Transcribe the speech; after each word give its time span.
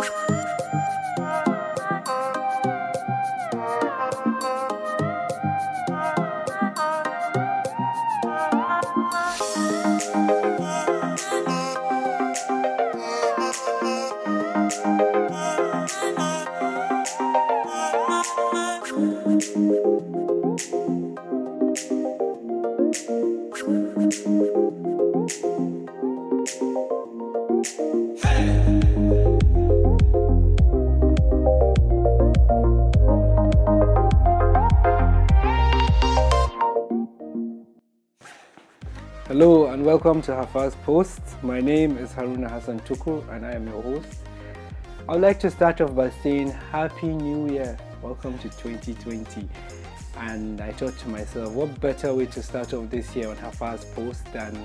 Hello 0.00 0.27
welcome 40.04 40.22
to 40.22 40.30
Hafaz 40.30 40.80
Post. 40.84 41.20
My 41.42 41.60
name 41.60 41.98
is 41.98 42.12
Haruna 42.12 42.48
Hassan 42.48 42.78
Tukur 42.82 43.28
and 43.34 43.44
I 43.44 43.54
am 43.54 43.66
your 43.66 43.82
host. 43.82 44.20
I 45.08 45.14
would 45.14 45.22
like 45.22 45.40
to 45.40 45.50
start 45.50 45.80
off 45.80 45.92
by 45.96 46.10
saying 46.22 46.52
Happy 46.70 47.08
New 47.08 47.52
Year. 47.52 47.76
Welcome 48.00 48.38
to 48.38 48.48
2020. 48.48 49.48
And 50.18 50.60
I 50.60 50.70
thought 50.70 50.96
to 50.98 51.08
myself, 51.08 51.52
what 51.52 51.80
better 51.80 52.14
way 52.14 52.26
to 52.26 52.40
start 52.44 52.74
off 52.74 52.88
this 52.90 53.16
year 53.16 53.28
on 53.28 53.38
Hafaz 53.38 53.92
Post 53.96 54.32
than 54.32 54.64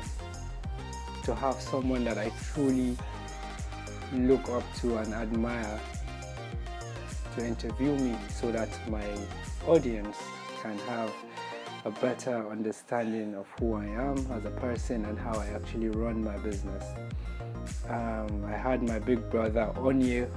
to 1.24 1.34
have 1.34 1.60
someone 1.60 2.04
that 2.04 2.20
I 2.20 2.32
truly 2.54 2.96
look 4.14 4.48
up 4.50 4.64
to 4.82 4.98
and 4.98 5.16
admire 5.16 5.80
to 7.38 7.44
interview 7.44 7.96
me 7.96 8.16
so 8.30 8.52
that 8.52 8.70
my 8.88 9.04
audience 9.66 10.18
can 10.62 10.78
have 10.90 11.12
a 11.86 11.92
better 11.92 12.50
understanding 12.50 13.36
of 13.36 13.48
who 13.60 13.76
I 13.76 13.86
am 13.86 14.18
as 14.32 14.46
a 14.46 14.52
person 14.52 15.06
and 15.06 15.20
how 15.20 15.34
I 15.34 15.48
actually 15.48 15.90
run 15.90 16.24
my 16.24 16.38
business. 16.38 16.86
Um, 17.90 18.46
I 18.46 18.56
had 18.56 18.84
my 18.84 19.00
big 19.00 19.30
brother 19.30 19.72
Onye 19.76 20.30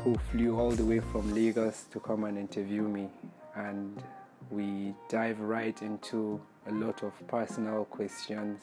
who 0.00 0.16
flew 0.30 0.58
all 0.58 0.70
the 0.70 0.84
way 0.84 1.00
from 1.00 1.34
Lagos 1.34 1.84
to 1.90 2.00
come 2.00 2.24
and 2.24 2.38
interview 2.38 2.82
me, 2.82 3.08
and 3.56 4.02
we 4.50 4.94
dive 5.08 5.40
right 5.40 5.80
into 5.82 6.40
a 6.68 6.72
lot 6.72 7.02
of 7.02 7.12
personal 7.26 7.84
questions. 7.86 8.62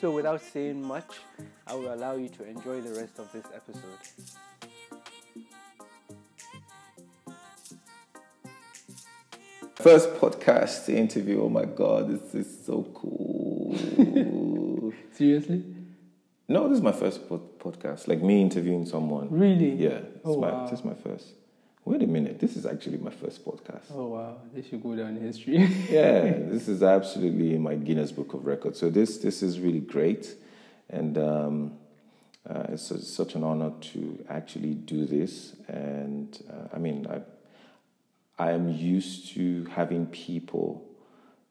So, 0.00 0.10
without 0.10 0.42
saying 0.42 0.82
much, 0.82 1.20
I 1.66 1.74
will 1.74 1.94
allow 1.94 2.16
you 2.16 2.28
to 2.30 2.44
enjoy 2.44 2.80
the 2.80 3.00
rest 3.00 3.20
of 3.20 3.30
this 3.32 3.46
episode. 3.54 4.42
First 9.82 10.14
podcast 10.14 10.88
interview. 10.88 11.42
Oh 11.42 11.48
my 11.48 11.64
god, 11.64 12.08
this 12.08 12.34
is 12.34 12.64
so 12.66 12.84
cool. 12.94 14.92
Seriously? 15.12 15.64
no, 16.48 16.68
this 16.68 16.78
is 16.78 16.82
my 16.84 16.92
first 16.92 17.28
pod- 17.28 17.58
podcast. 17.58 18.06
Like 18.06 18.22
me 18.22 18.40
interviewing 18.42 18.84
someone. 18.86 19.28
Really? 19.30 19.70
Yeah, 19.74 20.00
this, 20.00 20.20
Oh, 20.24 20.32
is 20.32 20.36
my, 20.38 20.50
wow. 20.52 20.64
this 20.68 20.78
is 20.78 20.84
my 20.84 20.94
first. 20.94 21.26
Wait 21.84 22.02
a 22.02 22.06
minute, 22.06 22.38
this 22.38 22.56
is 22.56 22.64
actually 22.64 22.98
my 22.98 23.10
first 23.10 23.44
podcast. 23.44 23.84
Oh 23.92 24.06
wow, 24.08 24.36
this 24.54 24.66
should 24.68 24.82
go 24.82 24.94
down 24.94 25.16
in 25.16 25.22
history. 25.22 25.56
Yeah, 25.90 26.20
this 26.54 26.68
is 26.68 26.82
absolutely 26.82 27.54
in 27.56 27.62
my 27.62 27.74
Guinness 27.74 28.12
Book 28.12 28.34
of 28.34 28.46
Records. 28.46 28.78
So 28.78 28.88
this 28.90 29.18
this 29.18 29.42
is 29.42 29.58
really 29.58 29.80
great, 29.80 30.32
and 30.90 31.18
um, 31.18 31.72
uh, 32.48 32.64
it's, 32.68 32.82
su- 32.84 32.98
such 33.00 33.34
an 33.34 33.42
honor 33.42 33.72
to 33.92 34.24
actually 34.28 34.74
do 34.74 35.06
this. 35.06 35.56
And 35.66 36.38
uh, 36.48 36.68
I 36.76 36.78
mean, 36.78 37.06
I 37.10 37.22
I 38.38 38.52
am 38.52 38.68
used 38.68 39.28
to 39.34 39.64
having 39.66 40.06
people 40.06 40.84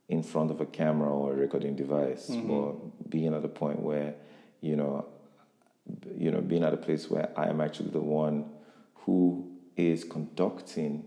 in 0.09 0.24
front 0.24 0.52
of 0.52 0.59
a 0.59 0.66
camera 0.66 1.09
or 1.09 1.31
a 1.34 1.36
recording 1.36 1.75
device, 1.75 2.30
or 2.50 2.75
being 3.08 3.34
at 3.34 3.46
a 3.46 3.47
point 3.47 3.80
where 3.80 4.14
you 4.62 4.75
know, 4.75 5.06
you 6.18 6.31
know, 6.31 6.42
being 6.42 6.64
at 6.64 6.74
a 6.74 6.78
place 6.78 7.09
where 7.09 7.30
I 7.38 7.47
am 7.50 7.62
actually 7.62 7.90
the 7.92 8.00
one 8.02 8.46
who 9.06 9.47
is 9.78 10.03
conducting 10.03 11.06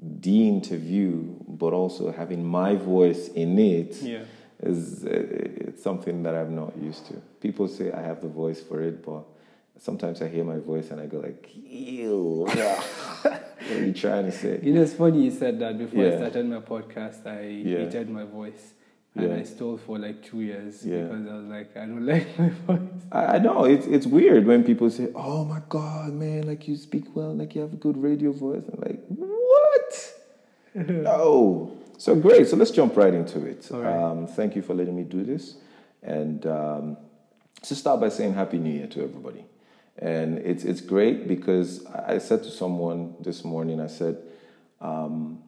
the 0.00 0.48
interview, 0.48 1.24
but 1.46 1.72
also 1.72 2.10
having 2.12 2.44
my 2.44 2.74
voice 2.74 3.28
in 3.28 3.58
it 3.58 3.96
Yeah. 4.02 4.24
is 4.62 5.04
uh, 5.04 5.10
it's 5.10 5.82
something 5.82 6.22
that 6.22 6.34
I'm 6.34 6.54
not 6.54 6.76
used 6.78 7.06
to. 7.08 7.14
People 7.40 7.68
say 7.68 7.92
I 7.92 8.02
have 8.02 8.20
the 8.20 8.28
voice 8.28 8.60
for 8.60 8.80
it, 8.82 9.04
but 9.04 9.24
sometimes 9.78 10.22
I 10.22 10.28
hear 10.28 10.44
my 10.44 10.58
voice 10.58 10.90
and 10.90 11.00
I 11.00 11.06
go 11.06 11.18
like, 11.18 11.48
"Ew, 11.54 12.46
what 13.60 13.70
are 13.80 13.86
you 13.86 13.92
trying 13.92 14.26
to 14.26 14.32
say?" 14.32 14.60
You 14.62 14.72
know, 14.74 14.82
it's 14.82 14.94
funny 14.94 15.24
you 15.24 15.30
said 15.30 15.58
that 15.60 15.76
before 15.78 16.04
I 16.06 16.16
started 16.16 16.46
my 16.46 16.60
podcast. 16.60 17.26
I 17.26 17.42
Yeah. 17.64 17.78
hated 17.78 18.08
my 18.10 18.24
voice. 18.24 18.74
And 19.14 19.30
Yeah. 19.30 19.36
I 19.36 19.42
stole 19.42 19.78
for 19.78 19.98
like 19.98 20.22
two 20.22 20.42
years 20.42 20.84
Yeah. 20.86 21.04
because 21.04 21.26
I 21.26 21.34
was 21.34 21.46
like, 21.46 21.76
I 21.76 21.80
don't 21.86 22.06
like 22.14 22.38
my 22.38 22.50
voice. 22.66 22.80
I, 23.10 23.24
I 23.36 23.38
know 23.38 23.64
it's 23.64 23.86
it's 23.86 24.06
weird 24.06 24.46
when 24.46 24.62
people 24.62 24.88
say, 24.90 25.08
"Oh 25.14 25.44
my 25.44 25.60
God, 25.68 26.12
man! 26.12 26.46
Like 26.46 26.68
you 26.68 26.76
speak 26.76 27.04
well, 27.16 27.34
like 27.34 27.54
you 27.54 27.62
have 27.62 27.72
a 27.72 27.76
good 27.76 27.96
radio 27.96 28.30
voice." 28.32 28.62
I'm 28.72 28.80
like, 28.80 29.00
"What? 29.08 30.14
no." 30.74 31.72
So 31.96 32.14
great. 32.14 32.46
So 32.48 32.56
let's 32.56 32.70
jump 32.70 32.96
right 32.96 33.12
into 33.14 33.44
it. 33.44 33.66
Right. 33.70 33.92
Um, 33.96 34.26
thank 34.28 34.54
you 34.54 34.62
for 34.62 34.74
letting 34.74 34.94
me 34.94 35.02
do 35.02 35.24
this, 35.24 35.56
and 36.02 36.46
um, 36.46 36.96
to 37.62 37.74
start 37.74 37.98
by 38.00 38.10
saying 38.10 38.34
Happy 38.34 38.58
New 38.58 38.72
Year 38.72 38.86
to 38.88 39.02
everybody. 39.02 39.44
And 39.98 40.38
it's 40.38 40.64
it's 40.64 40.80
great 40.80 41.26
because 41.26 41.84
I 41.86 42.18
said 42.18 42.44
to 42.44 42.50
someone 42.50 43.16
this 43.20 43.44
morning, 43.44 43.80
I 43.80 43.88
said, 43.88 44.18
um, 44.80 45.42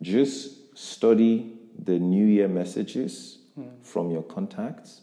just 0.00 0.78
study 0.78 1.52
the 1.78 1.98
New 1.98 2.24
Year 2.24 2.48
messages 2.48 3.38
from 3.82 4.10
your 4.10 4.22
contacts. 4.22 5.02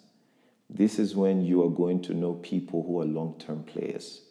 This 0.70 1.00
is 1.00 1.16
when 1.16 1.46
you 1.46 1.64
are 1.64 1.70
going 1.70 2.02
to 2.04 2.14
know 2.14 2.34
people 2.34 2.84
who 2.84 3.02
are 3.02 3.06
long 3.06 3.36
term 3.40 3.64
players 3.64 4.22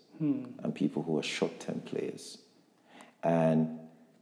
and 0.62 0.74
people 0.74 1.02
who 1.02 1.18
are 1.18 1.22
short 1.22 1.60
term 1.60 1.80
players. 1.80 2.38
And 3.22 3.78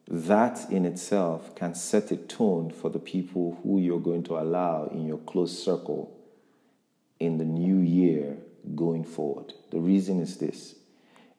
that 0.07 0.71
in 0.71 0.85
itself 0.85 1.55
can 1.55 1.75
set 1.75 2.11
a 2.11 2.17
tone 2.17 2.71
for 2.71 2.91
the 2.91 2.99
people 2.99 3.59
who 3.63 3.79
you're 3.79 4.01
going 4.01 4.23
to 4.25 4.39
allow 4.39 4.87
in 4.87 5.07
your 5.07 5.19
close 5.19 5.59
circle 5.59 6.15
in 7.19 7.39
the 7.39 7.45
new 7.45 7.79
year 7.79 8.37
going 8.75 9.05
forward. 9.05 9.53
The 9.71 9.81
reason 9.81 10.21
is 10.21 10.39
this 10.39 10.75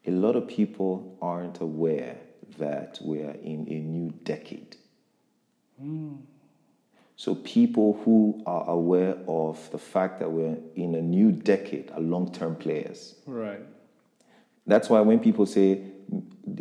a 0.06 0.12
lot 0.12 0.36
of 0.36 0.47
people 0.47 1.18
aren't 1.22 1.62
aware 1.62 2.18
that 2.59 3.00
we 3.03 3.22
are 3.22 3.36
in 3.41 3.68
a 3.69 3.80
new 3.80 4.12
decade. 4.24 4.78
So, 7.18 7.36
people 7.36 8.00
who 8.03 8.44
are 8.46 8.69
aware 8.69 9.18
of 9.28 9.69
the 9.72 9.78
fact 9.78 10.19
that 10.19 10.30
we're 10.30 10.58
in 10.75 10.96
a 10.96 11.02
new 11.02 11.31
decade 11.31 11.91
are 11.91 12.02
long 12.02 12.31
term 12.31 12.56
players. 12.56 13.16
Right. 13.25 13.62
That's 14.68 14.90
why 14.90 15.00
when 15.02 15.19
people 15.19 15.46
say, 15.46 15.81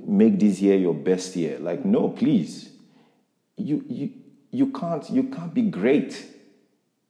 make 0.07 0.39
this 0.39 0.61
year 0.61 0.77
your 0.77 0.95
best 0.95 1.35
year, 1.37 1.59
like, 1.59 1.85
no, 1.85 2.09
please. 2.09 2.71
You, 3.57 3.85
you, 3.89 4.11
you, 4.51 4.73
can't, 4.73 5.09
you 5.11 5.25
can't 5.25 5.55
be 5.55 5.63
great 5.63 6.25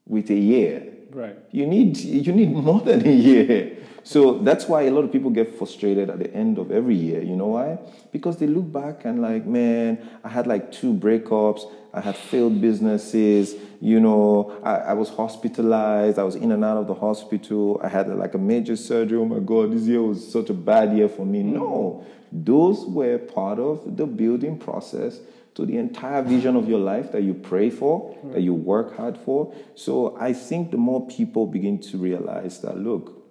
with 0.06 0.30
a 0.30 0.34
year. 0.34 0.93
Right. 1.14 1.36
You 1.52 1.64
need, 1.66 1.96
you 1.96 2.32
need 2.32 2.50
more 2.50 2.80
than 2.80 3.06
a 3.06 3.12
year. 3.12 3.76
So 4.02 4.38
that's 4.38 4.66
why 4.66 4.82
a 4.82 4.90
lot 4.90 5.04
of 5.04 5.12
people 5.12 5.30
get 5.30 5.56
frustrated 5.56 6.10
at 6.10 6.18
the 6.18 6.34
end 6.34 6.58
of 6.58 6.72
every 6.72 6.96
year. 6.96 7.22
You 7.22 7.36
know 7.36 7.46
why? 7.46 7.78
Because 8.10 8.38
they 8.38 8.48
look 8.48 8.72
back 8.72 9.04
and 9.04 9.22
like, 9.22 9.46
man, 9.46 10.10
I 10.24 10.28
had 10.28 10.48
like 10.48 10.72
two 10.72 10.92
breakups. 10.92 11.70
I 11.92 12.00
had 12.00 12.16
failed 12.16 12.60
businesses. 12.60 13.54
You 13.80 14.00
know, 14.00 14.58
I, 14.64 14.74
I 14.74 14.92
was 14.94 15.08
hospitalized. 15.08 16.18
I 16.18 16.24
was 16.24 16.34
in 16.34 16.50
and 16.50 16.64
out 16.64 16.78
of 16.78 16.88
the 16.88 16.94
hospital. 16.94 17.80
I 17.82 17.88
had 17.88 18.08
like 18.08 18.34
a 18.34 18.38
major 18.38 18.74
surgery. 18.74 19.16
Oh 19.16 19.24
my 19.24 19.38
God, 19.38 19.70
this 19.72 19.82
year 19.82 20.02
was 20.02 20.32
such 20.32 20.50
a 20.50 20.54
bad 20.54 20.96
year 20.96 21.08
for 21.08 21.24
me. 21.24 21.44
No, 21.44 22.04
those 22.32 22.84
were 22.86 23.18
part 23.18 23.60
of 23.60 23.96
the 23.96 24.04
building 24.04 24.58
process 24.58 25.20
to 25.54 25.64
the 25.64 25.76
entire 25.76 26.22
vision 26.22 26.56
of 26.56 26.68
your 26.68 26.80
life 26.80 27.12
that 27.12 27.22
you 27.22 27.32
pray 27.32 27.70
for, 27.70 28.16
that 28.32 28.40
you 28.40 28.52
work 28.52 28.96
hard 28.96 29.16
for. 29.16 29.54
So 29.74 30.16
I 30.18 30.32
think 30.32 30.72
the 30.72 30.76
more 30.76 31.06
people 31.06 31.46
begin 31.46 31.78
to 31.82 31.96
realize 31.96 32.60
that, 32.62 32.76
look, 32.76 33.24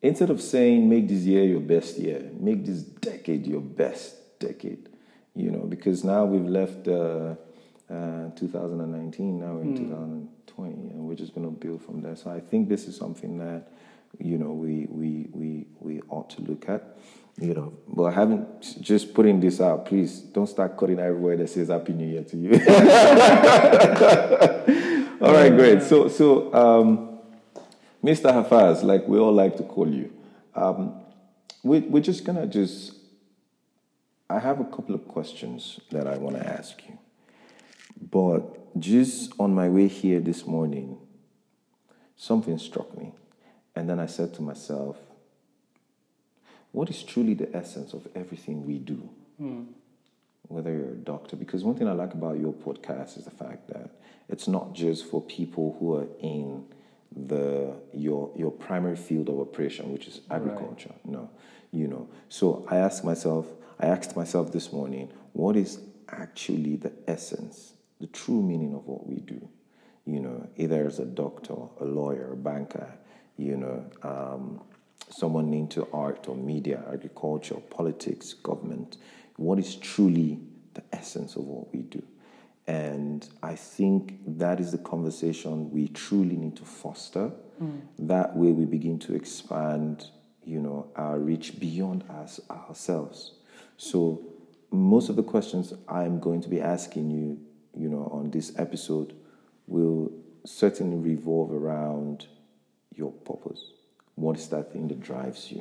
instead 0.00 0.30
of 0.30 0.40
saying 0.40 0.88
make 0.88 1.08
this 1.08 1.22
year 1.22 1.42
your 1.44 1.60
best 1.60 1.98
year, 1.98 2.30
make 2.38 2.64
this 2.64 2.82
decade 2.82 3.46
your 3.46 3.60
best 3.60 4.38
decade, 4.38 4.88
you 5.34 5.50
know, 5.50 5.64
because 5.66 6.04
now 6.04 6.24
we've 6.24 6.48
left 6.48 6.86
uh, 6.86 7.34
uh, 7.90 8.30
2019, 8.36 9.40
now 9.40 9.54
we're 9.54 9.62
in 9.62 9.76
2020, 9.76 10.72
and 10.72 11.00
we're 11.00 11.16
just 11.16 11.34
going 11.34 11.46
to 11.46 11.50
build 11.50 11.82
from 11.82 12.02
there. 12.02 12.14
So 12.14 12.30
I 12.30 12.38
think 12.38 12.68
this 12.68 12.86
is 12.86 12.96
something 12.96 13.38
that, 13.38 13.72
you 14.20 14.38
know, 14.38 14.52
we, 14.52 14.86
we, 14.88 15.28
we, 15.32 15.66
we 15.80 16.00
ought 16.08 16.30
to 16.30 16.42
look 16.42 16.68
at. 16.68 16.96
You 17.40 17.54
know, 17.54 17.72
but 17.86 18.04
I 18.04 18.10
haven't 18.10 18.80
just 18.80 19.14
putting 19.14 19.38
this 19.38 19.60
out. 19.60 19.86
Please 19.86 20.20
don't 20.20 20.48
start 20.48 20.76
cutting 20.76 20.98
everywhere 20.98 21.36
that 21.36 21.48
says 21.48 21.68
Happy 21.68 21.92
New 21.92 22.06
Year 22.06 22.24
to 22.24 22.36
you. 22.36 22.50
all 25.20 25.32
right, 25.32 25.50
great. 25.50 25.82
So, 25.82 26.08
so 26.08 26.52
um, 26.52 27.20
Mr. 28.02 28.32
Hafaz, 28.32 28.82
like 28.82 29.06
we 29.06 29.20
all 29.20 29.32
like 29.32 29.56
to 29.56 29.62
call 29.62 29.88
you, 29.88 30.12
um, 30.56 31.00
we, 31.62 31.78
we're 31.80 32.02
just 32.02 32.24
gonna 32.24 32.46
just. 32.46 32.94
I 34.28 34.40
have 34.40 34.60
a 34.60 34.64
couple 34.64 34.96
of 34.96 35.06
questions 35.06 35.78
that 35.90 36.08
I 36.08 36.18
want 36.18 36.36
to 36.36 36.46
ask 36.46 36.82
you, 36.88 36.98
but 38.10 38.80
just 38.80 39.32
on 39.38 39.54
my 39.54 39.68
way 39.68 39.86
here 39.86 40.18
this 40.18 40.44
morning, 40.44 40.98
something 42.16 42.58
struck 42.58 42.98
me, 42.98 43.12
and 43.76 43.88
then 43.88 44.00
I 44.00 44.06
said 44.06 44.34
to 44.34 44.42
myself, 44.42 44.96
"What 46.72 46.90
is 46.90 47.02
truly 47.02 47.34
the 47.34 47.54
essence 47.56 47.92
of 47.94 48.06
everything 48.14 48.66
we 48.66 48.78
do?" 48.78 49.08
whether 50.48 50.72
you're 50.72 50.92
a 50.92 50.96
doctor, 50.96 51.36
because 51.36 51.62
one 51.62 51.74
thing 51.76 51.86
I 51.86 51.92
like 51.92 52.14
about 52.14 52.40
your 52.40 52.52
podcast 52.52 53.18
is 53.18 53.24
the 53.24 53.30
fact 53.30 53.68
that 53.68 53.90
it's 54.28 54.48
not 54.48 54.72
just 54.72 55.04
for 55.06 55.20
people 55.22 55.76
who 55.78 55.94
are 55.96 56.06
in 56.20 56.64
the 57.14 57.74
your 57.92 58.30
your 58.36 58.50
primary 58.50 58.96
field 58.96 59.28
of 59.28 59.40
operation, 59.40 59.92
which 59.92 60.06
is 60.06 60.20
agriculture. 60.30 60.94
No, 61.04 61.30
you 61.70 61.86
know. 61.86 62.08
So 62.28 62.66
I 62.68 62.76
asked 62.78 63.04
myself, 63.04 63.46
I 63.78 63.86
asked 63.86 64.16
myself 64.16 64.52
this 64.52 64.72
morning, 64.72 65.10
what 65.32 65.56
is 65.56 65.80
actually 66.08 66.76
the 66.76 66.92
essence, 67.06 67.74
the 68.00 68.06
true 68.06 68.42
meaning 68.42 68.74
of 68.74 68.86
what 68.86 69.06
we 69.06 69.16
do? 69.16 69.48
You 70.06 70.20
know, 70.20 70.48
either 70.56 70.86
as 70.86 70.98
a 70.98 71.04
doctor, 71.04 71.56
a 71.80 71.84
lawyer, 71.84 72.32
a 72.32 72.36
banker, 72.36 72.94
you 73.36 73.56
know, 73.56 73.84
um, 74.02 74.60
someone 75.10 75.52
into 75.52 75.86
art 75.92 76.28
or 76.28 76.36
media, 76.36 76.82
agriculture, 76.92 77.56
politics, 77.70 78.34
government, 78.34 78.96
what 79.36 79.58
is 79.58 79.76
truly 79.76 80.40
the 80.74 80.82
essence 80.92 81.36
of 81.36 81.44
what 81.44 81.72
we 81.72 81.80
do. 81.80 82.02
And 82.66 83.26
I 83.42 83.54
think 83.54 84.18
that 84.26 84.60
is 84.60 84.72
the 84.72 84.78
conversation 84.78 85.70
we 85.70 85.88
truly 85.88 86.36
need 86.36 86.56
to 86.56 86.64
foster. 86.64 87.32
Mm. 87.62 87.80
That 87.98 88.36
way 88.36 88.52
we 88.52 88.66
begin 88.66 88.98
to 89.00 89.14
expand, 89.14 90.06
you 90.44 90.60
know, 90.60 90.90
our 90.94 91.18
reach 91.18 91.58
beyond 91.58 92.04
us 92.10 92.40
ourselves. 92.50 93.32
So 93.78 94.20
most 94.70 95.08
of 95.08 95.16
the 95.16 95.22
questions 95.22 95.72
I'm 95.88 96.20
going 96.20 96.42
to 96.42 96.48
be 96.48 96.60
asking 96.60 97.10
you, 97.10 97.40
you 97.74 97.88
know, 97.88 98.10
on 98.12 98.30
this 98.30 98.52
episode 98.58 99.14
will 99.66 100.12
certainly 100.44 100.96
revolve 100.96 101.52
around 101.52 102.26
your 102.94 103.12
purpose. 103.12 103.72
What 104.20 104.36
is 104.38 104.48
that 104.48 104.72
thing 104.72 104.88
that 104.88 105.00
drives 105.00 105.50
you? 105.52 105.60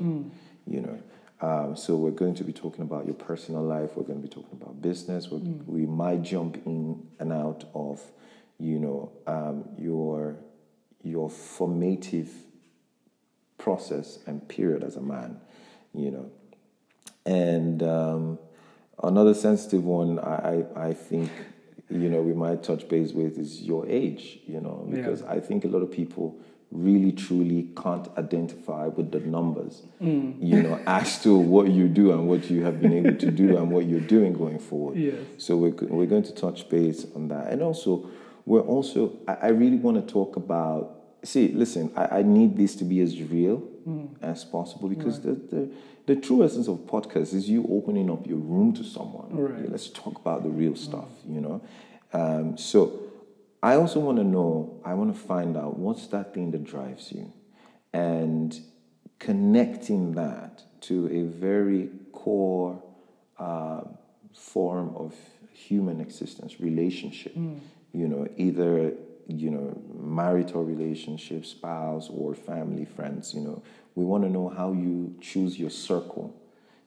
You 0.66 0.82
know. 0.82 1.00
Um, 1.40 1.76
so 1.76 1.96
we're 1.96 2.10
going 2.24 2.34
to 2.36 2.44
be 2.44 2.52
talking 2.52 2.82
about 2.82 3.06
your 3.06 3.14
personal 3.14 3.62
life. 3.62 3.92
We're 3.96 4.04
going 4.12 4.22
to 4.22 4.28
be 4.28 4.34
talking 4.34 4.58
about 4.60 4.82
business. 4.82 5.30
we 5.30 5.38
We 5.68 5.86
might 5.86 6.24
jump 6.24 6.58
in 6.66 7.08
and 7.20 7.32
out 7.32 7.66
of, 7.76 8.02
you 8.60 8.80
know, 8.80 9.12
um, 9.28 9.66
your 9.78 10.38
your 11.04 11.30
formative 11.30 12.30
process 13.60 14.20
and 14.26 14.48
period 14.48 14.84
as 14.84 14.96
a 14.96 15.02
man. 15.02 15.40
You 15.94 16.12
know, 16.12 16.32
and 17.26 17.84
um, 17.84 18.40
another 19.04 19.34
sensitive 19.34 19.84
one, 19.84 20.20
I, 20.20 20.64
I, 20.76 20.88
I 20.90 20.94
think, 20.94 21.30
you 21.90 22.10
know, 22.10 22.22
we 22.22 22.34
might 22.34 22.64
touch 22.64 22.88
base 22.90 23.12
with 23.14 23.38
is 23.38 23.62
your 23.62 23.88
age, 23.88 24.40
you 24.48 24.60
know, 24.60 24.88
because 24.90 25.22
I 25.24 25.40
think 25.40 25.66
a 25.66 25.68
lot 25.68 25.82
of 25.82 25.92
people 25.92 26.40
really 26.72 27.12
truly 27.12 27.70
can't 27.82 28.08
identify 28.18 28.88
with 28.88 29.12
the 29.12 29.20
numbers, 29.22 29.84
mm. 30.02 30.36
you 30.40 30.62
know, 30.62 30.80
as 30.88 31.22
to 31.24 31.36
what 31.38 31.70
you 31.70 31.88
do 31.88 32.12
and 32.12 32.28
what 32.28 32.50
you 32.50 32.64
have 32.64 32.82
been 32.82 32.94
able 32.94 33.16
to 33.16 33.32
do 33.32 33.58
and 33.58 33.72
what 33.72 33.86
you're 33.86 34.00
doing 34.02 34.34
going 34.34 34.60
forward. 34.60 34.98
Yes. 34.98 35.16
So 35.38 35.56
we're, 35.56 35.72
we're 35.88 36.06
going 36.06 36.24
to 36.24 36.34
touch 36.34 36.70
base 36.70 37.06
on 37.16 37.30
that. 37.30 37.48
And 37.48 37.62
also, 37.62 38.10
we're 38.46 38.62
also, 38.62 39.18
I, 39.28 39.34
I 39.34 39.48
really 39.48 39.78
want 39.78 40.06
to 40.06 40.14
talk 40.14 40.36
about, 40.36 41.00
see, 41.24 41.50
listen, 41.50 41.92
I, 41.96 42.20
I 42.20 42.22
need 42.22 42.58
this 42.58 42.76
to 42.78 42.84
be 42.84 43.00
as 43.02 43.22
real 43.22 43.64
mm. 43.88 44.10
as 44.22 44.44
possible 44.44 44.90
because 44.90 45.22
the, 45.22 45.34
the, 45.34 45.70
the 46.06 46.16
true 46.18 46.44
essence 46.44 46.68
of 46.68 46.80
podcast 46.80 47.34
is 47.34 47.50
you 47.50 47.66
opening 47.70 48.12
up 48.12 48.28
your 48.28 48.38
room 48.38 48.74
to 48.74 48.84
someone. 48.84 49.30
Right. 49.32 49.72
Let's 49.72 49.90
talk 49.90 50.20
about 50.20 50.44
the 50.44 50.50
real 50.50 50.74
mm. 50.74 50.78
stuff, 50.78 51.10
you 51.28 51.40
know? 51.40 51.62
Um, 52.14 52.58
so 52.58 53.07
I 53.62 53.76
also 53.76 54.00
want 54.00 54.18
to 54.18 54.24
know, 54.24 54.80
I 54.86 54.94
want 54.94 55.14
to 55.16 55.20
find 55.20 55.58
out 55.58 55.78
what's 55.78 56.08
that 56.08 56.34
thing 56.34 56.52
that 56.52 56.64
drives 56.64 57.12
you 57.12 57.34
and 57.92 58.60
connecting 59.20 60.14
that 60.14 60.64
to 60.82 61.08
a 61.08 61.24
very 61.24 61.90
core 62.12 62.82
uh, 63.40 63.82
form 64.34 64.94
of 64.96 65.16
human 65.52 66.00
existence, 66.00 66.60
relationship. 66.60 67.36
You 67.36 68.08
know, 68.08 68.28
either 68.38 68.94
you 69.28 69.50
know 69.50 69.82
marital 70.00 70.64
relationship, 70.64 71.46
spouse, 71.46 72.10
or 72.10 72.36
family, 72.36 72.86
friends. 72.86 73.34
You 73.34 73.42
know, 73.42 73.64
we 73.96 74.06
want 74.06 74.24
to 74.24 74.30
know 74.30 74.50
how 74.50 74.74
you 74.74 75.16
choose 75.20 75.58
your 75.58 75.72
circle. 75.72 76.36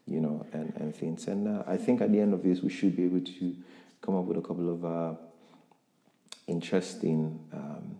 You 0.07 0.21
know, 0.21 0.47
and 0.53 0.73
and 0.77 0.95
things. 0.95 1.27
And 1.27 1.49
uh, 1.49 1.65
I 1.67 1.77
think 1.77 2.01
at 2.01 2.13
the 2.13 2.21
end 2.21 2.33
of 2.33 2.43
this, 2.43 2.63
we 2.63 2.71
should 2.71 2.97
be 2.97 3.05
able 3.05 3.21
to 3.21 3.57
come 4.03 4.17
up 4.17 4.25
with 4.25 4.39
a 4.39 4.43
couple 4.43 4.73
of. 4.73 4.85
Uh, 4.85 5.15
interesting 6.51 7.41
um, 7.53 7.97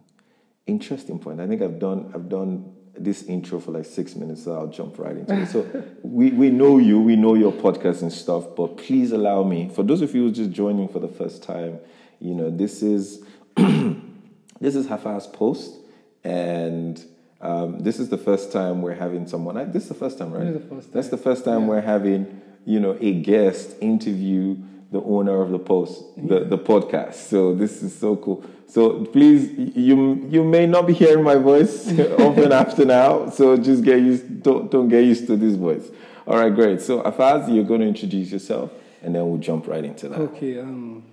interesting 0.67 1.19
point. 1.19 1.41
I 1.41 1.47
think 1.47 1.63
I've 1.63 1.79
done 1.79 2.11
I've 2.15 2.29
done 2.29 2.75
this 2.99 3.23
intro 3.23 3.61
for 3.61 3.73
like 3.73 3.85
six 3.85 4.15
minutes, 4.15 4.45
so 4.45 4.55
I'll 4.55 4.67
jump 4.67 4.99
right 4.99 5.17
into 5.17 5.41
it. 5.41 5.49
So 5.49 5.67
we, 6.03 6.31
we 6.31 6.51
know 6.51 6.79
you, 6.79 7.01
we 7.01 7.17
know 7.17 7.35
your 7.35 7.53
podcast 7.53 8.03
and 8.03 8.13
stuff, 8.13 8.45
but 8.57 8.77
please 8.77 9.13
allow 9.13 9.43
me, 9.43 9.71
for 9.75 9.83
those 9.83 10.03
of 10.03 10.15
you 10.15 10.25
who 10.25 10.29
are 10.29 10.35
just 10.35 10.51
joining 10.51 10.89
for 10.89 10.99
the 10.99 11.09
first 11.09 11.43
time, 11.43 11.79
you 12.21 12.35
know, 12.35 12.51
this 12.51 12.83
is 12.83 13.25
this 13.57 14.75
is 14.75 14.87
Hafaz 14.87 15.33
post 15.33 15.77
and 16.25 17.03
um, 17.41 17.81
this 17.81 17.99
is 17.99 18.11
the 18.11 18.19
first 18.19 18.53
time 18.53 18.83
we're 18.83 18.95
having 18.95 19.27
someone. 19.27 19.57
I, 19.57 19.65
this 19.65 19.85
is 19.85 19.89
the 19.89 19.95
first 19.95 20.19
time, 20.19 20.33
right? 20.33 20.45
This 20.45 20.57
is 20.57 20.69
the 20.69 20.75
first 20.75 20.93
That's 20.93 21.09
the 21.09 21.17
first 21.17 21.45
time 21.45 21.67
we're 21.67 21.81
having, 21.81 22.43
you 22.67 22.81
know, 22.81 22.99
a 23.01 23.15
guest 23.15 23.77
interview 23.81 24.59
the 24.91 25.01
owner 25.03 25.41
of 25.41 25.51
the 25.51 25.59
post, 25.59 26.03
the, 26.17 26.45
the 26.45 26.59
podcast. 26.59 27.15
So 27.15 27.55
this 27.55 27.83
is 27.83 27.97
so 27.97 28.17
cool. 28.17 28.45
So 28.67 29.05
please, 29.07 29.51
you 29.77 30.27
you 30.29 30.45
may 30.45 30.67
not 30.67 30.87
be 30.87 30.93
hearing 30.93 31.25
my 31.25 31.37
voice 31.37 31.89
often 32.19 32.53
after 32.53 32.85
now. 32.85 33.31
So 33.31 33.57
just 33.57 33.85
get 33.85 34.01
used. 34.01 34.43
Don't 34.43 34.71
don't 34.71 34.89
get 34.89 35.05
used 35.05 35.27
to 35.29 35.37
this 35.37 35.57
voice. 35.57 35.89
All 36.27 36.39
right, 36.39 36.55
great. 36.55 36.81
So 36.81 37.03
Afaz, 37.03 37.53
you're 37.53 37.65
going 37.65 37.81
to 37.81 37.87
introduce 37.87 38.31
yourself, 38.31 38.71
and 39.03 39.15
then 39.15 39.29
we'll 39.29 39.41
jump 39.41 39.67
right 39.67 39.85
into 39.85 40.09
that. 40.09 40.21
Okay, 40.21 40.61
um, 40.61 41.05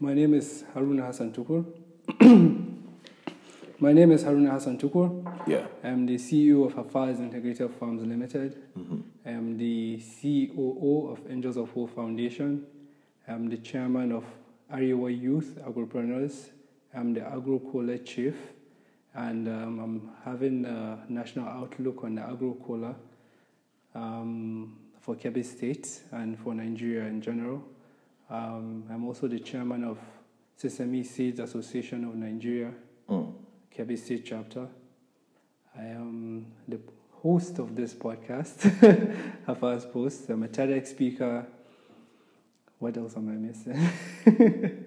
my 0.00 0.14
name 0.14 0.34
is 0.34 0.64
Haruna 0.74 1.06
Hassan 1.06 1.32
Tukur. 1.32 1.64
my 3.80 3.92
name 3.92 4.10
is 4.10 4.24
Haruna 4.24 4.50
Hassan 4.50 4.78
Tukur. 4.78 5.46
Yeah. 5.46 5.66
I'm 5.84 6.06
the 6.06 6.16
CEO 6.16 6.66
of 6.66 6.74
Hafaz 6.74 7.18
Integrated 7.18 7.70
Farms 7.74 8.02
Limited. 8.02 8.56
Mm-hmm. 8.76 9.00
I'm 9.24 9.58
the 9.58 10.02
COO 10.20 11.10
of 11.12 11.30
Angels 11.30 11.56
of 11.56 11.70
Hope 11.70 11.94
Foundation. 11.94 12.66
I'm 13.30 13.48
the 13.48 13.58
chairman 13.58 14.10
of 14.10 14.24
Arewa 14.74 15.08
Youth 15.16 15.56
Agropreneurs. 15.64 16.48
I'm 16.92 17.14
the 17.14 17.20
AgroCola 17.20 18.04
chief. 18.04 18.34
And 19.14 19.46
um, 19.48 19.78
I'm 19.78 20.10
having 20.24 20.64
a 20.64 20.98
national 21.08 21.46
outlook 21.46 22.02
on 22.02 22.16
the 22.16 22.22
AgroCola 22.22 22.96
um, 23.94 24.76
for 25.00 25.14
Kebbi 25.14 25.44
State 25.44 26.00
and 26.10 26.36
for 26.40 26.54
Nigeria 26.54 27.04
in 27.08 27.20
general. 27.20 27.62
Um, 28.28 28.84
I'm 28.90 29.06
also 29.06 29.28
the 29.28 29.38
chairman 29.38 29.84
of 29.84 29.98
Sesame 30.56 31.04
Seeds 31.04 31.38
Association 31.38 32.04
of 32.04 32.14
Nigeria, 32.16 32.72
Mm. 33.08 33.32
Kebbi 33.76 33.96
State 33.98 34.24
chapter. 34.24 34.66
I 35.76 35.82
am 35.84 36.46
the 36.66 36.80
host 37.22 37.58
of 37.60 37.74
this 37.76 37.94
podcast, 37.94 38.58
Hafaz 39.46 39.90
Post. 39.92 40.28
I'm 40.30 40.42
a 40.44 40.48
TEDx 40.48 40.88
speaker. 40.88 41.46
What 42.80 42.96
else 42.96 43.14
am 43.16 43.28
I 43.28 43.32
missing? 43.32 44.86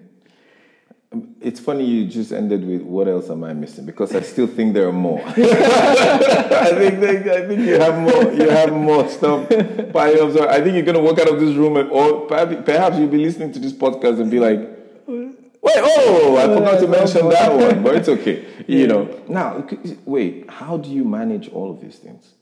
It's 1.40 1.60
funny 1.60 1.84
you 1.84 2.08
just 2.08 2.32
ended 2.32 2.66
with 2.66 2.82
what 2.82 3.06
else 3.06 3.30
am 3.30 3.44
I 3.44 3.52
missing? 3.52 3.86
Because 3.86 4.16
I 4.16 4.20
still 4.22 4.48
think 4.48 4.74
there 4.74 4.88
are 4.88 4.92
more. 4.92 5.22
I 5.26 6.72
think 6.76 6.98
they, 6.98 7.18
I 7.18 7.46
think 7.46 7.60
you 7.60 7.78
have 7.78 8.00
more. 8.00 8.32
You 8.32 8.48
have 8.50 8.72
more 8.72 9.08
stuff. 9.08 9.48
Yourself. 9.48 10.48
I 10.48 10.60
think 10.60 10.74
you're 10.74 10.82
gonna 10.82 10.98
walk 10.98 11.20
out 11.20 11.28
of 11.28 11.38
this 11.38 11.54
room 11.54 11.76
and 11.76 11.88
or 11.90 12.22
perhaps, 12.22 12.56
perhaps 12.64 12.98
you'll 12.98 13.06
be 13.06 13.18
listening 13.18 13.52
to 13.52 13.60
this 13.60 13.72
podcast 13.72 14.20
and 14.20 14.28
be 14.28 14.40
like, 14.40 14.58
"Wait, 15.06 15.76
oh, 15.76 16.36
I 16.36 16.52
forgot 16.52 16.80
to 16.80 16.88
mention 16.88 17.28
that 17.28 17.54
one." 17.54 17.84
But 17.84 17.94
it's 17.94 18.08
okay. 18.08 18.44
You 18.66 18.88
know. 18.88 19.22
Now, 19.28 19.68
wait. 20.06 20.50
How 20.50 20.78
do 20.78 20.90
you 20.90 21.04
manage 21.04 21.48
all 21.50 21.70
of 21.70 21.80
these 21.80 21.98
things? 21.98 22.32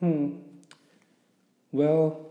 Hmm. 0.00 0.38
well, 1.70 2.29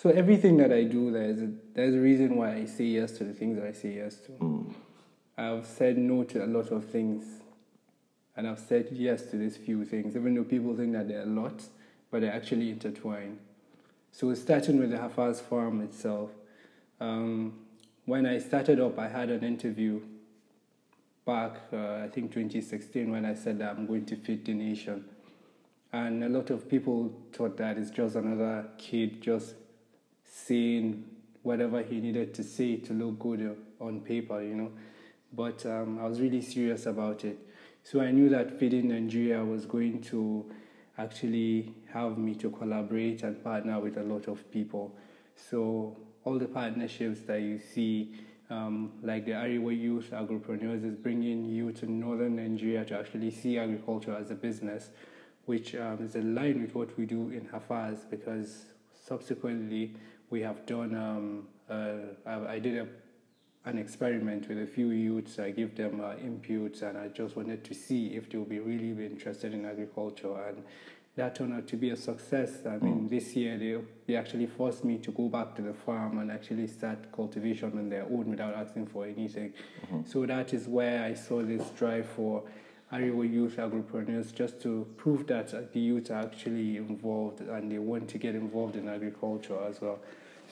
so 0.00 0.08
everything 0.08 0.56
that 0.56 0.72
I 0.72 0.84
do, 0.84 1.10
there's 1.10 1.42
a, 1.42 1.50
there's 1.74 1.94
a 1.94 1.98
reason 1.98 2.36
why 2.36 2.54
I 2.54 2.64
say 2.64 2.84
yes 2.84 3.12
to 3.18 3.24
the 3.24 3.34
things 3.34 3.58
that 3.58 3.66
I 3.66 3.72
say 3.72 3.96
yes 3.96 4.16
to. 4.26 4.74
I've 5.36 5.66
said 5.66 5.98
no 5.98 6.24
to 6.24 6.42
a 6.42 6.46
lot 6.46 6.70
of 6.70 6.86
things, 6.86 7.42
and 8.34 8.48
I've 8.48 8.60
said 8.60 8.88
yes 8.92 9.24
to 9.26 9.36
these 9.36 9.58
few 9.58 9.84
things, 9.84 10.16
even 10.16 10.34
though 10.34 10.44
people 10.44 10.74
think 10.74 10.94
that 10.94 11.06
they're 11.06 11.24
a 11.24 11.26
lot, 11.26 11.62
but 12.10 12.22
they're 12.22 12.32
actually 12.32 12.70
intertwined. 12.70 13.40
So 14.10 14.32
starting 14.32 14.78
with 14.78 14.90
the 14.90 14.96
Hafaz 14.96 15.42
farm 15.42 15.82
itself, 15.82 16.30
um, 16.98 17.58
when 18.06 18.24
I 18.24 18.38
started 18.38 18.80
up, 18.80 18.98
I 18.98 19.08
had 19.08 19.28
an 19.28 19.44
interview 19.44 20.00
back, 21.26 21.56
uh, 21.74 22.04
I 22.04 22.08
think 22.08 22.32
2016, 22.32 23.10
when 23.10 23.26
I 23.26 23.34
said 23.34 23.58
that 23.58 23.76
I'm 23.76 23.86
going 23.86 24.06
to 24.06 24.16
feed 24.16 24.46
the 24.46 24.54
nation. 24.54 25.04
and 25.92 26.24
a 26.24 26.28
lot 26.30 26.48
of 26.48 26.70
people 26.70 27.12
thought 27.34 27.58
that 27.58 27.76
it's 27.76 27.90
just 27.90 28.16
another 28.16 28.66
kid 28.78 29.20
just 29.20 29.56
saying 30.30 31.04
whatever 31.42 31.82
he 31.82 32.00
needed 32.00 32.34
to 32.34 32.44
say 32.44 32.76
to 32.76 32.92
look 32.92 33.18
good 33.18 33.56
on 33.80 34.00
paper, 34.00 34.42
you 34.42 34.54
know. 34.54 34.72
But 35.32 35.64
um, 35.66 35.98
I 35.98 36.06
was 36.06 36.20
really 36.20 36.42
serious 36.42 36.86
about 36.86 37.24
it. 37.24 37.38
So 37.82 38.00
I 38.00 38.10
knew 38.10 38.28
that 38.28 38.58
Feeding 38.58 38.88
Nigeria 38.88 39.44
was 39.44 39.64
going 39.66 40.02
to 40.02 40.50
actually 40.98 41.74
have 41.92 42.18
me 42.18 42.34
to 42.36 42.50
collaborate 42.50 43.22
and 43.22 43.42
partner 43.42 43.80
with 43.80 43.96
a 43.96 44.02
lot 44.02 44.28
of 44.28 44.50
people. 44.50 44.94
So 45.34 45.96
all 46.24 46.38
the 46.38 46.46
partnerships 46.46 47.20
that 47.26 47.40
you 47.40 47.58
see, 47.58 48.14
um, 48.50 48.92
like 49.02 49.24
the 49.24 49.32
Arewa 49.32 49.78
Youth 49.78 50.10
Agropreneurs, 50.12 50.84
is 50.84 50.94
bringing 50.94 51.46
youth 51.46 51.82
in 51.82 51.98
northern 51.98 52.36
Nigeria 52.36 52.84
to 52.84 52.98
actually 52.98 53.30
see 53.30 53.58
agriculture 53.58 54.14
as 54.14 54.30
a 54.30 54.34
business, 54.34 54.90
which 55.46 55.74
um, 55.74 55.98
is 56.04 56.16
aligned 56.16 56.60
with 56.60 56.74
what 56.74 56.96
we 56.98 57.06
do 57.06 57.30
in 57.30 57.48
Hafaz 57.48 58.08
because 58.10 58.66
subsequently 59.06 59.94
we 60.30 60.40
have 60.42 60.64
done, 60.64 60.94
um, 60.94 61.48
uh, 61.68 62.28
I, 62.28 62.54
I, 62.54 62.58
did 62.58 62.78
a, 62.78 62.86
an 63.68 63.78
experiment 63.78 64.48
with 64.48 64.62
a 64.62 64.66
few 64.66 64.90
youths. 64.90 65.38
I 65.38 65.50
give 65.50 65.76
them 65.76 66.00
uh, 66.00 66.14
inputs 66.14 66.82
and 66.82 66.96
I 66.96 67.08
just 67.08 67.36
wanted 67.36 67.64
to 67.64 67.74
see 67.74 68.14
if 68.14 68.30
they'll 68.30 68.44
be 68.44 68.60
really 68.60 68.90
interested 69.04 69.52
in 69.52 69.64
agriculture. 69.64 70.34
And 70.48 70.62
that 71.16 71.34
turned 71.34 71.52
out 71.52 71.66
to 71.68 71.76
be 71.76 71.90
a 71.90 71.96
success. 71.96 72.64
I 72.64 72.78
mean, 72.78 73.02
mm. 73.02 73.10
this 73.10 73.34
year 73.34 73.58
they, 73.58 73.76
they 74.06 74.16
actually 74.16 74.46
forced 74.46 74.84
me 74.84 74.98
to 74.98 75.10
go 75.10 75.28
back 75.28 75.56
to 75.56 75.62
the 75.62 75.74
farm 75.74 76.18
and 76.18 76.30
actually 76.30 76.68
start 76.68 77.10
cultivation 77.12 77.76
on 77.76 77.88
their 77.88 78.04
own 78.04 78.30
without 78.30 78.54
asking 78.54 78.86
for 78.86 79.04
anything. 79.04 79.52
Mm-hmm. 79.86 80.02
So 80.08 80.24
that 80.26 80.54
is 80.54 80.68
where 80.68 81.02
I 81.02 81.14
saw 81.14 81.42
this 81.42 81.68
drive 81.70 82.06
for 82.06 82.44
Arewa 82.92 83.30
youth 83.30 83.56
agripreneurs 83.56 84.34
just 84.34 84.60
to 84.62 84.86
prove 84.96 85.26
that 85.28 85.72
the 85.72 85.80
youth 85.80 86.10
are 86.10 86.22
actually 86.22 86.76
involved 86.76 87.40
and 87.40 87.70
they 87.70 87.78
want 87.78 88.08
to 88.08 88.18
get 88.18 88.34
involved 88.34 88.76
in 88.76 88.88
agriculture 88.88 89.58
as 89.68 89.80
well. 89.80 90.00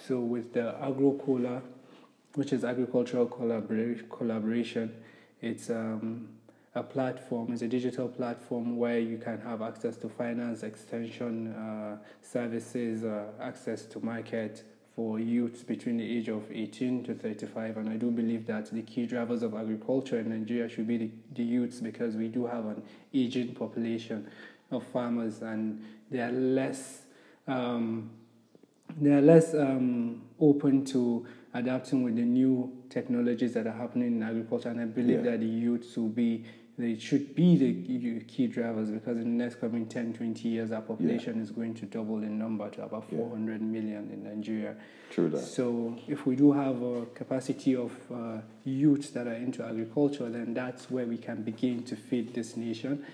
So 0.06 0.20
with 0.20 0.52
the 0.52 0.74
AgroCola, 0.80 1.62
which 2.34 2.52
is 2.52 2.64
agricultural 2.64 3.26
collabora- 3.26 4.08
collaboration, 4.08 4.94
it's 5.40 5.70
um, 5.70 6.28
a 6.74 6.82
platform, 6.82 7.52
it's 7.52 7.62
a 7.62 7.68
digital 7.68 8.08
platform 8.08 8.76
where 8.76 8.98
you 8.98 9.18
can 9.18 9.40
have 9.40 9.62
access 9.62 9.96
to 9.98 10.08
finance, 10.08 10.62
extension 10.62 11.52
uh, 11.54 11.98
services, 12.22 13.04
uh, 13.04 13.26
access 13.40 13.84
to 13.86 14.04
market 14.04 14.62
for 14.94 15.20
youths 15.20 15.62
between 15.62 15.96
the 15.96 16.18
age 16.18 16.28
of 16.28 16.50
18 16.50 17.04
to 17.04 17.14
35. 17.14 17.76
And 17.76 17.88
I 17.88 17.96
do 17.96 18.10
believe 18.10 18.46
that 18.46 18.70
the 18.70 18.82
key 18.82 19.06
drivers 19.06 19.42
of 19.42 19.54
agriculture 19.54 20.18
in 20.18 20.30
Nigeria 20.30 20.68
should 20.68 20.88
be 20.88 20.96
the, 20.96 21.10
the 21.34 21.44
youths 21.44 21.80
because 21.80 22.16
we 22.16 22.28
do 22.28 22.46
have 22.46 22.66
an 22.66 22.82
aging 23.14 23.54
population 23.54 24.28
of 24.70 24.84
farmers 24.84 25.42
and 25.42 25.82
they 26.10 26.20
are 26.20 26.32
less. 26.32 27.02
Um, 27.46 28.10
they 29.00 29.10
are 29.12 29.20
less 29.20 29.54
um, 29.54 30.22
open 30.40 30.84
to 30.86 31.26
adapting 31.54 32.02
with 32.02 32.16
the 32.16 32.22
new 32.22 32.72
technologies 32.90 33.54
that 33.54 33.66
are 33.66 33.72
happening 33.72 34.08
in 34.16 34.22
agriculture, 34.22 34.68
and 34.68 34.80
I 34.80 34.84
believe 34.84 35.24
yeah. 35.24 35.32
that 35.32 35.40
the 35.40 35.46
youths 35.46 35.96
will 35.96 36.08
be 36.08 36.44
they 36.78 36.96
should 36.96 37.34
be 37.34 37.56
the 37.56 38.20
key 38.20 38.46
drivers 38.46 38.88
because 38.88 39.16
in 39.16 39.36
the 39.36 39.44
next 39.44 39.56
coming 39.56 39.86
10, 39.86 40.14
20 40.14 40.48
years, 40.48 40.70
our 40.70 40.80
population 40.80 41.36
yeah. 41.36 41.42
is 41.42 41.50
going 41.50 41.74
to 41.74 41.86
double 41.86 42.18
in 42.18 42.38
number 42.38 42.70
to 42.70 42.84
about 42.84 43.10
400 43.10 43.60
yeah. 43.60 43.66
million 43.66 44.10
in 44.12 44.22
Nigeria. 44.22 44.76
True 45.10 45.28
that. 45.30 45.40
So, 45.40 45.98
if 46.06 46.24
we 46.24 46.36
do 46.36 46.52
have 46.52 46.80
a 46.80 47.06
capacity 47.06 47.74
of 47.74 47.90
uh, 48.14 48.42
youths 48.64 49.10
that 49.10 49.26
are 49.26 49.34
into 49.34 49.64
agriculture, 49.64 50.30
then 50.30 50.54
that's 50.54 50.88
where 50.88 51.04
we 51.04 51.18
can 51.18 51.42
begin 51.42 51.82
to 51.82 51.96
feed 51.96 52.32
this 52.32 52.56
nation. 52.56 53.04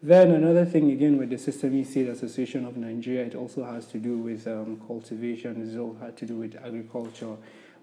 Then, 0.00 0.30
another 0.30 0.64
thing 0.64 0.90
again 0.92 1.18
with 1.18 1.30
the 1.30 1.38
Sesame 1.38 1.82
Seed 1.82 2.08
Association 2.08 2.64
of 2.64 2.76
Nigeria, 2.76 3.24
it 3.24 3.34
also 3.34 3.64
has 3.64 3.86
to 3.88 3.98
do 3.98 4.16
with 4.18 4.46
um, 4.46 4.80
cultivation, 4.86 5.68
it 5.68 5.76
all 5.78 5.96
had 6.00 6.16
to 6.18 6.26
do 6.26 6.36
with 6.36 6.56
agriculture. 6.56 7.36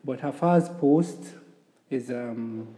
But 0.04 0.22
Hafaz 0.22 0.80
Post 0.80 1.34
is. 1.90 2.10
Um, 2.10 2.76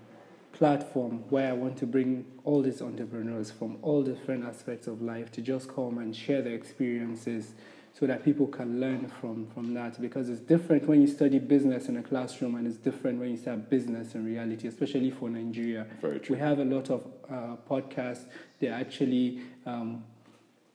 platform 0.58 1.24
where 1.29 1.50
I 1.50 1.53
want 1.53 1.77
to 1.77 1.86
bring 1.86 2.25
all 2.44 2.63
these 2.63 2.82
entrepreneurs 2.82 3.51
from 3.51 3.77
all 3.84 4.01
different 4.01 4.44
aspects 4.44 4.88
of 4.88 5.03
life 5.03 5.32
to 5.34 5.41
just 5.41 5.74
come 5.74 6.00
and 6.00 6.15
share 6.15 6.41
their 6.41 6.56
experiences 6.56 7.53
so 7.98 8.06
that 8.06 8.24
people 8.24 8.46
can 8.46 8.80
learn 8.80 9.08
from, 9.20 9.48
from 9.54 9.74
that 9.74 10.00
because 10.00 10.30
it's 10.30 10.42
different 10.42 10.88
when 10.88 11.01
you 11.01 11.08
study 11.08 11.39
business 11.39 11.89
in 11.89 11.98
a 11.98 12.04
classroom 12.04 12.56
and 12.56 12.68
it's 12.68 12.77
different 12.77 13.20
when 13.20 13.32
you 13.32 13.38
start 13.38 13.70
business 13.72 14.13
in 14.13 14.24
reality, 14.24 14.68
especially 14.68 15.10
for 15.10 15.30
Nigeria. 15.30 15.88
Very 16.00 16.20
true. 16.20 16.36
We 16.36 16.42
have 16.42 16.60
a 16.60 16.66
lot 16.66 16.92
of 16.92 17.04
uh, 17.30 17.56
podcasts, 17.68 18.25
they're 18.60 18.74
actually 18.74 19.42
um, 19.66 20.04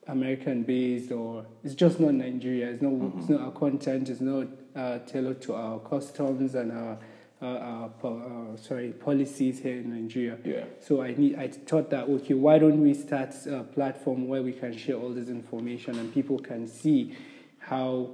American 0.08 0.64
based 0.64 1.12
or 1.12 1.46
it's 1.62 1.74
just 1.74 2.00
not 2.00 2.14
Nigeria. 2.14 2.70
It's 2.70 2.82
not, 2.82 2.92
mm-hmm. 2.92 3.20
it's 3.20 3.28
not 3.28 3.40
our 3.40 3.52
content, 3.52 4.08
it's 4.08 4.20
not 4.20 4.48
uh, 4.74 4.98
tailored 5.00 5.40
to 5.42 5.54
our 5.54 5.78
customs 5.78 6.56
and 6.56 6.72
our 6.72 6.98
uh, 7.42 7.88
uh, 8.04 8.08
uh, 8.08 8.56
sorry 8.56 8.92
policies 8.92 9.58
here 9.58 9.76
in 9.78 9.90
Nigeria. 9.90 10.38
Yeah. 10.44 10.64
So 10.80 11.02
I 11.02 11.12
need 11.14 11.36
I 11.36 11.48
thought 11.48 11.90
that 11.90 12.08
okay, 12.08 12.34
why 12.34 12.58
don't 12.58 12.80
we 12.80 12.94
start 12.94 13.34
a 13.46 13.64
platform 13.64 14.28
where 14.28 14.42
we 14.42 14.52
can 14.52 14.76
share 14.76 14.94
all 14.94 15.10
this 15.10 15.28
information 15.28 15.98
and 15.98 16.14
people 16.14 16.38
can 16.38 16.68
see 16.68 17.16
how 17.58 18.10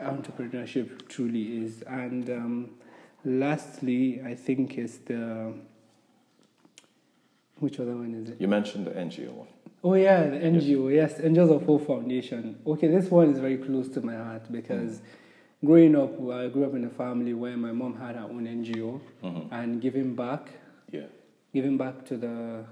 entrepreneurship 0.00 1.08
truly 1.08 1.64
is. 1.64 1.82
And 1.82 2.28
um, 2.30 2.70
lastly, 3.24 4.20
I 4.26 4.34
think 4.34 4.76
is 4.76 4.98
the 4.98 5.54
which 7.60 7.78
other 7.78 7.94
one 7.94 8.12
is 8.14 8.30
it? 8.30 8.40
You 8.40 8.48
mentioned 8.48 8.88
the 8.88 8.90
NGO 8.90 9.30
one. 9.30 9.48
Oh 9.84 9.94
yeah, 9.94 10.24
the 10.26 10.36
NGO. 10.36 10.92
Yes, 10.92 11.12
yes 11.16 11.20
Angels 11.24 11.50
of 11.50 11.64
Hope 11.64 11.86
Foundation. 11.86 12.58
Okay, 12.66 12.88
this 12.88 13.08
one 13.08 13.30
is 13.30 13.38
very 13.38 13.58
close 13.58 13.88
to 13.90 14.00
my 14.00 14.16
heart 14.16 14.50
because. 14.50 14.98
Mm 14.98 15.02
growing 15.64 15.96
up, 15.96 16.12
I 16.30 16.48
grew 16.48 16.64
up 16.64 16.74
in 16.74 16.84
a 16.84 16.90
family 16.90 17.34
where 17.34 17.56
my 17.56 17.72
mom 17.72 17.96
had 17.96 18.16
her 18.16 18.22
own 18.22 18.46
NGO 18.46 19.00
mm-hmm. 19.22 19.54
and 19.54 19.80
giving 19.80 20.14
back. 20.14 20.48
Yeah. 20.90 21.06
Giving 21.52 21.76
back 21.76 22.04
to 22.06 22.16
the 22.16 22.64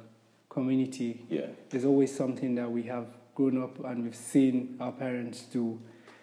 community 0.49 1.25
yeah. 1.29 1.47
is 1.73 1.85
always 1.85 2.15
something 2.15 2.55
that 2.57 2.71
we 2.71 2.83
have 2.85 3.07
grown 3.35 3.63
up 3.63 3.83
and 3.85 4.05
we've 4.05 4.15
seen 4.15 4.77
our 4.81 4.93
parents 4.93 5.43
do. 5.43 5.81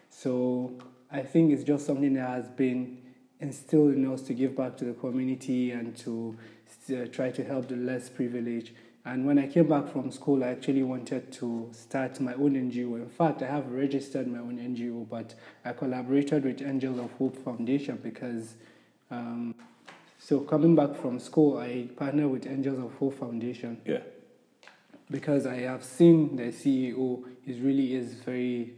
So 0.09 0.73
I 1.11 1.21
think 1.21 1.51
it's 1.51 1.63
just 1.63 1.85
something 1.85 2.13
that 2.13 2.29
has 2.29 2.47
been 2.49 2.99
instilled 3.39 3.93
in 3.93 4.11
us 4.11 4.21
to 4.23 4.33
give 4.33 4.55
back 4.55 4.77
to 4.77 4.85
the 4.85 4.93
community 4.93 5.71
and 5.71 5.95
to 5.97 6.38
uh, 6.91 7.05
try 7.11 7.31
to 7.31 7.43
help 7.43 7.67
the 7.67 7.75
less 7.75 8.09
privileged. 8.09 8.71
And 9.06 9.25
when 9.25 9.39
I 9.39 9.48
came 9.48 9.68
back 9.68 9.88
from 9.88 10.12
school, 10.12 10.44
I 10.44 10.48
actually 10.48 10.84
wanted 10.84 11.32
to 11.34 11.70
start 11.72 12.20
my 12.20 12.34
own 12.34 12.53
NGO. 12.53 12.96
In 12.96 13.10
fact, 13.10 13.41
I 13.41 13.48
have 13.48 13.72
registered 13.72 14.27
my 14.27 14.39
own 14.39 14.58
NGO, 14.58 15.08
but 15.10 15.36
I 15.63 15.72
collaborated 15.72 16.44
with 16.44 16.62
Angels 16.62 17.00
of 17.00 17.12
Hope 17.13 17.38
Foundation 17.44 18.00
because, 18.03 18.56
um, 19.10 19.56
so 20.18 20.41
coming 20.41 20.75
back 20.75 20.96
from 20.96 21.18
school, 21.20 21.58
I 21.58 21.88
partnered 21.96 22.29
with 22.29 22.46
Angels 22.46 22.84
of 22.84 22.94
Hope 22.96 23.18
Foundation. 23.18 23.82
Yeah. 23.86 24.01
Because 25.10 25.48
I 25.48 25.62
have 25.62 25.84
seen 25.84 26.36
the 26.36 26.51
CEO 26.51 27.24
is 27.48 27.60
really 27.60 27.96
is 27.96 28.13
very 28.15 28.74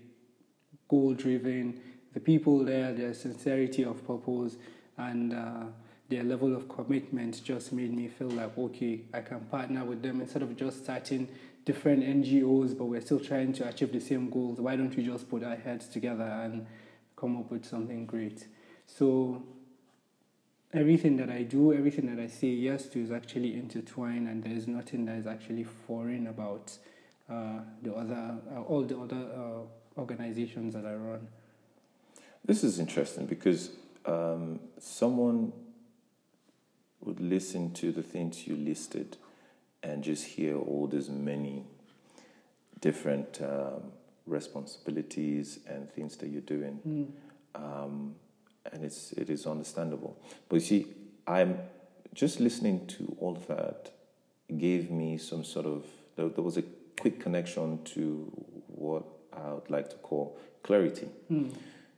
goal 0.88 1.13
driven. 1.13 1.82
The 2.13 2.20
people 2.20 2.63
there, 2.63 2.94
their 2.94 3.13
sincerity 3.13 3.84
of 3.84 4.06
purpose, 4.06 4.58
and 4.98 5.34
uh, 5.34 5.63
their 6.12 6.24
level 6.24 6.56
of 6.56 6.70
commitment 6.70 7.41
just 7.44 7.72
made 7.74 7.91
me 7.91 8.08
feel 8.08 8.30
like 8.30 8.56
okay 8.58 9.01
i 9.13 9.22
can 9.22 9.39
partner 9.46 9.84
with 9.84 10.03
them. 10.03 10.22
Instead 10.22 10.44
of 10.44 10.56
just 10.56 10.84
starting 10.84 11.27
different 11.65 12.03
ngos 12.03 12.77
but 12.77 12.86
we're 12.86 13.01
still 13.01 13.20
trying 13.20 13.53
to 13.53 13.68
achieve 13.68 13.91
the 13.91 14.00
same 14.00 14.30
goals 14.30 14.60
why 14.60 14.75
don't 14.75 14.96
we 14.96 15.03
just 15.03 15.30
put 15.30 15.44
our 15.44 15.56
heads 15.56 15.88
together 15.88 16.24
and 16.44 16.68
come 17.15 17.38
up 17.38 17.50
with 17.50 17.65
something 17.65 18.06
great? 18.06 18.48
So 18.86 19.41
everything 20.74 21.18
that 21.18 21.30
i 21.30 21.41
do 21.44 21.74
everything 21.74 22.13
that 22.13 22.22
i 22.22 22.27
say 22.27 22.48
yes 22.48 22.86
to 22.88 22.98
is 23.01 23.12
actually 23.12 23.56
intertwined 23.56 24.27
and 24.30 24.41
there 24.41 24.53
is 24.53 24.68
nothing 24.68 25.03
that 25.06 25.18
is 25.18 25.27
actually 25.27 25.65
foreign 25.65 26.27
about 26.27 26.77
uh, 27.30 27.60
the 27.82 27.94
other 27.94 28.38
uh, 28.56 28.62
all 28.62 28.82
the 28.82 28.98
other 28.98 29.24
uh, 29.36 30.00
organizations 30.00 30.74
that 30.74 30.86
i 30.86 30.94
run. 30.94 31.27
This 32.46 32.63
is 32.63 32.80
interesting 32.80 33.25
because 33.25 33.72
um, 34.06 34.60
someone 34.80 35.53
would 37.03 37.20
listen 37.20 37.74
to 37.74 37.91
the 37.91 38.03
things 38.03 38.48
you 38.48 38.55
listed 38.55 39.17
and 39.84 40.03
just 40.03 40.25
hear 40.25 40.58
all 40.58 40.88
these 40.88 41.10
many 41.10 41.63
different 42.79 43.41
um, 43.41 43.91
responsibilities 44.25 45.60
and 45.67 45.91
things 45.91 46.17
that 46.17 46.27
you're 46.27 46.41
doing. 46.41 46.79
Mm. 46.88 47.08
Um, 47.55 48.15
and 48.72 48.84
it's, 48.84 49.12
it 49.13 49.29
is 49.29 49.48
understandable. 49.48 50.17
But 50.48 50.55
you 50.58 50.62
see, 50.62 50.88
I'm 51.25 51.58
just 52.13 52.39
listening 52.39 52.86
to 52.88 53.15
all 53.20 53.36
of 53.36 53.48
that 53.48 53.91
gave 54.58 54.91
me 54.91 55.17
some 55.17 55.43
sort 55.43 55.65
of, 55.65 55.86
there, 56.15 56.29
there 56.29 56.43
was 56.43 56.58
a 56.58 56.63
quick 57.00 57.20
connection 57.20 57.84
to 57.84 58.31
what 58.67 59.03
I 59.34 59.53
would 59.53 59.70
like 59.70 59.89
to 59.89 59.96
call 59.98 60.38
clarity. 60.62 61.08
Mm. 61.31 61.53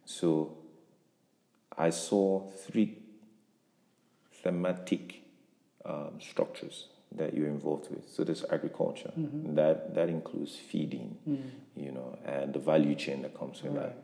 So 0.06 0.58
I 1.78 1.90
saw 1.90 2.50
three 2.50 2.98
thematic 4.44 5.22
um, 5.86 6.20
structures 6.20 6.88
that 7.16 7.34
you're 7.34 7.48
involved 7.48 7.90
with. 7.92 8.10
So 8.10 8.24
there's 8.24 8.44
agriculture. 8.52 9.12
Mm-hmm. 9.18 9.56
That 9.56 9.94
that 9.96 10.10
includes 10.10 10.56
feeding, 10.56 11.18
you 11.76 11.92
know, 11.92 12.18
and 12.26 12.54
the 12.54 12.60
value 12.60 12.96
chain 12.96 13.22
that 13.22 13.38
comes 13.38 13.62
with 13.64 13.76
that. 13.76 13.96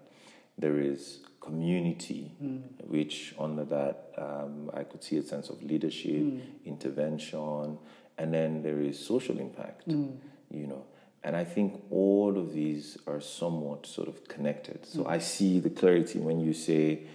There 0.58 0.80
is 0.80 1.20
community, 1.40 2.32
Mm. 2.44 2.62
which 2.88 3.34
under 3.40 3.66
that 3.66 3.96
um, 4.18 4.70
I 4.74 4.84
could 4.84 5.04
see 5.04 5.18
a 5.18 5.24
sense 5.24 5.50
of 5.50 5.64
leadership, 5.64 6.22
Mm. 6.24 6.42
intervention, 6.66 7.78
and 8.18 8.34
then 8.34 8.62
there 8.62 8.80
is 8.82 9.00
social 9.00 9.40
impact. 9.40 9.88
Mm. 9.88 10.18
You 10.52 10.68
know, 10.68 10.84
and 11.24 11.36
I 11.36 11.46
think 11.46 11.82
all 11.92 12.38
of 12.38 12.54
these 12.54 12.98
are 13.08 13.22
somewhat 13.22 13.86
sort 13.86 14.08
of 14.10 14.28
connected. 14.28 14.86
So 14.86 15.00
Mm. 15.04 15.16
I 15.16 15.20
see 15.20 15.60
the 15.60 15.70
clarity 15.70 16.20
when 16.20 16.40
you 16.40 16.54
say 16.54 17.08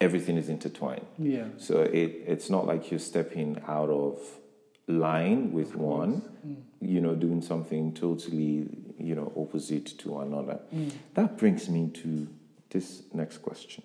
everything 0.00 0.36
is 0.36 0.48
intertwined. 0.48 1.06
Yeah. 1.18 1.46
So 1.56 1.82
it, 1.82 2.22
it's 2.26 2.50
not 2.50 2.66
like 2.66 2.90
you're 2.90 3.00
stepping 3.00 3.60
out 3.66 3.90
of 3.90 4.20
line 4.86 5.52
with 5.52 5.74
one, 5.74 6.22
mm. 6.46 6.56
you 6.80 7.00
know, 7.00 7.14
doing 7.14 7.42
something 7.42 7.92
totally, 7.92 8.68
you 8.98 9.14
know, 9.14 9.32
opposite 9.36 9.98
to 9.98 10.20
another. 10.20 10.60
Mm. 10.74 10.92
That 11.14 11.36
brings 11.36 11.68
me 11.68 11.90
to 12.02 12.28
this 12.70 13.02
next 13.12 13.38
question. 13.38 13.84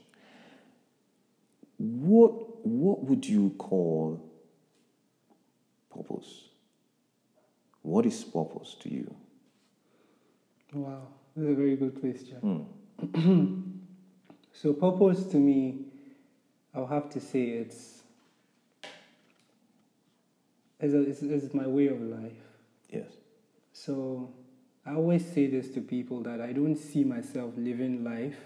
What 1.78 2.66
what 2.66 3.04
would 3.04 3.26
you 3.26 3.50
call 3.58 4.24
purpose? 5.94 6.50
What 7.82 8.06
is 8.06 8.24
purpose 8.24 8.76
to 8.82 8.94
you? 8.94 9.14
Wow, 10.74 11.08
that's 11.36 11.50
a 11.50 11.54
very 11.54 11.76
good 11.76 12.00
question. 12.00 12.68
Hmm. 13.02 13.62
so, 14.54 14.74
purpose 14.74 15.26
to 15.26 15.38
me, 15.38 15.80
I'll 16.76 16.88
have 16.88 17.10
to 17.12 17.20
say 17.20 17.44
it's 17.44 18.02
is, 20.80 20.94
a, 20.94 21.08
is, 21.08 21.24
is 21.24 21.54
my 21.54 21.66
way 21.66 21.88
of 21.88 22.02
life. 22.02 22.34
Yes. 22.90 23.12
So, 23.72 24.30
I 24.86 24.96
always 24.96 25.26
say 25.26 25.48
this 25.48 25.70
to 25.76 25.82
people 25.82 26.22
that 26.24 26.42
I 26.42 26.52
don't 26.52 26.76
see 26.76 27.04
myself 27.06 27.54
living 27.56 28.04
life 28.04 28.38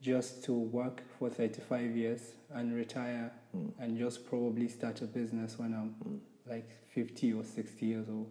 just 0.00 0.44
to 0.44 0.52
work 0.52 1.02
for 1.18 1.28
35 1.28 1.96
years 1.96 2.20
and 2.54 2.74
retire 2.74 3.32
hmm. 3.52 3.68
and 3.80 3.98
just 3.98 4.24
probably 4.28 4.68
start 4.68 5.02
a 5.02 5.06
business 5.06 5.58
when 5.58 5.74
I'm 5.74 5.90
hmm. 6.02 6.18
like 6.48 6.70
50 6.94 7.32
or 7.32 7.44
60 7.44 7.86
years 7.86 8.08
old. 8.08 8.30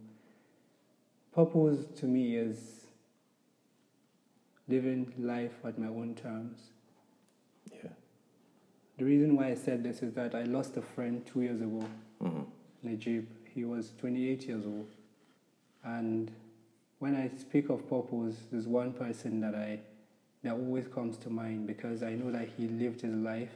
Purpose 1.36 1.86
to 2.00 2.06
me 2.06 2.38
is 2.38 2.86
living 4.70 5.14
life 5.18 5.54
at 5.66 5.78
my 5.78 5.88
own 5.88 6.16
terms. 6.16 6.58
Yeah. 7.72 7.90
The 8.98 9.06
reason 9.06 9.36
why 9.36 9.50
I 9.50 9.56
said 9.56 9.84
this 9.84 10.02
is 10.02 10.14
that 10.14 10.34
I 10.34 10.44
lost 10.44 10.76
a 10.78 10.82
friend 10.82 11.26
two 11.26 11.42
years 11.42 11.62
ago, 11.62 11.86
hmm 12.22 12.42
Najib. 12.84 13.28
He 13.54 13.66
was 13.66 13.92
28 14.00 14.48
years 14.48 14.66
old. 14.66 14.88
And 15.84 16.32
when 17.00 17.16
I 17.16 17.30
speak 17.38 17.70
of 17.70 17.88
purpose, 17.90 18.36
there's 18.52 18.68
one 18.68 18.94
person 18.94 19.40
that 19.42 19.56
I 19.56 19.80
that 20.44 20.54
always 20.54 20.88
comes 20.88 21.18
to 21.18 21.30
mind 21.30 21.68
because 21.68 22.04
I 22.04 22.14
know 22.14 22.32
that 22.32 22.48
he 22.56 22.68
lived 22.68 23.02
his 23.02 23.16
life. 23.16 23.50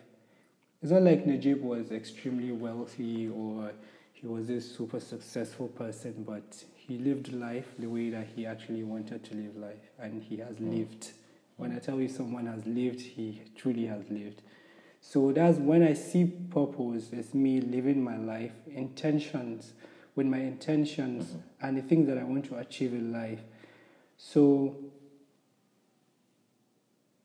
It's 0.81 0.91
not 0.91 1.03
like 1.03 1.25
Najib 1.27 1.61
was 1.61 1.91
extremely 1.91 2.51
wealthy 2.51 3.29
or 3.29 3.71
he 4.13 4.27
was 4.27 4.47
this 4.47 4.75
super 4.75 4.99
successful 4.99 5.67
person, 5.67 6.23
but 6.27 6.63
he 6.75 6.97
lived 6.97 7.31
life 7.33 7.67
the 7.79 7.87
way 7.87 8.09
that 8.09 8.27
he 8.35 8.45
actually 8.45 8.83
wanted 8.83 9.23
to 9.23 9.35
live 9.35 9.55
life, 9.57 9.89
and 9.99 10.21
he 10.21 10.37
has 10.37 10.59
lived. 10.59 11.11
When 11.57 11.75
I 11.75 11.79
tell 11.79 11.99
you 11.99 12.07
someone 12.07 12.47
has 12.47 12.65
lived, 12.65 13.01
he 13.01 13.41
truly 13.55 13.85
has 13.85 14.03
lived. 14.09 14.41
So 15.01 15.31
that's 15.31 15.57
when 15.57 15.81
I 15.83 15.93
see 15.93 16.25
purpose, 16.25 17.09
it's 17.11 17.33
me 17.33 17.59
living 17.59 18.03
my 18.03 18.17
life, 18.17 18.53
intentions, 18.67 19.73
with 20.15 20.27
my 20.27 20.37
intentions 20.37 21.25
mm-hmm. 21.25 21.65
and 21.67 21.77
the 21.77 21.81
things 21.81 22.07
that 22.07 22.17
I 22.17 22.23
want 22.23 22.45
to 22.45 22.57
achieve 22.57 22.93
in 22.93 23.11
life. 23.11 23.41
So 24.17 24.75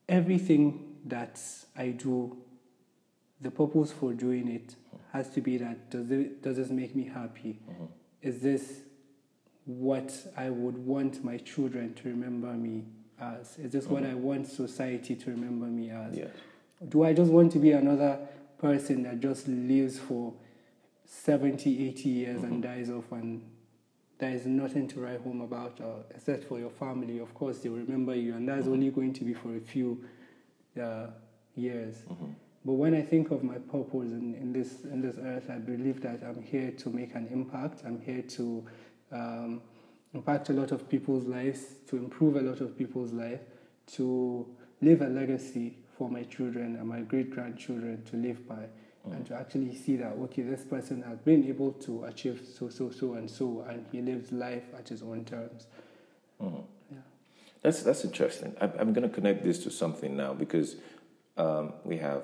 everything 0.09 0.95
that 1.05 1.39
I 1.77 1.89
do, 1.89 2.37
the 3.39 3.51
purpose 3.51 3.91
for 3.91 4.13
doing 4.13 4.47
it 4.47 4.75
has 5.13 5.29
to 5.31 5.41
be 5.41 5.57
that 5.57 5.89
does 5.89 6.09
it 6.11 6.41
does 6.41 6.57
this 6.57 6.69
make 6.69 6.95
me 6.95 7.05
happy? 7.05 7.59
Mm-hmm. 7.69 7.85
Is 8.21 8.41
this 8.41 8.81
what 9.65 10.13
I 10.35 10.49
would 10.49 10.77
want 10.77 11.23
my 11.23 11.37
children 11.37 11.93
to 11.95 12.09
remember 12.09 12.53
me 12.53 12.85
as? 13.19 13.57
Is 13.59 13.71
this 13.71 13.85
what 13.85 14.03
mm-hmm. 14.03 14.11
I 14.11 14.15
want 14.15 14.47
society 14.47 15.15
to 15.15 15.31
remember 15.31 15.67
me 15.67 15.91
as? 15.91 16.17
Yes. 16.17 16.29
Do 16.85 17.03
I 17.03 17.13
just 17.13 17.31
want 17.31 17.51
to 17.53 17.59
be 17.59 17.71
another 17.71 18.19
person 18.59 19.03
that 19.03 19.19
just 19.19 19.47
lives 19.47 19.97
for 19.97 20.33
70, 21.05 21.87
80 21.89 22.09
years 22.09 22.43
and 22.43 22.61
dies 22.61 22.89
off 22.89 23.11
and 23.11 23.41
there 24.19 24.31
is 24.31 24.45
nothing 24.45 24.87
to 24.89 24.99
write 24.99 25.21
home 25.21 25.41
about 25.41 25.79
uh, 25.79 26.03
except 26.11 26.45
for 26.45 26.59
your 26.59 26.69
family? 26.69 27.19
Of 27.19 27.33
course, 27.33 27.59
they 27.59 27.69
will 27.69 27.77
remember 27.77 28.15
you, 28.15 28.35
and 28.35 28.47
that's 28.49 28.67
only 28.67 28.89
going 28.89 29.13
to 29.13 29.23
be 29.23 29.33
for 29.33 29.55
a 29.55 29.59
few 29.59 30.03
uh, 30.81 31.07
years. 31.55 31.97
But 32.65 32.73
when 32.73 32.95
I 32.95 33.01
think 33.01 33.31
of 33.31 33.43
my 33.43 33.59
purpose 33.59 34.11
in, 34.11 34.35
in, 34.35 34.53
this, 34.53 34.83
in 34.85 35.01
this 35.01 35.17
earth, 35.21 35.49
I 35.49 35.59
believe 35.59 36.01
that 36.01 36.23
I'm 36.23 36.41
here 36.41 36.71
to 36.71 36.89
make 36.89 37.15
an 37.15 37.27
impact. 37.31 37.83
I'm 37.85 38.01
here 38.01 38.23
to 38.23 38.65
um, 39.11 39.61
impact 40.13 40.49
a 40.49 40.53
lot 40.53 40.71
of 40.71 40.89
people's 40.89 41.25
lives, 41.25 41.75
to 41.89 41.97
improve 41.97 42.35
a 42.35 42.41
lot 42.41 42.59
of 42.61 42.77
people's 42.77 43.13
life, 43.13 43.41
to 43.93 44.47
leave 44.81 45.01
a 45.01 45.07
legacy 45.07 45.77
for 45.97 46.09
my 46.09 46.23
children 46.23 46.75
and 46.75 46.87
my 46.87 47.01
great 47.01 47.31
grandchildren 47.31 48.03
to 48.11 48.17
live 48.17 48.47
by, 48.47 48.65
and 49.11 49.25
to 49.25 49.35
actually 49.35 49.73
see 49.73 49.95
that 49.95 50.13
okay, 50.13 50.41
this 50.41 50.63
person 50.63 51.01
has 51.01 51.17
been 51.19 51.45
able 51.47 51.71
to 51.71 52.03
achieve 52.03 52.45
so, 52.57 52.69
so, 52.69 52.91
so, 52.91 53.13
and 53.13 53.29
so, 53.29 53.65
and 53.69 53.85
he 53.91 54.01
lives 54.01 54.31
life 54.31 54.65
at 54.77 54.89
his 54.89 55.01
own 55.01 55.23
terms. 55.23 55.67
Yeah. 56.41 56.97
That's 57.61 57.83
that's 57.83 58.03
interesting. 58.03 58.55
I'm, 58.61 58.73
I'm 58.79 58.93
going 58.93 59.07
to 59.07 59.13
connect 59.13 59.43
this 59.43 59.63
to 59.63 59.71
something 59.71 60.15
now 60.15 60.33
because 60.33 60.75
um, 61.37 61.73
we 61.83 61.97
have 61.97 62.23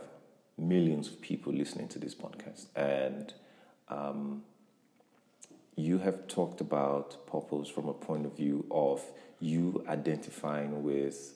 millions 0.58 1.08
of 1.08 1.20
people 1.22 1.54
listening 1.54 1.88
to 1.90 2.00
this 2.00 2.14
podcast, 2.14 2.66
and 2.76 3.34
um, 3.90 4.44
you 5.76 5.98
have 6.00 6.28
talked 6.28 6.62
about 6.62 7.26
purpose 7.26 7.70
from 7.70 7.88
a 7.88 7.94
point 7.94 8.26
of 8.26 8.36
view 8.38 8.66
of 8.70 9.02
you 9.40 9.84
identifying 9.88 10.84
with 10.84 11.34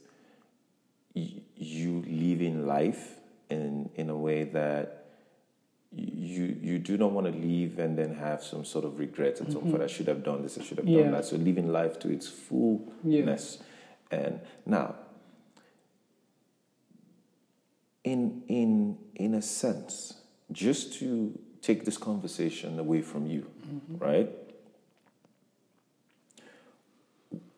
you 1.56 2.04
living 2.08 2.66
life 2.68 3.20
in 3.50 3.90
in 3.96 4.10
a 4.10 4.18
way 4.18 4.44
that 4.44 5.06
you 5.92 6.58
you 6.62 6.80
do 6.80 6.98
not 6.98 7.12
want 7.12 7.28
to 7.28 7.34
leave 7.34 7.80
and 7.80 7.98
then 7.98 8.14
have 8.16 8.44
some 8.44 8.66
sort 8.66 8.86
of 8.86 9.00
regrets 9.00 9.42
at 9.42 9.52
some 9.52 9.62
mm-hmm. 9.62 9.72
point. 9.72 9.84
I 9.84 9.88
should 9.88 10.08
have 10.08 10.24
done 10.24 10.44
this. 10.44 10.58
I 10.58 10.64
should 10.64 10.78
have 10.78 10.88
Yeah. 10.88 11.04
done 11.04 11.12
that. 11.12 11.26
So 11.26 11.38
living 11.38 11.72
life 11.72 11.98
to 12.00 12.10
its 12.10 12.28
fullness. 12.28 13.60
And 14.12 14.40
now, 14.66 14.96
in 18.04 18.44
in 18.48 18.98
in 19.16 19.34
a 19.34 19.42
sense, 19.42 20.22
just 20.52 20.94
to 21.00 21.38
take 21.62 21.84
this 21.86 21.98
conversation 21.98 22.80
away 22.80 23.02
from 23.02 23.28
you, 23.28 23.48
mm-hmm. 23.66 23.98
right? 23.98 24.30